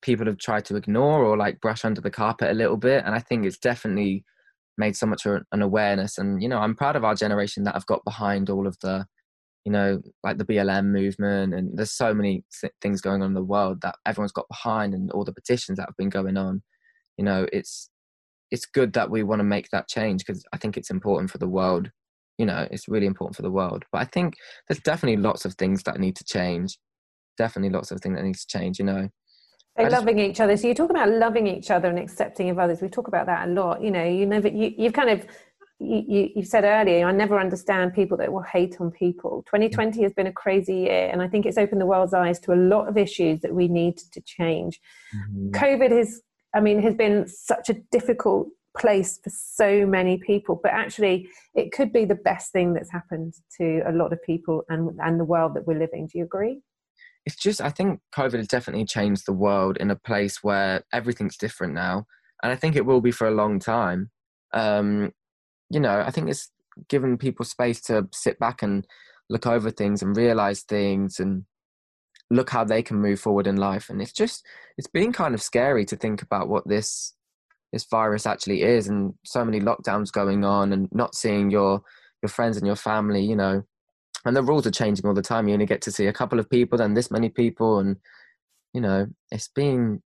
people 0.00 0.26
have 0.26 0.38
tried 0.38 0.64
to 0.66 0.76
ignore 0.76 1.24
or 1.24 1.36
like 1.36 1.60
brush 1.60 1.84
under 1.84 2.00
the 2.00 2.10
carpet 2.10 2.50
a 2.50 2.54
little 2.54 2.78
bit, 2.78 3.04
and 3.04 3.14
I 3.14 3.18
think 3.18 3.44
it's 3.44 3.58
definitely 3.58 4.24
made 4.78 4.96
so 4.96 5.06
much 5.06 5.26
an 5.26 5.62
awareness. 5.62 6.18
And 6.18 6.42
you 6.42 6.48
know 6.48 6.58
i'm 6.58 6.74
proud 6.74 6.96
of 6.96 7.04
our 7.04 7.14
generation 7.14 7.64
that 7.64 7.74
have 7.74 7.86
got 7.86 8.04
behind 8.04 8.50
all 8.50 8.66
of 8.66 8.76
the 8.80 9.06
you 9.64 9.72
know 9.72 10.00
like 10.22 10.38
the 10.38 10.44
blm 10.44 10.86
movement. 10.86 11.54
And 11.54 11.76
there's 11.76 11.92
so 11.92 12.14
many 12.14 12.44
th- 12.60 12.72
things 12.80 13.00
going 13.00 13.22
on 13.22 13.28
in 13.28 13.34
the 13.34 13.42
world 13.42 13.80
that 13.82 13.96
everyone's 14.06 14.32
got 14.32 14.48
behind 14.48 14.94
and 14.94 15.10
all 15.10 15.24
the 15.24 15.32
petitions 15.32 15.78
that 15.78 15.88
have 15.88 15.96
been 15.96 16.10
going 16.10 16.36
on. 16.36 16.62
You 17.16 17.24
know 17.24 17.46
it's 17.52 17.90
it's 18.50 18.66
good 18.66 18.92
that 18.92 19.10
we 19.10 19.22
want 19.22 19.40
to 19.40 19.44
make 19.44 19.68
that 19.70 19.88
change 19.88 20.24
because 20.24 20.44
i 20.52 20.56
think 20.56 20.76
it's 20.76 20.90
important 20.90 21.30
for 21.30 21.38
the 21.38 21.48
world. 21.48 21.90
You 22.38 22.46
know 22.46 22.68
it's 22.70 22.88
really 22.88 23.06
important 23.06 23.36
for 23.36 23.42
the 23.42 23.50
world. 23.50 23.84
But 23.92 24.02
i 24.02 24.04
think 24.04 24.34
there's 24.68 24.80
definitely 24.80 25.22
lots 25.22 25.44
of 25.44 25.54
things 25.54 25.82
that 25.84 25.98
need 25.98 26.16
to 26.16 26.24
change. 26.24 26.78
Definitely 27.38 27.70
lots 27.70 27.90
of 27.90 28.00
things 28.00 28.16
that 28.16 28.24
need 28.24 28.36
to 28.36 28.46
change 28.46 28.78
you 28.78 28.84
know 28.84 29.08
so 29.78 29.88
loving 29.88 30.18
each 30.18 30.40
other. 30.40 30.56
So 30.56 30.68
you 30.68 30.74
talk 30.74 30.90
about 30.90 31.10
loving 31.10 31.46
each 31.46 31.70
other 31.70 31.88
and 31.88 31.98
accepting 31.98 32.50
of 32.50 32.58
others. 32.58 32.80
We 32.80 32.88
talk 32.88 33.08
about 33.08 33.26
that 33.26 33.48
a 33.48 33.50
lot. 33.50 33.82
You 33.82 33.90
know, 33.90 34.04
you 34.04 34.26
never, 34.26 34.48
you, 34.48 34.74
you've 34.76 34.92
kind 34.92 35.10
of, 35.10 35.26
you, 35.78 36.30
you 36.34 36.42
said 36.42 36.64
earlier, 36.64 37.06
I 37.06 37.12
never 37.12 37.38
understand 37.38 37.94
people 37.94 38.16
that 38.18 38.32
will 38.32 38.42
hate 38.42 38.80
on 38.80 38.90
people. 38.90 39.42
2020 39.46 40.02
has 40.02 40.12
been 40.14 40.26
a 40.26 40.32
crazy 40.32 40.74
year, 40.74 41.10
and 41.12 41.20
I 41.20 41.28
think 41.28 41.44
it's 41.44 41.58
opened 41.58 41.80
the 41.80 41.86
world's 41.86 42.14
eyes 42.14 42.38
to 42.40 42.52
a 42.52 42.56
lot 42.56 42.88
of 42.88 42.96
issues 42.96 43.40
that 43.40 43.54
we 43.54 43.68
need 43.68 43.98
to 44.12 44.20
change. 44.22 44.80
Mm-hmm. 45.14 45.50
COVID 45.50 45.90
has, 45.90 46.22
I 46.54 46.60
mean, 46.60 46.80
has 46.80 46.94
been 46.94 47.28
such 47.28 47.68
a 47.68 47.74
difficult 47.92 48.48
place 48.76 49.18
for 49.22 49.30
so 49.30 49.86
many 49.86 50.18
people, 50.18 50.58
but 50.62 50.72
actually, 50.72 51.28
it 51.54 51.72
could 51.72 51.92
be 51.92 52.04
the 52.04 52.14
best 52.14 52.52
thing 52.52 52.72
that's 52.72 52.90
happened 52.90 53.34
to 53.58 53.82
a 53.86 53.92
lot 53.92 54.12
of 54.12 54.22
people 54.22 54.62
and 54.68 54.98
and 55.02 55.18
the 55.20 55.24
world 55.24 55.54
that 55.54 55.66
we're 55.66 55.78
living. 55.78 56.06
Do 56.06 56.18
you 56.18 56.24
agree? 56.24 56.60
It's 57.26 57.36
just 57.36 57.60
I 57.60 57.70
think 57.70 58.00
COVID 58.14 58.36
has 58.36 58.48
definitely 58.48 58.86
changed 58.86 59.26
the 59.26 59.32
world 59.32 59.76
in 59.78 59.90
a 59.90 59.96
place 59.96 60.42
where 60.42 60.84
everything's 60.92 61.36
different 61.36 61.74
now, 61.74 62.06
and 62.42 62.52
I 62.52 62.56
think 62.56 62.76
it 62.76 62.86
will 62.86 63.00
be 63.00 63.10
for 63.10 63.26
a 63.26 63.34
long 63.34 63.58
time. 63.58 64.10
Um, 64.54 65.12
you 65.68 65.80
know, 65.80 66.00
I 66.06 66.10
think 66.12 66.30
it's 66.30 66.50
given 66.88 67.18
people 67.18 67.44
space 67.44 67.80
to 67.82 68.08
sit 68.12 68.38
back 68.38 68.62
and 68.62 68.86
look 69.28 69.46
over 69.46 69.70
things 69.70 70.02
and 70.02 70.16
realize 70.16 70.62
things 70.62 71.18
and 71.18 71.44
look 72.30 72.50
how 72.50 72.64
they 72.64 72.82
can 72.82 73.00
move 73.00 73.20
forward 73.20 73.46
in 73.46 73.56
life. 73.56 73.90
And 73.90 74.00
it's 74.00 74.12
just 74.12 74.44
it's 74.78 74.88
been 74.88 75.12
kind 75.12 75.34
of 75.34 75.42
scary 75.42 75.84
to 75.86 75.96
think 75.96 76.22
about 76.22 76.48
what 76.48 76.68
this 76.68 77.12
this 77.72 77.86
virus 77.90 78.24
actually 78.24 78.62
is, 78.62 78.86
and 78.86 79.14
so 79.24 79.44
many 79.44 79.60
lockdowns 79.60 80.12
going 80.12 80.44
on, 80.44 80.72
and 80.72 80.88
not 80.92 81.16
seeing 81.16 81.50
your 81.50 81.82
your 82.22 82.30
friends 82.30 82.56
and 82.56 82.66
your 82.66 82.76
family. 82.76 83.22
You 83.22 83.34
know, 83.34 83.64
and 84.26 84.36
the 84.36 84.42
rules 84.42 84.66
are 84.66 84.72
changing 84.72 85.06
all 85.06 85.14
the 85.14 85.22
time. 85.22 85.48
You 85.48 85.54
only 85.54 85.66
get 85.66 85.82
to 85.82 85.92
see 85.92 86.06
a 86.06 86.12
couple 86.12 86.38
of 86.38 86.50
people, 86.50 86.78
then 86.78 86.94
this 86.94 87.10
many 87.10 87.28
people, 87.28 87.78
and 87.78 87.96
you 88.74 88.80
know, 88.80 89.06
it's 89.30 89.48
been, 89.48 90.02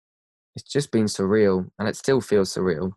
it's 0.56 0.70
just 0.70 0.92
been 0.92 1.06
surreal, 1.06 1.70
and 1.80 1.88
it 1.88 1.96
still 1.96 2.20
feels 2.20 2.54
surreal. 2.54 2.92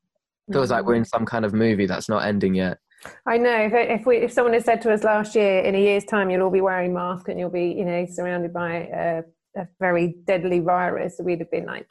It 0.48 0.52
feels 0.52 0.66
mm-hmm. 0.66 0.72
like 0.72 0.84
we're 0.84 0.94
in 0.94 1.02
mm. 1.02 1.08
some 1.08 1.26
kind 1.26 1.44
of 1.44 1.52
movie 1.52 1.86
that's 1.86 2.08
not 2.08 2.24
ending 2.24 2.54
yet. 2.54 2.78
I 3.26 3.38
know. 3.38 3.56
If 3.56 3.72
if, 3.74 4.06
we, 4.06 4.16
if 4.18 4.32
someone 4.32 4.54
had 4.54 4.64
said 4.64 4.82
to 4.82 4.92
us 4.92 5.04
last 5.04 5.34
year, 5.34 5.60
in 5.60 5.74
a 5.74 5.78
year's 5.78 6.04
time, 6.04 6.30
you'll 6.30 6.42
all 6.42 6.50
be 6.50 6.60
wearing 6.60 6.92
masks 6.92 7.28
and 7.28 7.38
you'll 7.38 7.50
be, 7.50 7.66
you 7.66 7.84
know, 7.84 8.06
surrounded 8.10 8.52
by 8.52 8.88
a, 8.92 9.22
a 9.56 9.68
very 9.78 10.16
deadly 10.26 10.60
virus, 10.60 11.20
we'd 11.22 11.40
have 11.40 11.50
been 11.50 11.66
like, 11.66 11.90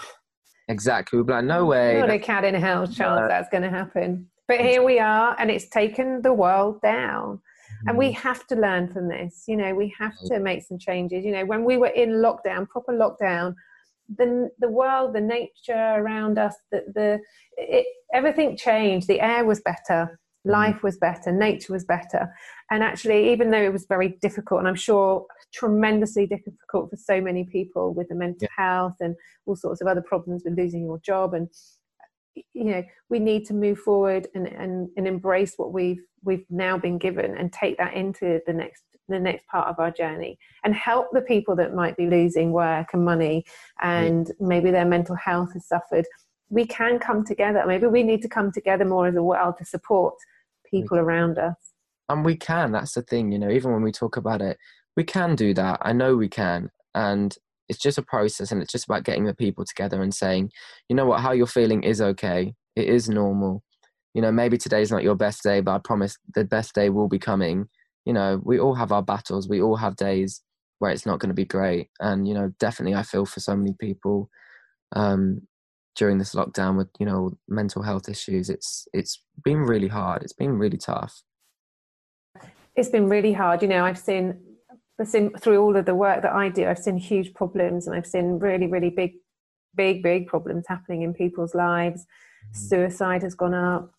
exactly. 0.67 1.17
We'd 1.17 1.27
be 1.27 1.33
like, 1.33 1.45
no 1.45 1.65
way. 1.65 1.99
Not 1.99 2.09
a 2.09 2.19
cat 2.19 2.45
in 2.45 2.55
hell's 2.55 2.95
chance 2.95 3.21
that's 3.27 3.49
going 3.49 3.63
to 3.63 3.69
happen. 3.69 4.27
But 4.47 4.61
here 4.61 4.83
we 4.83 4.99
are, 4.99 5.35
and 5.39 5.51
it's 5.51 5.69
taken 5.69 6.21
the 6.21 6.33
world 6.33 6.81
down 6.81 7.41
and 7.87 7.97
we 7.97 8.07
mm-hmm. 8.07 8.27
have 8.27 8.45
to 8.47 8.55
learn 8.55 8.87
from 8.87 9.07
this 9.07 9.43
you 9.47 9.55
know 9.55 9.73
we 9.73 9.93
have 9.97 10.17
to 10.25 10.39
make 10.39 10.63
some 10.63 10.77
changes 10.77 11.25
you 11.25 11.31
know 11.31 11.45
when 11.45 11.63
we 11.63 11.77
were 11.77 11.87
in 11.87 12.09
lockdown 12.09 12.67
proper 12.67 12.93
lockdown 12.93 13.53
the 14.17 14.49
the 14.59 14.69
world 14.69 15.13
the 15.13 15.21
nature 15.21 15.95
around 15.97 16.37
us 16.39 16.55
the, 16.71 16.83
the 16.93 17.19
it, 17.57 17.85
everything 18.13 18.57
changed 18.57 19.07
the 19.07 19.21
air 19.21 19.45
was 19.45 19.61
better 19.61 19.79
mm-hmm. 19.89 20.51
life 20.51 20.83
was 20.83 20.97
better 20.97 21.31
nature 21.31 21.73
was 21.73 21.85
better 21.85 22.33
and 22.71 22.83
actually 22.83 23.31
even 23.31 23.51
though 23.51 23.61
it 23.61 23.73
was 23.73 23.85
very 23.87 24.17
difficult 24.21 24.59
and 24.59 24.67
i'm 24.67 24.75
sure 24.75 25.25
tremendously 25.53 26.25
difficult 26.25 26.89
for 26.89 26.97
so 26.97 27.21
many 27.21 27.43
people 27.43 27.93
with 27.93 28.07
the 28.09 28.15
mental 28.15 28.47
yeah. 28.57 28.63
health 28.63 28.95
and 28.99 29.15
all 29.45 29.55
sorts 29.55 29.81
of 29.81 29.87
other 29.87 30.01
problems 30.01 30.43
with 30.43 30.57
losing 30.57 30.83
your 30.83 30.99
job 30.99 31.33
and 31.33 31.47
you 32.35 32.63
know 32.63 32.83
we 33.09 33.19
need 33.19 33.45
to 33.45 33.53
move 33.53 33.79
forward 33.79 34.27
and, 34.35 34.47
and, 34.47 34.89
and 34.97 35.07
embrace 35.07 35.53
what 35.57 35.73
we've 35.73 36.01
we've 36.23 36.45
now 36.49 36.77
been 36.77 36.97
given 36.97 37.35
and 37.37 37.51
take 37.51 37.77
that 37.77 37.93
into 37.93 38.39
the 38.45 38.53
next 38.53 38.83
the 39.07 39.19
next 39.19 39.47
part 39.47 39.67
of 39.67 39.79
our 39.79 39.89
journey 39.89 40.37
and 40.63 40.75
help 40.75 41.07
the 41.11 41.21
people 41.21 41.55
that 41.55 41.73
might 41.73 41.97
be 41.97 42.05
losing 42.07 42.51
work 42.51 42.89
and 42.93 43.03
money 43.03 43.43
and 43.81 44.31
maybe 44.39 44.69
their 44.69 44.85
mental 44.85 45.15
health 45.15 45.51
has 45.53 45.67
suffered. 45.67 46.05
We 46.49 46.67
can 46.67 46.99
come 46.99 47.25
together. 47.25 47.63
Maybe 47.65 47.87
we 47.87 48.03
need 48.03 48.21
to 48.21 48.29
come 48.29 48.51
together 48.51 48.85
more 48.85 49.07
as 49.07 49.15
a 49.15 49.23
world 49.23 49.55
to 49.57 49.65
support 49.65 50.13
people 50.69 50.97
mm. 50.97 51.01
around 51.01 51.39
us. 51.39 51.55
And 52.07 52.23
we 52.23 52.35
can 52.35 52.71
that's 52.71 52.93
the 52.93 53.01
thing 53.01 53.31
you 53.31 53.39
know 53.39 53.49
even 53.49 53.71
when 53.71 53.81
we 53.81 53.91
talk 53.91 54.15
about 54.15 54.41
it 54.41 54.57
we 54.99 55.05
can 55.05 55.33
do 55.33 55.53
that. 55.53 55.79
I 55.81 55.93
know 55.93 56.17
we 56.17 56.27
can. 56.27 56.69
And 56.93 57.33
it's 57.69 57.79
just 57.79 57.97
a 57.97 58.03
process 58.03 58.51
and 58.51 58.61
it's 58.61 58.71
just 58.71 58.85
about 58.85 59.03
getting 59.03 59.25
the 59.25 59.33
people 59.33 59.63
together 59.63 60.01
and 60.01 60.13
saying 60.13 60.51
you 60.89 60.95
know 60.95 61.05
what? 61.05 61.21
How 61.21 61.31
you're 61.31 61.47
feeling 61.47 61.83
is 61.83 62.01
okay. 62.01 62.53
It 62.75 62.89
is 62.89 63.07
normal. 63.07 63.63
You 64.13 64.21
know 64.21 64.31
maybe 64.31 64.57
today's 64.57 64.91
not 64.91 65.03
your 65.03 65.15
best 65.15 65.43
day 65.43 65.61
but 65.61 65.75
i 65.75 65.77
promise 65.77 66.17
the 66.33 66.43
best 66.43 66.73
day 66.73 66.89
will 66.89 67.07
be 67.07 67.19
coming. 67.19 67.67
You 68.05 68.13
know 68.13 68.41
we 68.43 68.59
all 68.59 68.75
have 68.75 68.91
our 68.91 69.03
battles. 69.03 69.47
We 69.47 69.61
all 69.61 69.75
have 69.77 69.95
days 69.95 70.41
where 70.79 70.91
it's 70.91 71.05
not 71.05 71.19
going 71.19 71.29
to 71.29 71.35
be 71.35 71.45
great. 71.45 71.89
And 71.99 72.27
you 72.27 72.33
know 72.33 72.51
definitely 72.59 72.95
i 72.95 73.03
feel 73.03 73.25
for 73.25 73.39
so 73.39 73.55
many 73.55 73.75
people 73.79 74.29
um 74.95 75.41
during 75.95 76.17
this 76.17 76.33
lockdown 76.33 76.77
with 76.77 76.87
you 76.99 77.05
know 77.05 77.37
mental 77.47 77.83
health 77.83 78.09
issues. 78.09 78.49
It's 78.49 78.87
it's 78.93 79.21
been 79.43 79.59
really 79.59 79.89
hard. 79.89 80.23
It's 80.23 80.33
been 80.33 80.57
really 80.57 80.77
tough. 80.77 81.21
It's 82.75 82.89
been 82.89 83.09
really 83.09 83.33
hard. 83.33 83.61
You 83.61 83.67
know 83.67 83.85
i've 83.85 83.99
seen 83.99 84.39
seen 85.07 85.31
through 85.37 85.61
all 85.61 85.75
of 85.75 85.85
the 85.85 85.95
work 85.95 86.21
that 86.23 86.33
I 86.33 86.49
do, 86.49 86.67
I've 86.67 86.79
seen 86.79 86.97
huge 86.97 87.33
problems 87.33 87.87
and 87.87 87.95
I've 87.95 88.07
seen 88.07 88.39
really, 88.39 88.67
really 88.67 88.89
big, 88.89 89.13
big, 89.75 90.03
big 90.03 90.27
problems 90.27 90.65
happening 90.67 91.03
in 91.03 91.13
people's 91.13 91.55
lives. 91.55 92.01
Mm-hmm. 92.01 92.67
Suicide 92.67 93.23
has 93.23 93.35
gone 93.35 93.53
up. 93.53 93.91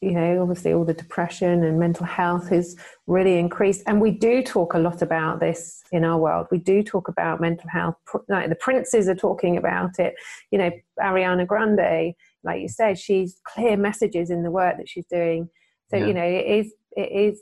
You 0.00 0.10
know, 0.10 0.42
obviously, 0.42 0.72
all 0.72 0.84
the 0.84 0.92
depression 0.92 1.62
and 1.62 1.78
mental 1.78 2.04
health 2.04 2.48
has 2.48 2.74
really 3.06 3.38
increased. 3.38 3.84
And 3.86 4.00
we 4.00 4.10
do 4.10 4.42
talk 4.42 4.74
a 4.74 4.78
lot 4.78 5.02
about 5.02 5.38
this 5.38 5.84
in 5.92 6.04
our 6.04 6.18
world. 6.18 6.48
We 6.50 6.58
do 6.58 6.82
talk 6.82 7.06
about 7.06 7.40
mental 7.40 7.70
health. 7.70 7.94
Like 8.28 8.48
the 8.48 8.56
princes 8.56 9.08
are 9.08 9.14
talking 9.14 9.56
about 9.56 10.00
it. 10.00 10.14
You 10.50 10.58
know, 10.58 10.70
Ariana 11.00 11.46
Grande, 11.46 12.14
like 12.42 12.60
you 12.60 12.68
said, 12.68 12.98
she's 12.98 13.40
clear 13.44 13.76
messages 13.76 14.30
in 14.30 14.42
the 14.42 14.50
work 14.50 14.78
that 14.78 14.88
she's 14.88 15.06
doing. 15.06 15.48
So, 15.90 15.96
yeah. 15.96 16.06
you 16.06 16.14
know, 16.14 16.24
it 16.24 16.46
is, 16.46 16.72
it 16.96 17.12
is 17.12 17.40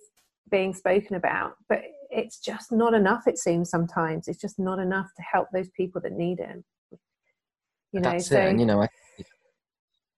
being 0.50 0.74
spoken 0.74 1.16
about. 1.16 1.54
But 1.70 1.84
it's 2.10 2.38
just 2.38 2.72
not 2.72 2.94
enough 2.94 3.26
it 3.26 3.38
seems 3.38 3.70
sometimes. 3.70 4.28
It's 4.28 4.40
just 4.40 4.58
not 4.58 4.78
enough 4.78 5.08
to 5.16 5.22
help 5.22 5.48
those 5.52 5.68
people 5.70 6.00
that 6.02 6.12
need 6.12 6.40
it. 6.40 6.64
You 7.92 8.00
know 8.00 8.10
That's 8.10 8.28
so 8.28 8.40
it. 8.40 8.50
and 8.50 8.60
you 8.60 8.66
know 8.66 8.82
I, 8.82 8.88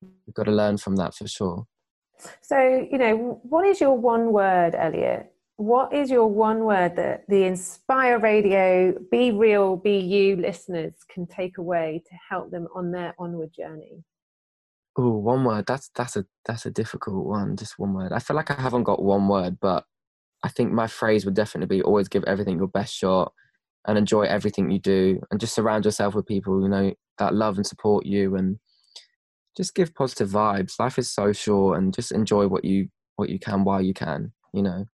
we've 0.00 0.34
got 0.34 0.44
to 0.44 0.52
learn 0.52 0.78
from 0.78 0.96
that 0.96 1.14
for 1.14 1.28
sure. 1.28 1.66
So 2.42 2.86
you 2.90 2.98
know 2.98 3.40
what 3.42 3.66
is 3.66 3.80
your 3.80 3.96
one 3.96 4.32
word 4.32 4.74
elliot? 4.74 5.32
What 5.56 5.92
is 5.92 6.10
your 6.10 6.28
one 6.28 6.64
word 6.64 6.96
that 6.96 7.24
the 7.28 7.44
inspire 7.44 8.18
radio 8.18 8.94
be 9.10 9.32
real 9.32 9.76
be 9.76 9.98
you 9.98 10.36
listeners 10.36 10.94
can 11.12 11.26
take 11.26 11.58
away 11.58 12.02
to 12.08 12.16
help 12.28 12.50
them 12.50 12.68
on 12.74 12.92
their 12.92 13.14
onward 13.18 13.52
journey? 13.52 14.04
Oh 14.96 15.10
one 15.10 15.44
word. 15.44 15.66
That's 15.66 15.90
that's 15.94 16.16
a 16.16 16.26
that's 16.44 16.66
a 16.66 16.70
difficult 16.70 17.26
one 17.26 17.56
just 17.56 17.78
one 17.78 17.94
word. 17.94 18.12
I 18.12 18.18
feel 18.18 18.36
like 18.36 18.50
i 18.50 18.60
haven't 18.60 18.84
got 18.84 19.02
one 19.02 19.28
word 19.28 19.58
but 19.60 19.84
I 20.42 20.48
think 20.48 20.72
my 20.72 20.86
phrase 20.86 21.24
would 21.24 21.34
definitely 21.34 21.78
be 21.78 21.82
always 21.82 22.08
give 22.08 22.24
everything 22.24 22.58
your 22.58 22.68
best 22.68 22.94
shot 22.94 23.32
and 23.86 23.98
enjoy 23.98 24.22
everything 24.22 24.70
you 24.70 24.78
do 24.78 25.20
and 25.30 25.40
just 25.40 25.54
surround 25.54 25.84
yourself 25.84 26.14
with 26.14 26.26
people, 26.26 26.62
you 26.62 26.68
know, 26.68 26.92
that 27.18 27.34
love 27.34 27.56
and 27.56 27.66
support 27.66 28.06
you 28.06 28.36
and 28.36 28.58
just 29.56 29.74
give 29.74 29.94
positive 29.94 30.28
vibes. 30.28 30.78
Life 30.78 30.98
is 30.98 31.10
so 31.10 31.32
short 31.32 31.78
and 31.78 31.92
just 31.92 32.12
enjoy 32.12 32.46
what 32.46 32.64
you 32.64 32.88
what 33.16 33.30
you 33.30 33.38
can 33.40 33.64
while 33.64 33.82
you 33.82 33.94
can, 33.94 34.32
you 34.52 34.62
know. 34.62 34.84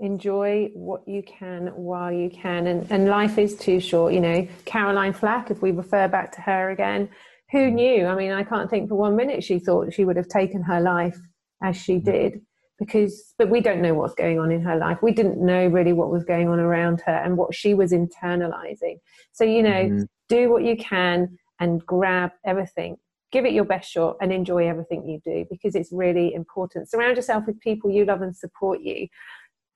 Enjoy 0.00 0.70
what 0.72 1.06
you 1.06 1.22
can 1.22 1.66
while 1.68 2.10
you 2.10 2.30
can 2.30 2.66
and, 2.66 2.90
and 2.90 3.06
life 3.06 3.36
is 3.36 3.56
too 3.56 3.80
short, 3.80 4.14
you 4.14 4.20
know. 4.20 4.48
Caroline 4.64 5.12
Flack, 5.12 5.50
if 5.50 5.60
we 5.60 5.70
refer 5.70 6.08
back 6.08 6.32
to 6.32 6.40
her 6.40 6.70
again, 6.70 7.10
who 7.50 7.58
mm. 7.58 7.72
knew? 7.74 8.06
I 8.06 8.14
mean, 8.14 8.32
I 8.32 8.44
can't 8.44 8.70
think 8.70 8.88
for 8.88 8.96
one 8.96 9.14
minute 9.14 9.44
she 9.44 9.58
thought 9.58 9.92
she 9.92 10.06
would 10.06 10.16
have 10.16 10.28
taken 10.28 10.62
her 10.62 10.80
life 10.80 11.18
as 11.62 11.76
she 11.76 11.96
mm. 11.96 12.04
did 12.04 12.40
because 12.78 13.34
but 13.38 13.50
we 13.50 13.60
don't 13.60 13.80
know 13.80 13.94
what's 13.94 14.14
going 14.14 14.38
on 14.38 14.50
in 14.50 14.62
her 14.62 14.76
life. 14.76 14.98
We 15.02 15.12
didn't 15.12 15.44
know 15.44 15.66
really 15.66 15.92
what 15.92 16.10
was 16.10 16.24
going 16.24 16.48
on 16.48 16.58
around 16.58 17.02
her 17.06 17.12
and 17.12 17.36
what 17.36 17.54
she 17.54 17.74
was 17.74 17.92
internalizing. 17.92 18.98
So 19.32 19.44
you 19.44 19.62
know 19.62 19.70
mm-hmm. 19.70 20.02
do 20.28 20.50
what 20.50 20.64
you 20.64 20.76
can 20.76 21.38
and 21.60 21.84
grab 21.84 22.32
everything. 22.44 22.96
Give 23.32 23.44
it 23.44 23.52
your 23.52 23.64
best 23.64 23.90
shot 23.90 24.16
and 24.20 24.32
enjoy 24.32 24.68
everything 24.68 25.08
you 25.08 25.20
do 25.24 25.44
because 25.50 25.74
it's 25.74 25.92
really 25.92 26.34
important. 26.34 26.88
Surround 26.88 27.16
yourself 27.16 27.44
with 27.46 27.60
people 27.60 27.90
you 27.90 28.04
love 28.04 28.22
and 28.22 28.36
support 28.36 28.80
you. 28.80 29.08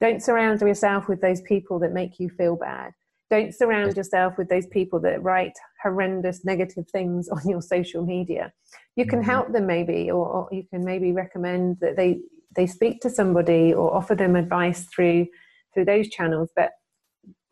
Don't 0.00 0.22
surround 0.22 0.60
yourself 0.60 1.08
with 1.08 1.20
those 1.20 1.40
people 1.42 1.78
that 1.80 1.92
make 1.92 2.20
you 2.20 2.30
feel 2.30 2.56
bad. 2.56 2.92
Don't 3.30 3.54
surround 3.54 3.96
yourself 3.96 4.38
with 4.38 4.48
those 4.48 4.66
people 4.66 5.00
that 5.00 5.22
write 5.22 5.52
horrendous 5.82 6.44
negative 6.44 6.86
things 6.90 7.28
on 7.32 7.48
your 7.48 7.60
social 7.60 8.04
media. 8.04 8.52
You 8.96 9.06
can 9.06 9.20
mm-hmm. 9.20 9.30
help 9.30 9.52
them 9.52 9.66
maybe 9.66 10.10
or, 10.10 10.26
or, 10.26 10.48
you 10.50 10.64
can 10.70 10.84
maybe 10.84 11.12
recommend 11.12 11.78
that 11.80 11.96
they 11.96 12.20
they 12.56 12.66
speak 12.66 13.00
to 13.00 13.10
somebody 13.10 13.72
or 13.72 13.94
offer 13.94 14.14
them 14.14 14.36
advice 14.36 14.86
through 14.86 15.26
through 15.72 15.84
those 15.84 16.08
channels 16.08 16.50
but 16.56 16.70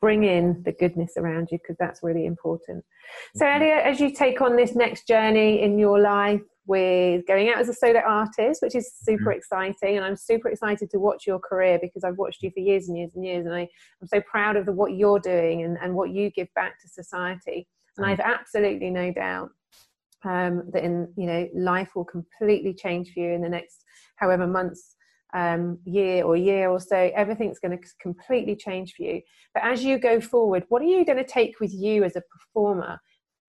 bring 0.01 0.25
in 0.25 0.63
the 0.65 0.73
goodness 0.73 1.13
around 1.17 1.49
you 1.51 1.59
because 1.59 1.77
that's 1.79 2.01
really 2.03 2.27
important 2.27 2.85
so 3.35 3.45
mm-hmm. 3.45 3.63
elliot 3.63 3.83
as 3.85 4.01
you 4.01 4.13
take 4.13 4.41
on 4.41 4.57
this 4.57 4.75
next 4.75 5.07
journey 5.07 5.63
in 5.63 5.79
your 5.79 5.99
life 6.01 6.43
with 6.67 7.25
going 7.27 7.49
out 7.49 7.59
as 7.59 7.69
a 7.69 7.73
solo 7.73 8.01
artist 8.01 8.61
which 8.63 8.75
is 8.75 8.93
super 9.03 9.31
mm-hmm. 9.31 9.39
exciting 9.39 9.97
and 9.97 10.05
i'm 10.05 10.17
super 10.17 10.49
excited 10.49 10.91
to 10.91 10.99
watch 10.99 11.27
your 11.27 11.39
career 11.39 11.79
because 11.81 12.05
i've 12.05 12.19
watched 12.19 12.43
you 12.43 12.51
for 12.51 12.61
years 12.61 12.89
and 12.89 12.97
years 12.97 13.13
and 13.15 13.25
years 13.25 13.47
and 13.47 13.55
I, 13.55 13.69
i'm 14.01 14.09
so 14.09 14.21
proud 14.21 14.57
of 14.57 14.67
the, 14.67 14.73
what 14.73 14.95
you're 14.95 15.21
doing 15.21 15.63
and, 15.63 15.79
and 15.81 15.95
what 15.95 16.11
you 16.11 16.31
give 16.31 16.49
back 16.55 16.81
to 16.81 16.89
society 16.89 17.67
and 17.97 18.05
mm-hmm. 18.05 18.13
i've 18.13 18.21
absolutely 18.21 18.91
no 18.91 19.13
doubt 19.13 19.51
um, 20.25 20.65
that 20.73 20.83
in 20.83 21.13
you 21.17 21.27
know 21.27 21.49
life 21.55 21.91
will 21.95 22.05
completely 22.05 22.75
change 22.75 23.13
for 23.13 23.21
you 23.21 23.31
in 23.31 23.43
the 23.43 23.49
next 23.49 23.85
however 24.17 24.47
months 24.47 24.97
um, 25.35 25.79
year 25.85 26.25
or 26.25 26.37
year 26.37 26.71
or 26.71 26.81
so, 26.81 27.11
everything's 27.15 27.59
going 27.59 27.77
to 27.77 27.85
completely 28.01 28.57
change 28.57 28.95
for 28.95 29.03
you. 29.03 29.21
But 29.55 29.65
as 29.65 29.85
you 29.85 29.99
go 29.99 30.21
forward, 30.21 30.65
what 30.69 30.83
are 30.83 30.87
you 30.87 31.05
going 31.05 31.19
to 31.19 31.25
take 31.25 31.61
with 31.61 31.73
you 31.73 32.05
as 32.05 32.17
a 32.17 32.23
performer? 32.23 32.99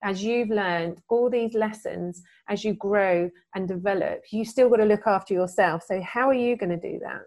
As 0.04 0.24
you've 0.24 0.50
learned 0.50 1.02
all 1.10 1.30
these 1.30 1.54
lessons, 1.54 2.22
as 2.50 2.64
you 2.64 2.74
grow 2.74 3.30
and 3.56 3.68
develop, 3.68 4.22
you 4.32 4.46
still 4.46 4.70
got 4.70 4.78
to 4.78 4.86
look 4.86 5.08
after 5.08 5.34
yourself. 5.34 5.84
So, 5.88 6.02
how 6.02 6.30
are 6.30 6.36
you 6.36 6.56
going 6.56 6.70
to 6.70 6.92
do 6.92 7.00
that? 7.00 7.22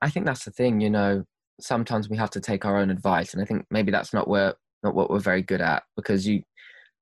I 0.00 0.08
think 0.08 0.24
that's 0.24 0.44
the 0.44 0.50
thing, 0.50 0.80
you 0.80 0.90
know. 0.90 1.24
Sometimes 1.60 2.08
we 2.08 2.16
have 2.16 2.30
to 2.30 2.40
take 2.40 2.64
our 2.64 2.78
own 2.78 2.90
advice, 2.90 3.34
and 3.34 3.42
I 3.42 3.44
think 3.44 3.66
maybe 3.70 3.92
that's 3.92 4.14
not 4.14 4.26
where 4.26 4.54
not 4.82 4.94
what 4.94 5.10
we're 5.10 5.20
very 5.20 5.42
good 5.42 5.60
at 5.60 5.82
because 5.96 6.26
you, 6.26 6.42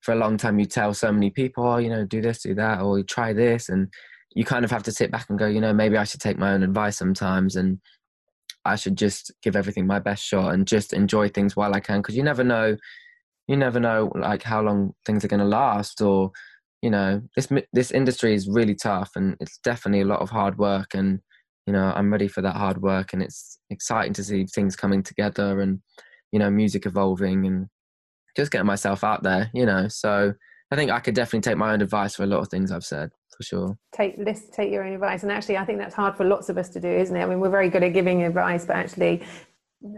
for 0.01 0.13
a 0.13 0.17
long 0.17 0.37
time, 0.37 0.59
you 0.59 0.67
tell 0.67 0.93
so 0.93 1.13
many 1.13 1.31
people, 1.31 1.65
oh, 1.65 1.79
you 1.79 1.89
know, 1.89 2.05
do 2.05 2.21
this, 2.21 2.43
do 2.43 2.55
that, 2.57 2.83
or 2.83 3.03
try 3.05 3.33
this, 3.33 3.69
and 3.69 3.89
you 4.33 4.45
kind 4.45 4.65
of 4.65 4.71
have 4.71 4.83
to 4.85 4.93
sit 4.93 5.11
back 5.11 5.27
and 5.29 5.39
go, 5.39 5.47
you 5.47 5.61
know, 5.61 5.73
maybe 5.73 5.97
I 5.97 6.05
should 6.05 6.21
take 6.21 6.39
my 6.39 6.53
own 6.53 6.63
advice 6.63 6.97
sometimes 6.97 7.57
and 7.57 7.81
I 8.65 8.77
should 8.77 8.97
just 8.97 9.33
give 9.43 9.57
everything 9.57 9.87
my 9.87 9.99
best 9.99 10.25
shot 10.25 10.53
and 10.53 10.67
just 10.67 10.93
enjoy 10.93 11.29
things 11.29 11.57
while 11.57 11.75
I 11.75 11.81
can 11.81 12.01
because 12.01 12.17
you 12.17 12.23
never 12.23 12.45
know 12.45 12.77
you 13.49 13.57
never 13.57 13.81
know 13.81 14.13
like 14.15 14.43
how 14.43 14.61
long 14.61 14.93
things 15.05 15.25
are 15.25 15.29
going 15.29 15.41
to 15.41 15.47
last 15.47 16.01
or 16.01 16.31
you 16.83 16.91
know 16.91 17.23
this 17.37 17.49
this 17.73 17.91
industry 17.91 18.35
is 18.35 18.49
really 18.49 18.75
tough 18.75 19.11
and 19.17 19.37
it's 19.41 19.59
definitely 19.59 20.03
a 20.03 20.07
lot 20.07 20.21
of 20.21 20.31
hard 20.31 20.59
work 20.59 20.95
and 20.95 21.21
you 21.67 21.73
know 21.73 21.93
I'm 21.95 22.13
ready 22.13 22.29
for 22.29 22.43
that 22.43 22.57
hard 22.57 22.81
work 22.83 23.13
and 23.13 23.23
it's 23.23 23.59
exciting 23.71 24.13
to 24.15 24.25
see 24.25 24.45
things 24.47 24.77
coming 24.77 25.03
together 25.03 25.61
and 25.61 25.81
you 26.33 26.39
know 26.39 26.51
music 26.51 26.87
evolving 26.87 27.47
and 27.47 27.67
just 28.37 28.53
getting 28.53 28.67
myself 28.67 29.03
out 29.03 29.23
there 29.23 29.51
you 29.55 29.67
know. 29.67 29.89
So 29.89 30.35
I 30.71 30.77
think 30.77 30.91
I 30.91 31.01
could 31.01 31.15
definitely 31.15 31.51
take 31.51 31.59
my 31.59 31.73
own 31.73 31.83
advice 31.83 32.15
for 32.15 32.23
a 32.23 32.27
lot 32.27 32.41
of 32.41 32.49
things 32.49 32.71
I've 32.71 32.85
said 32.85 33.11
for 33.41 33.45
sure. 33.45 33.79
Take 33.93 34.19
list, 34.19 34.53
take 34.53 34.71
your 34.71 34.85
own 34.85 34.93
advice, 34.93 35.23
and 35.23 35.33
actually, 35.33 35.57
I 35.57 35.65
think 35.65 35.79
that's 35.79 35.95
hard 35.95 36.15
for 36.15 36.25
lots 36.25 36.51
of 36.51 36.59
us 36.59 36.69
to 36.71 36.81
do, 36.81 36.89
isn't 36.89 37.17
it? 37.17 37.23
I 37.23 37.27
mean, 37.27 37.41
we're 37.41 37.49
very 37.49 37.71
good 37.71 37.83
at 37.83 37.95
giving 37.95 38.23
advice, 38.23 38.67
but 38.67 38.77
actually, 38.77 39.23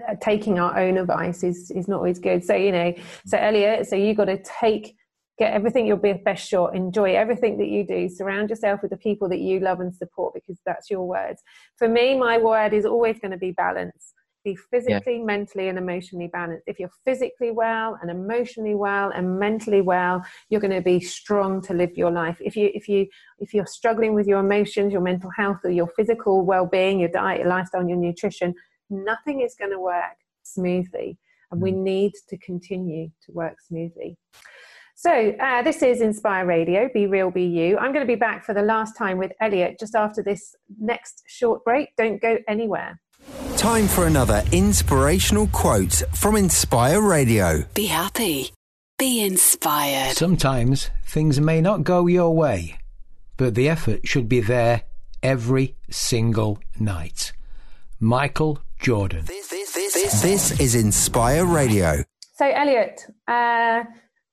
uh, 0.08 0.14
taking 0.20 0.60
our 0.60 0.78
own 0.78 0.96
advice 0.96 1.42
is 1.42 1.72
is 1.72 1.88
not 1.88 1.96
always 1.96 2.20
good. 2.20 2.44
So 2.44 2.54
you 2.54 2.70
know, 2.70 2.94
so 3.26 3.36
Elliot, 3.36 3.88
so 3.88 3.96
you 3.96 4.14
got 4.14 4.26
to 4.26 4.40
take 4.60 4.94
get 5.38 5.54
everything 5.54 5.86
your 5.86 5.96
best 5.96 6.46
shot 6.46 6.76
enjoy 6.76 7.16
everything 7.16 7.56
that 7.56 7.66
you 7.66 7.84
do 7.84 8.06
surround 8.06 8.50
yourself 8.50 8.80
with 8.82 8.90
the 8.90 8.98
people 8.98 9.30
that 9.30 9.40
you 9.40 9.58
love 9.60 9.80
and 9.80 9.92
support 9.94 10.34
because 10.34 10.60
that's 10.66 10.90
your 10.90 11.04
words 11.06 11.42
for 11.78 11.88
me 11.88 12.14
my 12.14 12.36
word 12.36 12.74
is 12.74 12.84
always 12.84 13.18
going 13.18 13.30
to 13.30 13.38
be 13.38 13.50
balance 13.50 14.12
be 14.44 14.56
physically, 14.56 15.18
yeah. 15.18 15.24
mentally, 15.24 15.68
and 15.68 15.78
emotionally 15.78 16.28
balanced. 16.28 16.64
If 16.66 16.78
you're 16.78 16.90
physically 17.04 17.50
well 17.50 17.98
and 18.00 18.10
emotionally 18.10 18.74
well 18.74 19.10
and 19.10 19.38
mentally 19.38 19.80
well, 19.80 20.24
you're 20.48 20.60
going 20.60 20.72
to 20.72 20.80
be 20.80 21.00
strong 21.00 21.60
to 21.62 21.74
live 21.74 21.96
your 21.96 22.10
life. 22.10 22.38
If 22.40 22.56
you 22.56 22.70
if 22.74 22.88
you 22.88 23.06
if 23.38 23.54
you're 23.54 23.66
struggling 23.66 24.14
with 24.14 24.26
your 24.26 24.40
emotions, 24.40 24.92
your 24.92 25.02
mental 25.02 25.30
health, 25.36 25.58
or 25.64 25.70
your 25.70 25.88
physical 25.96 26.44
well-being, 26.44 27.00
your 27.00 27.10
diet, 27.10 27.40
your 27.40 27.48
lifestyle, 27.48 27.86
your 27.86 27.98
nutrition, 27.98 28.54
nothing 28.90 29.40
is 29.40 29.54
going 29.54 29.70
to 29.70 29.80
work 29.80 30.16
smoothly, 30.42 31.18
and 31.50 31.60
we 31.60 31.72
mm. 31.72 31.82
need 31.82 32.12
to 32.28 32.36
continue 32.38 33.08
to 33.26 33.32
work 33.32 33.60
smoothly. 33.60 34.16
So, 34.94 35.34
uh, 35.40 35.62
this 35.62 35.82
is 35.82 36.00
Inspire 36.00 36.46
Radio, 36.46 36.88
Be 36.94 37.06
Real, 37.06 37.30
Be 37.30 37.44
You. 37.44 37.76
I'm 37.78 37.92
going 37.92 38.06
to 38.06 38.12
be 38.12 38.14
back 38.14 38.44
for 38.44 38.54
the 38.54 38.62
last 38.62 38.96
time 38.96 39.18
with 39.18 39.32
Elliot 39.40 39.76
just 39.80 39.96
after 39.96 40.22
this 40.22 40.54
next 40.78 41.24
short 41.26 41.64
break. 41.64 41.88
Don't 41.96 42.20
go 42.20 42.38
anywhere. 42.46 43.00
Time 43.62 43.86
for 43.86 44.08
another 44.08 44.42
inspirational 44.50 45.46
quote 45.52 46.02
from 46.16 46.34
Inspire 46.34 47.00
Radio. 47.00 47.62
Be 47.74 47.86
happy. 47.86 48.52
Be 48.98 49.24
inspired. 49.24 50.16
Sometimes 50.16 50.90
things 51.04 51.38
may 51.40 51.60
not 51.60 51.84
go 51.84 52.08
your 52.08 52.34
way, 52.34 52.76
but 53.36 53.54
the 53.54 53.68
effort 53.68 54.00
should 54.04 54.28
be 54.28 54.40
there 54.40 54.82
every 55.22 55.76
single 55.90 56.58
night. 56.80 57.30
Michael 58.00 58.58
Jordan. 58.80 59.26
This, 59.26 59.48
this, 59.48 59.72
this, 59.72 60.22
this 60.22 60.60
is 60.60 60.74
Inspire 60.74 61.46
Radio. 61.46 62.02
So, 62.34 62.44
Elliot, 62.44 63.06
uh, 63.28 63.84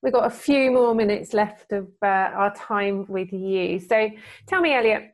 We've 0.01 0.13
got 0.13 0.25
a 0.25 0.29
few 0.29 0.71
more 0.71 0.95
minutes 0.95 1.33
left 1.33 1.73
of 1.73 1.87
uh, 2.01 2.05
our 2.05 2.55
time 2.55 3.05
with 3.09 3.33
you. 3.33 3.79
So 3.79 4.09
tell 4.47 4.61
me, 4.61 4.73
Elliot, 4.73 5.13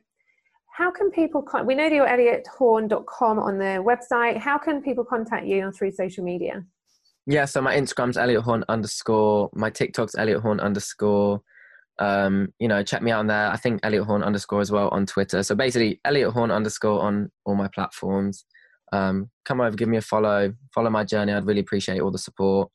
how 0.76 0.90
can 0.90 1.10
people, 1.10 1.40
con- 1.40 1.64
we 1.64 1.74
know 1.74 1.88
that 1.88 1.94
you're 1.94 2.06
elliothorne.com 2.06 3.38
on 3.38 3.56
the 3.56 3.82
website. 3.82 4.36
How 4.36 4.58
can 4.58 4.82
people 4.82 5.06
contact 5.06 5.46
you 5.46 5.72
through 5.72 5.92
social 5.92 6.22
media? 6.22 6.66
Yeah, 7.26 7.46
so 7.46 7.62
my 7.62 7.74
Instagram's 7.74 8.18
Elliot 8.18 8.42
Horne 8.42 8.62
underscore, 8.68 9.48
my 9.54 9.70
TikTok's 9.70 10.16
Elliot 10.16 10.42
Horne 10.42 10.60
underscore. 10.60 11.40
Um, 11.98 12.52
you 12.58 12.68
know, 12.68 12.82
check 12.82 13.00
me 13.00 13.10
out 13.10 13.20
on 13.20 13.26
there. 13.26 13.50
I 13.50 13.56
think 13.56 13.80
Elliot 13.84 14.04
Horne 14.04 14.22
underscore 14.22 14.60
as 14.60 14.70
well 14.70 14.88
on 14.90 15.06
Twitter. 15.06 15.42
So 15.42 15.54
basically, 15.54 15.98
Elliot 16.04 16.34
Horne 16.34 16.50
underscore 16.50 17.00
on 17.00 17.32
all 17.46 17.54
my 17.54 17.68
platforms. 17.68 18.44
Um, 18.92 19.30
come 19.46 19.62
over, 19.62 19.74
give 19.74 19.88
me 19.88 19.96
a 19.96 20.02
follow, 20.02 20.52
follow 20.74 20.90
my 20.90 21.04
journey. 21.04 21.32
I'd 21.32 21.46
really 21.46 21.60
appreciate 21.60 22.02
all 22.02 22.10
the 22.10 22.18
support. 22.18 22.68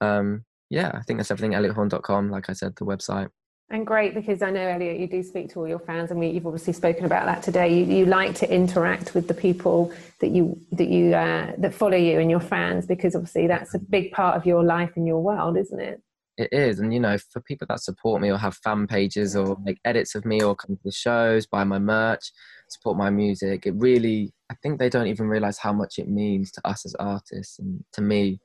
Um, 0.00 0.44
yeah, 0.70 0.92
I 0.94 1.02
think 1.02 1.18
that's 1.18 1.32
everything. 1.32 1.52
ElliotHorne.com, 1.52 2.30
like 2.30 2.48
I 2.48 2.52
said, 2.52 2.76
the 2.76 2.84
website. 2.84 3.28
And 3.70 3.86
great 3.86 4.14
because 4.14 4.42
I 4.42 4.50
know 4.50 4.60
Elliot, 4.60 5.00
you 5.00 5.06
do 5.06 5.22
speak 5.22 5.50
to 5.52 5.60
all 5.60 5.68
your 5.68 5.78
fans, 5.78 6.10
and 6.10 6.22
you've 6.22 6.46
obviously 6.46 6.74
spoken 6.74 7.06
about 7.06 7.24
that 7.26 7.42
today. 7.42 7.72
You, 7.74 7.84
you 7.84 8.06
like 8.06 8.34
to 8.36 8.54
interact 8.54 9.14
with 9.14 9.26
the 9.26 9.34
people 9.34 9.92
that 10.20 10.28
you 10.28 10.60
that 10.72 10.88
you 10.88 11.14
uh, 11.14 11.52
that 11.58 11.72
follow 11.72 11.96
you 11.96 12.20
and 12.20 12.30
your 12.30 12.40
fans 12.40 12.86
because 12.86 13.16
obviously 13.16 13.46
that's 13.46 13.74
a 13.74 13.78
big 13.78 14.12
part 14.12 14.36
of 14.36 14.44
your 14.44 14.62
life 14.62 14.92
and 14.96 15.06
your 15.06 15.20
world, 15.22 15.56
isn't 15.56 15.80
it? 15.80 16.00
It 16.36 16.50
is, 16.52 16.80
and 16.80 16.92
you 16.92 17.00
know, 17.00 17.16
for 17.16 17.40
people 17.40 17.66
that 17.70 17.80
support 17.80 18.20
me 18.20 18.30
or 18.30 18.36
have 18.36 18.56
fan 18.56 18.86
pages 18.86 19.34
or 19.34 19.56
make 19.62 19.78
edits 19.84 20.14
of 20.14 20.24
me 20.24 20.42
or 20.42 20.54
come 20.54 20.76
to 20.76 20.82
the 20.84 20.92
shows, 20.92 21.46
buy 21.46 21.64
my 21.64 21.78
merch, 21.78 22.32
support 22.68 22.98
my 22.98 23.08
music, 23.08 23.66
it 23.66 23.74
really, 23.76 24.32
I 24.50 24.54
think 24.56 24.78
they 24.78 24.88
don't 24.88 25.06
even 25.06 25.28
realize 25.28 25.58
how 25.58 25.72
much 25.72 25.98
it 25.98 26.08
means 26.08 26.50
to 26.52 26.66
us 26.66 26.84
as 26.84 26.94
artists 26.96 27.60
and 27.60 27.84
to 27.92 28.02
me 28.02 28.40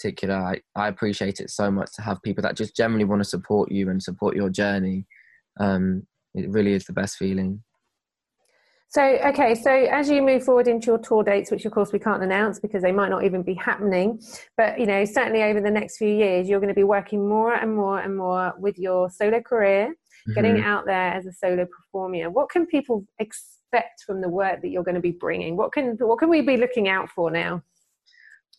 particular, 0.00 0.34
I, 0.34 0.60
I 0.74 0.88
appreciate 0.88 1.40
it 1.40 1.50
so 1.50 1.70
much 1.70 1.92
to 1.94 2.02
have 2.02 2.22
people 2.22 2.42
that 2.42 2.56
just 2.56 2.76
generally 2.76 3.04
want 3.04 3.20
to 3.20 3.28
support 3.28 3.70
you 3.70 3.90
and 3.90 4.02
support 4.02 4.34
your 4.36 4.50
journey. 4.50 5.06
Um, 5.58 6.06
it 6.34 6.48
really 6.50 6.72
is 6.72 6.84
the 6.84 6.92
best 6.92 7.16
feeling. 7.16 7.62
So, 8.88 9.02
okay, 9.02 9.54
so 9.54 9.70
as 9.70 10.10
you 10.10 10.20
move 10.20 10.42
forward 10.42 10.66
into 10.66 10.86
your 10.86 10.98
tour 10.98 11.22
dates, 11.22 11.52
which 11.52 11.64
of 11.64 11.70
course 11.70 11.92
we 11.92 12.00
can't 12.00 12.24
announce 12.24 12.58
because 12.58 12.82
they 12.82 12.90
might 12.90 13.10
not 13.10 13.22
even 13.22 13.42
be 13.42 13.54
happening, 13.54 14.20
but 14.56 14.80
you 14.80 14.86
know, 14.86 15.04
certainly 15.04 15.44
over 15.44 15.60
the 15.60 15.70
next 15.70 15.96
few 15.96 16.08
years, 16.08 16.48
you're 16.48 16.58
going 16.58 16.74
to 16.74 16.74
be 16.74 16.82
working 16.82 17.28
more 17.28 17.54
and 17.54 17.76
more 17.76 18.00
and 18.00 18.16
more 18.16 18.52
with 18.58 18.78
your 18.78 19.08
solo 19.08 19.40
career, 19.40 19.90
mm-hmm. 19.90 20.32
getting 20.32 20.60
out 20.60 20.86
there 20.86 21.12
as 21.12 21.24
a 21.26 21.32
solo 21.32 21.66
performer. 21.66 22.30
What 22.30 22.50
can 22.50 22.66
people 22.66 23.06
expect 23.20 24.02
from 24.04 24.20
the 24.20 24.28
work 24.28 24.60
that 24.62 24.70
you're 24.70 24.82
going 24.82 24.96
to 24.96 25.00
be 25.00 25.12
bringing? 25.12 25.56
What 25.56 25.70
can 25.70 25.96
what 26.00 26.18
can 26.18 26.28
we 26.28 26.40
be 26.40 26.56
looking 26.56 26.88
out 26.88 27.08
for 27.10 27.30
now? 27.30 27.62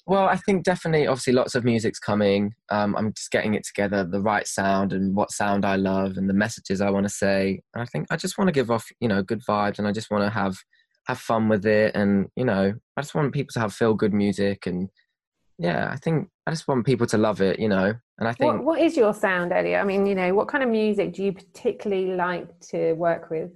Well, 0.07 0.25
I 0.25 0.35
think 0.35 0.63
definitely, 0.63 1.07
obviously, 1.07 1.33
lots 1.33 1.53
of 1.53 1.63
music's 1.63 1.99
coming. 1.99 2.55
Um, 2.69 2.95
I'm 2.95 3.13
just 3.13 3.31
getting 3.31 3.53
it 3.53 3.63
together, 3.63 4.03
the 4.03 4.21
right 4.21 4.47
sound 4.47 4.93
and 4.93 5.15
what 5.15 5.31
sound 5.31 5.63
I 5.63 5.75
love 5.75 6.17
and 6.17 6.29
the 6.29 6.33
messages 6.33 6.81
I 6.81 6.89
want 6.89 7.05
to 7.05 7.13
say. 7.13 7.61
And 7.73 7.83
I 7.83 7.85
think 7.85 8.07
I 8.09 8.17
just 8.17 8.37
want 8.37 8.47
to 8.47 8.51
give 8.51 8.71
off, 8.71 8.87
you 8.99 9.07
know, 9.07 9.21
good 9.21 9.43
vibes, 9.47 9.77
and 9.77 9.87
I 9.87 9.91
just 9.91 10.09
want 10.09 10.23
to 10.23 10.29
have 10.29 10.57
have 11.07 11.19
fun 11.19 11.49
with 11.49 11.65
it. 11.65 11.95
And 11.95 12.27
you 12.35 12.45
know, 12.45 12.73
I 12.97 13.01
just 13.01 13.13
want 13.13 13.33
people 13.33 13.53
to 13.53 13.59
have 13.59 13.73
feel 13.73 13.93
good 13.93 14.13
music, 14.13 14.65
and 14.65 14.89
yeah, 15.59 15.89
I 15.91 15.97
think 15.97 16.29
I 16.47 16.51
just 16.51 16.67
want 16.67 16.85
people 16.85 17.05
to 17.07 17.17
love 17.17 17.39
it, 17.39 17.59
you 17.59 17.69
know. 17.69 17.93
And 18.17 18.27
I 18.27 18.33
think, 18.33 18.53
what, 18.53 18.63
what 18.63 18.81
is 18.81 18.97
your 18.97 19.13
sound, 19.13 19.53
Elliot? 19.53 19.79
I 19.79 19.83
mean, 19.83 20.07
you 20.07 20.15
know, 20.15 20.33
what 20.33 20.47
kind 20.47 20.63
of 20.63 20.69
music 20.69 21.13
do 21.13 21.23
you 21.23 21.31
particularly 21.31 22.15
like 22.15 22.47
to 22.71 22.93
work 22.93 23.29
with? 23.29 23.51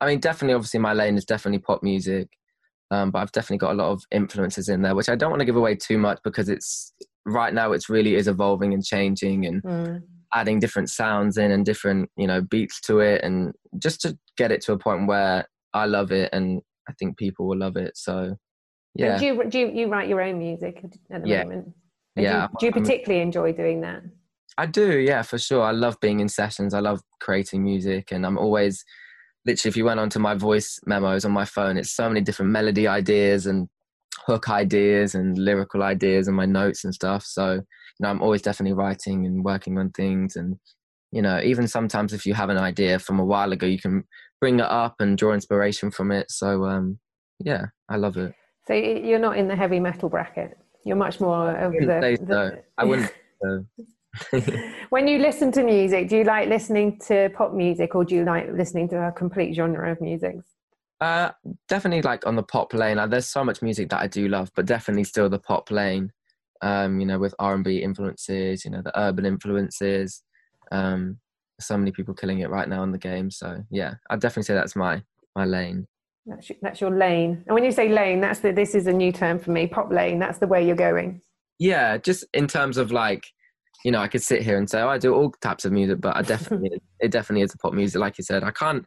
I 0.00 0.06
mean, 0.06 0.20
definitely, 0.20 0.54
obviously, 0.54 0.80
my 0.80 0.92
lane 0.92 1.16
is 1.16 1.24
definitely 1.24 1.58
pop 1.58 1.82
music. 1.82 2.28
Um, 2.90 3.10
but 3.10 3.20
I've 3.20 3.32
definitely 3.32 3.58
got 3.58 3.72
a 3.72 3.82
lot 3.82 3.92
of 3.92 4.02
influences 4.10 4.68
in 4.68 4.82
there, 4.82 4.94
which 4.94 5.08
I 5.08 5.14
don't 5.14 5.30
want 5.30 5.40
to 5.40 5.46
give 5.46 5.56
away 5.56 5.76
too 5.76 5.96
much 5.96 6.18
because 6.24 6.48
it's 6.48 6.92
right 7.26 7.54
now 7.54 7.72
it's 7.72 7.88
really 7.88 8.14
is 8.14 8.26
evolving 8.26 8.74
and 8.74 8.84
changing 8.84 9.46
and 9.46 9.62
mm. 9.62 10.02
adding 10.34 10.58
different 10.58 10.90
sounds 10.90 11.36
in 11.36 11.50
and 11.52 11.64
different 11.64 12.08
you 12.16 12.26
know 12.26 12.40
beats 12.40 12.80
to 12.80 13.00
it 13.00 13.22
and 13.22 13.52
just 13.78 14.00
to 14.00 14.18
get 14.36 14.50
it 14.50 14.60
to 14.62 14.72
a 14.72 14.78
point 14.78 15.06
where 15.06 15.46
I 15.72 15.86
love 15.86 16.10
it 16.10 16.30
and 16.32 16.62
I 16.88 16.92
think 16.98 17.16
people 17.16 17.46
will 17.46 17.58
love 17.58 17.76
it. 17.76 17.96
So 17.96 18.36
yeah. 18.94 19.18
do 19.18 19.26
you 19.26 19.44
do 19.48 19.58
you, 19.58 19.68
you, 19.68 19.86
write 19.88 20.08
your 20.08 20.20
own 20.20 20.38
music 20.38 20.82
at 21.12 21.22
the 21.22 21.28
yeah. 21.28 21.44
moment? 21.44 21.72
yeah. 22.16 22.48
Do 22.48 22.56
do 22.58 22.66
you 22.66 22.72
particularly 22.72 23.22
enjoy 23.22 23.52
doing 23.52 23.82
that? 23.82 24.02
I 24.58 24.66
do, 24.66 24.98
yeah, 24.98 25.22
for 25.22 25.38
sure. 25.38 25.62
I 25.62 25.70
love 25.70 25.96
being 26.00 26.20
in 26.20 26.28
sessions. 26.28 26.74
I 26.74 26.80
love 26.80 27.00
creating 27.20 27.62
music, 27.62 28.10
and 28.10 28.26
I'm 28.26 28.36
always 28.36 28.84
literally 29.46 29.70
if 29.70 29.76
you 29.76 29.84
went 29.84 30.00
onto 30.00 30.18
my 30.18 30.34
voice 30.34 30.78
memos 30.86 31.24
on 31.24 31.32
my 31.32 31.44
phone 31.44 31.76
it's 31.76 31.92
so 31.92 32.08
many 32.08 32.20
different 32.20 32.50
melody 32.50 32.86
ideas 32.86 33.46
and 33.46 33.68
hook 34.26 34.50
ideas 34.50 35.14
and 35.14 35.38
lyrical 35.38 35.82
ideas 35.82 36.28
and 36.28 36.36
my 36.36 36.46
notes 36.46 36.84
and 36.84 36.94
stuff. 36.94 37.24
So 37.24 37.54
you 37.54 37.62
know 38.00 38.08
i'm 38.08 38.22
always 38.22 38.42
definitely 38.42 38.74
writing 38.74 39.26
and 39.26 39.44
working 39.44 39.78
on 39.78 39.90
things. 39.90 40.36
And 40.36 40.58
you 41.12 41.22
know 41.22 41.40
even 41.42 41.66
sometimes 41.68 42.12
if 42.12 42.26
you 42.26 42.34
have 42.34 42.50
an 42.50 42.58
idea 42.58 42.98
from 42.98 43.18
a 43.18 43.24
while 43.24 43.52
ago 43.52 43.66
you 43.66 43.80
can 43.80 44.04
bring 44.40 44.58
it 44.58 44.66
up 44.66 44.96
and 45.00 45.18
draw 45.18 45.32
inspiration 45.32 45.90
from 45.90 46.10
it. 46.12 46.30
So 46.30 46.64
um 46.64 46.98
yeah 47.38 47.66
i 47.88 47.96
love 47.96 48.16
it. 48.16 48.34
So 48.66 48.74
you're 48.74 49.18
not 49.18 49.36
in 49.36 49.48
the 49.48 49.56
heavy 49.56 49.80
metal 49.80 50.08
bracket. 50.08 50.56
You're 50.84 50.96
much 50.96 51.20
more 51.20 51.50
of 51.56 51.72
the, 51.72 52.18
so. 52.26 52.62
i 52.78 52.84
wouldn't 52.84 53.12
so. 53.42 53.64
when 54.90 55.06
you 55.06 55.18
listen 55.18 55.52
to 55.52 55.62
music, 55.62 56.08
do 56.08 56.18
you 56.18 56.24
like 56.24 56.48
listening 56.48 56.98
to 57.06 57.30
pop 57.30 57.52
music 57.52 57.94
or 57.94 58.04
do 58.04 58.16
you 58.16 58.24
like 58.24 58.50
listening 58.52 58.88
to 58.88 59.08
a 59.08 59.12
complete 59.12 59.54
genre 59.54 59.90
of 59.92 60.00
music? 60.00 60.36
Uh, 61.00 61.30
definitely 61.68 62.02
like 62.02 62.26
on 62.26 62.36
the 62.36 62.42
pop 62.42 62.74
lane. 62.74 62.98
There's 63.08 63.28
so 63.28 63.42
much 63.42 63.62
music 63.62 63.88
that 63.90 64.00
I 64.00 64.06
do 64.06 64.28
love, 64.28 64.50
but 64.54 64.66
definitely 64.66 65.04
still 65.04 65.28
the 65.28 65.38
pop 65.38 65.70
lane. 65.70 66.12
Um, 66.62 67.00
you 67.00 67.06
know, 67.06 67.18
with 67.18 67.34
R 67.38 67.54
and 67.54 67.64
B 67.64 67.78
influences, 67.78 68.64
you 68.64 68.70
know, 68.70 68.82
the 68.82 68.98
urban 68.98 69.24
influences. 69.24 70.22
Um, 70.70 71.18
so 71.58 71.76
many 71.76 71.90
people 71.90 72.14
killing 72.14 72.40
it 72.40 72.50
right 72.50 72.68
now 72.68 72.82
in 72.82 72.92
the 72.92 72.98
game. 72.98 73.30
So 73.30 73.62
yeah, 73.70 73.94
I'd 74.10 74.20
definitely 74.20 74.44
say 74.44 74.54
that's 74.54 74.76
my 74.76 75.02
my 75.34 75.46
lane. 75.46 75.86
That's 76.26 76.50
your, 76.50 76.58
that's 76.60 76.80
your 76.80 76.96
lane. 76.96 77.44
And 77.46 77.54
when 77.54 77.64
you 77.64 77.72
say 77.72 77.88
lane, 77.88 78.20
that's 78.20 78.40
the 78.40 78.52
this 78.52 78.74
is 78.74 78.86
a 78.86 78.92
new 78.92 79.10
term 79.10 79.38
for 79.38 79.52
me. 79.52 79.66
Pop 79.66 79.90
lane. 79.90 80.18
That's 80.18 80.38
the 80.38 80.46
way 80.46 80.66
you're 80.66 80.76
going. 80.76 81.22
Yeah, 81.58 81.96
just 81.96 82.24
in 82.34 82.46
terms 82.46 82.76
of 82.76 82.92
like 82.92 83.24
you 83.84 83.92
know, 83.92 84.00
I 84.00 84.08
could 84.08 84.22
sit 84.22 84.42
here 84.42 84.58
and 84.58 84.68
say, 84.68 84.80
oh, 84.80 84.88
I 84.88 84.98
do 84.98 85.14
all 85.14 85.30
types 85.40 85.64
of 85.64 85.72
music, 85.72 86.00
but 86.00 86.16
I 86.16 86.22
definitely, 86.22 86.80
it 87.00 87.10
definitely 87.10 87.42
is 87.42 87.54
a 87.54 87.58
pop 87.58 87.72
music, 87.72 88.00
like 88.00 88.18
you 88.18 88.24
said. 88.24 88.44
I 88.44 88.50
can't 88.50 88.84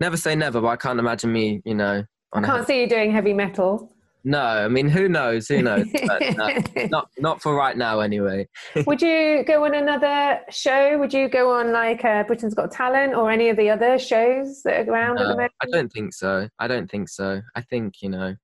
never 0.00 0.16
say 0.16 0.34
never, 0.34 0.60
but 0.60 0.68
I 0.68 0.76
can't 0.76 0.98
imagine 0.98 1.32
me, 1.32 1.62
you 1.64 1.74
know. 1.74 2.04
I 2.32 2.42
can't 2.42 2.66
see 2.66 2.80
you 2.82 2.88
doing 2.88 3.12
heavy 3.12 3.32
metal. 3.32 3.90
No, 4.26 4.40
I 4.40 4.66
mean, 4.66 4.88
who 4.88 5.08
knows? 5.08 5.46
Who 5.46 5.62
knows? 5.62 5.86
no, 6.36 6.48
not 6.90 7.08
not 7.16 7.40
for 7.40 7.54
right 7.54 7.76
now, 7.76 8.00
anyway. 8.00 8.48
Would 8.86 9.00
you 9.00 9.44
go 9.46 9.64
on 9.64 9.74
another 9.74 10.40
show? 10.50 10.98
Would 10.98 11.14
you 11.14 11.28
go 11.28 11.52
on 11.52 11.70
like 11.70 12.04
uh, 12.04 12.24
Britain's 12.24 12.52
Got 12.52 12.72
Talent 12.72 13.14
or 13.14 13.30
any 13.30 13.50
of 13.50 13.56
the 13.56 13.70
other 13.70 14.00
shows 14.00 14.62
that 14.64 14.88
are 14.88 14.92
around 14.92 15.14
no, 15.14 15.22
at 15.22 15.24
the 15.28 15.30
moment? 15.30 15.52
I 15.62 15.66
don't 15.70 15.92
think 15.92 16.12
so. 16.12 16.48
I 16.58 16.66
don't 16.66 16.90
think 16.90 17.08
so. 17.08 17.40
I 17.54 17.60
think 17.60 18.02
you 18.02 18.10
know, 18.10 18.34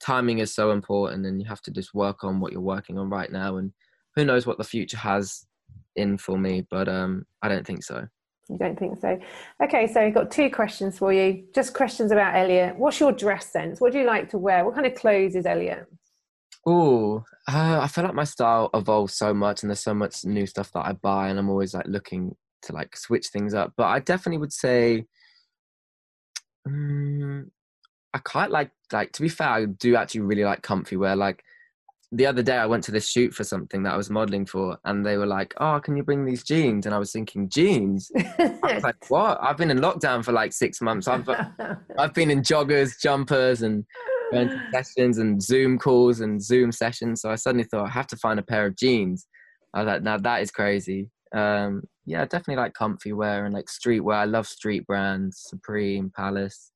timing 0.00 0.40
is 0.40 0.54
so 0.54 0.70
important, 0.70 1.24
and 1.24 1.40
you 1.40 1.48
have 1.48 1.62
to 1.62 1.70
just 1.70 1.94
work 1.94 2.24
on 2.24 2.38
what 2.38 2.52
you're 2.52 2.60
working 2.60 2.98
on 2.98 3.08
right 3.08 3.32
now, 3.32 3.56
and 3.56 3.72
who 4.14 4.24
knows 4.24 4.46
what 4.46 4.58
the 4.58 4.64
future 4.64 4.98
has 4.98 5.46
in 5.96 6.18
for 6.18 6.38
me, 6.38 6.66
but 6.70 6.88
um, 6.88 7.24
I 7.42 7.48
don't 7.48 7.66
think 7.66 7.84
so. 7.84 8.06
You 8.48 8.58
don't 8.58 8.78
think 8.78 9.00
so? 9.00 9.18
Okay, 9.62 9.86
so 9.86 10.00
I've 10.00 10.14
got 10.14 10.30
two 10.30 10.50
questions 10.50 10.98
for 10.98 11.12
you. 11.12 11.44
Just 11.54 11.74
questions 11.74 12.10
about 12.12 12.36
Elliot. 12.36 12.76
What's 12.76 13.00
your 13.00 13.12
dress 13.12 13.50
sense? 13.50 13.80
What 13.80 13.92
do 13.92 13.98
you 13.98 14.06
like 14.06 14.28
to 14.30 14.38
wear? 14.38 14.64
What 14.64 14.74
kind 14.74 14.86
of 14.86 14.94
clothes 14.94 15.36
is 15.36 15.46
Elliot? 15.46 15.86
Oh, 16.66 17.24
uh, 17.48 17.80
I 17.82 17.88
feel 17.88 18.04
like 18.04 18.14
my 18.14 18.24
style 18.24 18.70
evolves 18.74 19.14
so 19.14 19.32
much, 19.32 19.62
and 19.62 19.70
there's 19.70 19.80
so 19.80 19.94
much 19.94 20.24
new 20.24 20.46
stuff 20.46 20.70
that 20.72 20.86
I 20.86 20.92
buy, 20.92 21.28
and 21.28 21.38
I'm 21.38 21.48
always 21.48 21.74
like 21.74 21.86
looking 21.86 22.36
to 22.62 22.72
like 22.72 22.96
switch 22.96 23.28
things 23.28 23.54
up. 23.54 23.72
But 23.76 23.86
I 23.86 24.00
definitely 24.00 24.38
would 24.38 24.52
say, 24.52 25.06
um, 26.66 27.50
I 28.14 28.18
quite 28.18 28.50
like 28.50 28.70
like 28.92 29.12
to 29.12 29.22
be 29.22 29.28
fair, 29.28 29.48
I 29.48 29.64
do 29.64 29.96
actually 29.96 30.20
really 30.20 30.44
like 30.44 30.62
comfy 30.62 30.96
wear. 30.96 31.16
Like 31.16 31.42
the 32.14 32.26
other 32.26 32.42
day 32.42 32.58
I 32.58 32.66
went 32.66 32.84
to 32.84 32.92
this 32.92 33.08
shoot 33.08 33.32
for 33.32 33.42
something 33.42 33.82
that 33.84 33.94
I 33.94 33.96
was 33.96 34.10
modeling 34.10 34.44
for, 34.44 34.78
and 34.84 35.04
they 35.04 35.16
were 35.16 35.26
like, 35.26 35.54
"Oh, 35.56 35.80
can 35.80 35.96
you 35.96 36.02
bring 36.02 36.26
these 36.26 36.44
jeans?" 36.44 36.84
And 36.84 36.94
I 36.94 36.98
was 36.98 37.10
thinking, 37.10 37.48
"Jeans?" 37.48 38.12
I 38.38 38.74
was 38.74 38.82
like, 38.82 39.10
"What?" 39.10 39.38
I've 39.40 39.56
been 39.56 39.70
in 39.70 39.78
lockdown 39.78 40.22
for 40.22 40.32
like 40.32 40.52
six 40.52 40.82
months. 40.82 41.08
I've 41.08 41.26
I've 41.98 42.12
been 42.12 42.30
in 42.30 42.42
joggers, 42.42 43.00
jumpers, 43.00 43.62
and 43.62 43.84
sessions 44.72 45.18
and 45.18 45.42
Zoom 45.42 45.78
calls 45.78 46.20
and 46.20 46.42
Zoom 46.42 46.70
sessions. 46.70 47.22
So 47.22 47.30
I 47.30 47.34
suddenly 47.36 47.64
thought 47.64 47.86
I 47.86 47.90
have 47.90 48.06
to 48.08 48.16
find 48.16 48.38
a 48.38 48.42
pair 48.42 48.66
of 48.66 48.76
jeans. 48.76 49.26
I 49.72 49.80
was 49.80 49.86
like, 49.86 50.02
"Now 50.02 50.18
that 50.18 50.42
is 50.42 50.50
crazy." 50.50 51.10
Um, 51.34 51.82
yeah, 52.04 52.24
definitely 52.24 52.56
like 52.56 52.74
comfy 52.74 53.14
wear 53.14 53.46
and 53.46 53.54
like 53.54 53.66
streetwear. 53.66 54.16
I 54.16 54.24
love 54.26 54.46
street 54.46 54.86
brands, 54.86 55.42
Supreme, 55.48 56.12
Palace. 56.14 56.72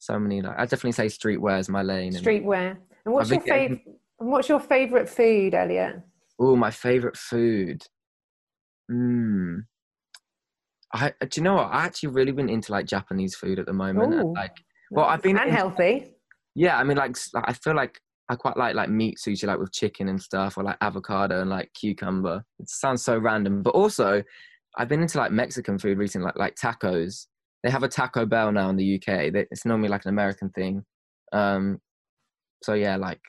So 0.00 0.18
many. 0.18 0.42
Like 0.42 0.58
I 0.58 0.62
definitely 0.64 0.92
say 0.92 1.06
streetwear 1.06 1.60
is 1.60 1.68
my 1.68 1.82
lane. 1.82 2.12
Streetwear. 2.12 2.76
And 3.04 3.14
what's 3.14 3.30
your 3.30 3.40
favorite? 3.40 3.82
And 4.24 4.32
what's 4.32 4.48
your 4.48 4.58
favourite 4.58 5.06
food, 5.06 5.52
Elliot? 5.52 5.96
Oh, 6.38 6.56
my 6.56 6.70
favourite 6.70 7.14
food. 7.14 7.82
Hmm. 8.90 9.56
I 10.94 11.12
do 11.20 11.28
you 11.40 11.42
know 11.42 11.56
what? 11.56 11.66
I 11.66 11.84
actually 11.84 12.08
really 12.08 12.32
been 12.32 12.48
into 12.48 12.72
like 12.72 12.86
Japanese 12.86 13.34
food 13.34 13.58
at 13.58 13.66
the 13.66 13.74
moment. 13.74 14.14
And, 14.14 14.32
like, 14.32 14.56
well, 14.90 15.04
I've 15.04 15.20
been 15.20 15.36
and 15.36 15.50
healthy. 15.50 16.14
Yeah, 16.54 16.78
I 16.78 16.84
mean, 16.84 16.96
like, 16.96 17.18
I 17.34 17.52
feel 17.52 17.76
like 17.76 18.00
I 18.30 18.36
quite 18.36 18.56
like 18.56 18.74
like 18.74 18.88
meat 18.88 19.18
sushi, 19.18 19.46
like 19.46 19.58
with 19.58 19.72
chicken 19.72 20.08
and 20.08 20.22
stuff, 20.22 20.56
or 20.56 20.64
like 20.64 20.78
avocado 20.80 21.42
and 21.42 21.50
like 21.50 21.70
cucumber. 21.74 22.46
It 22.58 22.70
sounds 22.70 23.04
so 23.04 23.18
random, 23.18 23.62
but 23.62 23.74
also 23.74 24.22
I've 24.78 24.88
been 24.88 25.02
into 25.02 25.18
like 25.18 25.32
Mexican 25.32 25.78
food 25.78 25.98
recently, 25.98 26.24
like 26.24 26.38
like 26.38 26.54
tacos. 26.54 27.26
They 27.62 27.70
have 27.70 27.82
a 27.82 27.88
Taco 27.88 28.24
Bell 28.24 28.52
now 28.52 28.70
in 28.70 28.76
the 28.76 28.94
UK. 28.94 29.34
They, 29.34 29.46
it's 29.50 29.66
normally 29.66 29.90
like 29.90 30.06
an 30.06 30.14
American 30.14 30.48
thing. 30.48 30.82
Um, 31.30 31.78
so 32.62 32.72
yeah, 32.72 32.96
like 32.96 33.20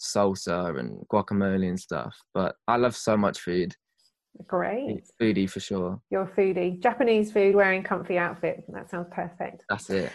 salsa 0.00 0.78
and 0.78 0.98
guacamole 1.12 1.68
and 1.68 1.78
stuff. 1.78 2.16
But 2.32 2.56
I 2.68 2.76
love 2.76 2.96
so 2.96 3.16
much 3.16 3.40
food. 3.40 3.74
Great. 4.46 5.04
Foodie 5.20 5.48
for 5.48 5.60
sure. 5.60 6.00
You're 6.10 6.22
a 6.22 6.28
foodie. 6.28 6.82
Japanese 6.82 7.32
food, 7.32 7.54
wearing 7.54 7.82
comfy 7.82 8.18
outfit. 8.18 8.64
That 8.68 8.90
sounds 8.90 9.06
perfect. 9.12 9.62
That's 9.68 9.90
it. 9.90 10.10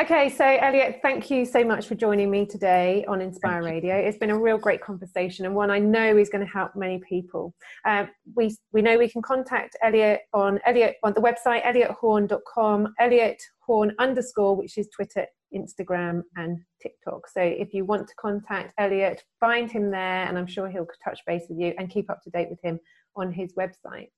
Okay, 0.00 0.30
so 0.30 0.42
Elliot, 0.46 1.00
thank 1.02 1.30
you 1.30 1.44
so 1.44 1.62
much 1.62 1.86
for 1.86 1.94
joining 1.94 2.30
me 2.30 2.46
today 2.46 3.04
on 3.08 3.20
Inspire 3.20 3.62
Radio. 3.62 3.94
It's 3.94 4.16
been 4.16 4.30
a 4.30 4.38
real 4.38 4.56
great 4.56 4.80
conversation 4.80 5.44
and 5.44 5.54
one 5.54 5.70
I 5.70 5.80
know 5.80 6.16
is 6.16 6.30
going 6.30 6.44
to 6.44 6.50
help 6.50 6.74
many 6.74 6.98
people. 7.06 7.54
Uh, 7.84 8.06
we 8.34 8.56
we 8.72 8.80
know 8.80 8.96
we 8.96 9.10
can 9.10 9.20
contact 9.20 9.76
Elliot 9.82 10.20
on 10.32 10.58
Elliot 10.64 10.96
on 11.02 11.12
the 11.12 11.20
website 11.20 11.62
elliothorne.com, 11.64 12.94
Elliot 12.98 13.42
Horne 13.60 13.92
underscore, 13.98 14.56
which 14.56 14.78
is 14.78 14.88
Twitter, 14.88 15.26
Instagram, 15.54 16.22
and 16.36 16.60
TikTok. 16.80 17.28
So 17.28 17.40
if 17.40 17.72
you 17.74 17.84
want 17.84 18.08
to 18.08 18.14
contact 18.14 18.74
Elliot, 18.78 19.22
find 19.40 19.70
him 19.70 19.90
there, 19.90 20.26
and 20.26 20.38
I'm 20.38 20.46
sure 20.46 20.68
he'll 20.68 20.86
touch 21.04 21.20
base 21.26 21.44
with 21.48 21.58
you 21.58 21.74
and 21.78 21.90
keep 21.90 22.10
up 22.10 22.22
to 22.22 22.30
date 22.30 22.50
with 22.50 22.60
him 22.62 22.78
on 23.16 23.32
his 23.32 23.52
website. 23.54 24.08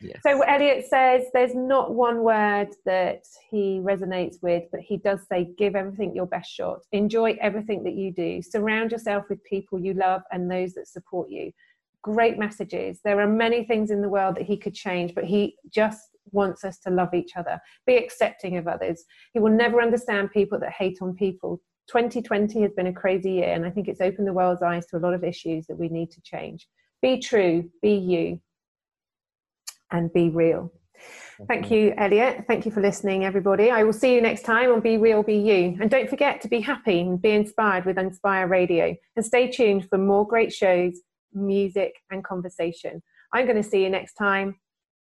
Yes. 0.00 0.20
So 0.22 0.42
Elliot 0.42 0.86
says 0.88 1.24
there's 1.34 1.54
not 1.56 1.92
one 1.92 2.22
word 2.22 2.68
that 2.84 3.24
he 3.50 3.80
resonates 3.82 4.36
with, 4.42 4.64
but 4.70 4.80
he 4.80 4.96
does 4.96 5.20
say, 5.28 5.50
give 5.58 5.74
everything 5.74 6.14
your 6.14 6.26
best 6.26 6.52
shot. 6.52 6.80
Enjoy 6.92 7.36
everything 7.40 7.82
that 7.84 7.94
you 7.94 8.12
do. 8.12 8.40
Surround 8.40 8.92
yourself 8.92 9.24
with 9.28 9.42
people 9.42 9.80
you 9.80 9.94
love 9.94 10.22
and 10.30 10.48
those 10.50 10.74
that 10.74 10.86
support 10.86 11.30
you. 11.30 11.50
Great 12.02 12.38
messages. 12.38 13.00
There 13.04 13.20
are 13.20 13.26
many 13.26 13.64
things 13.64 13.90
in 13.90 14.00
the 14.00 14.08
world 14.08 14.36
that 14.36 14.44
he 14.44 14.56
could 14.56 14.74
change, 14.74 15.16
but 15.16 15.24
he 15.24 15.56
just 15.68 16.16
wants 16.32 16.64
us 16.64 16.78
to 16.80 16.90
love 16.90 17.14
each 17.14 17.36
other, 17.36 17.60
be 17.86 17.96
accepting 17.96 18.56
of 18.56 18.68
others. 18.68 19.04
He 19.32 19.40
will 19.40 19.52
never 19.52 19.80
understand 19.80 20.30
people 20.30 20.58
that 20.60 20.72
hate 20.72 20.98
on 21.00 21.14
people. 21.14 21.60
2020 21.88 22.60
has 22.62 22.72
been 22.72 22.88
a 22.88 22.92
crazy 22.92 23.32
year, 23.32 23.54
and 23.54 23.64
I 23.64 23.70
think 23.70 23.88
it's 23.88 24.00
opened 24.00 24.26
the 24.26 24.32
world's 24.32 24.62
eyes 24.62 24.86
to 24.86 24.96
a 24.96 25.00
lot 25.00 25.14
of 25.14 25.24
issues 25.24 25.66
that 25.66 25.78
we 25.78 25.88
need 25.88 26.10
to 26.12 26.20
change. 26.22 26.68
Be 27.00 27.18
true, 27.18 27.70
be 27.80 27.94
you 27.94 28.40
and 29.90 30.12
be 30.12 30.28
real. 30.28 30.72
Thank 31.46 31.70
you, 31.70 31.94
Elliot. 31.96 32.44
Thank 32.48 32.66
you 32.66 32.72
for 32.72 32.80
listening, 32.80 33.24
everybody. 33.24 33.70
I 33.70 33.84
will 33.84 33.92
see 33.92 34.14
you 34.14 34.20
next 34.20 34.42
time 34.42 34.72
on 34.72 34.80
Be 34.80 34.98
Real, 34.98 35.22
Be 35.22 35.36
You. 35.36 35.78
And 35.80 35.88
don't 35.88 36.10
forget 36.10 36.40
to 36.40 36.48
be 36.48 36.60
happy 36.60 37.00
and 37.00 37.22
be 37.22 37.30
inspired 37.30 37.84
with 37.84 37.96
Inspire 37.96 38.48
Radio. 38.48 38.96
And 39.14 39.24
stay 39.24 39.48
tuned 39.48 39.88
for 39.88 39.98
more 39.98 40.26
great 40.26 40.52
shows, 40.52 41.00
music, 41.32 41.94
and 42.10 42.24
conversation. 42.24 43.02
I'm 43.32 43.46
going 43.46 43.62
to 43.62 43.68
see 43.68 43.82
you 43.84 43.90
next 43.90 44.14
time. 44.14 44.56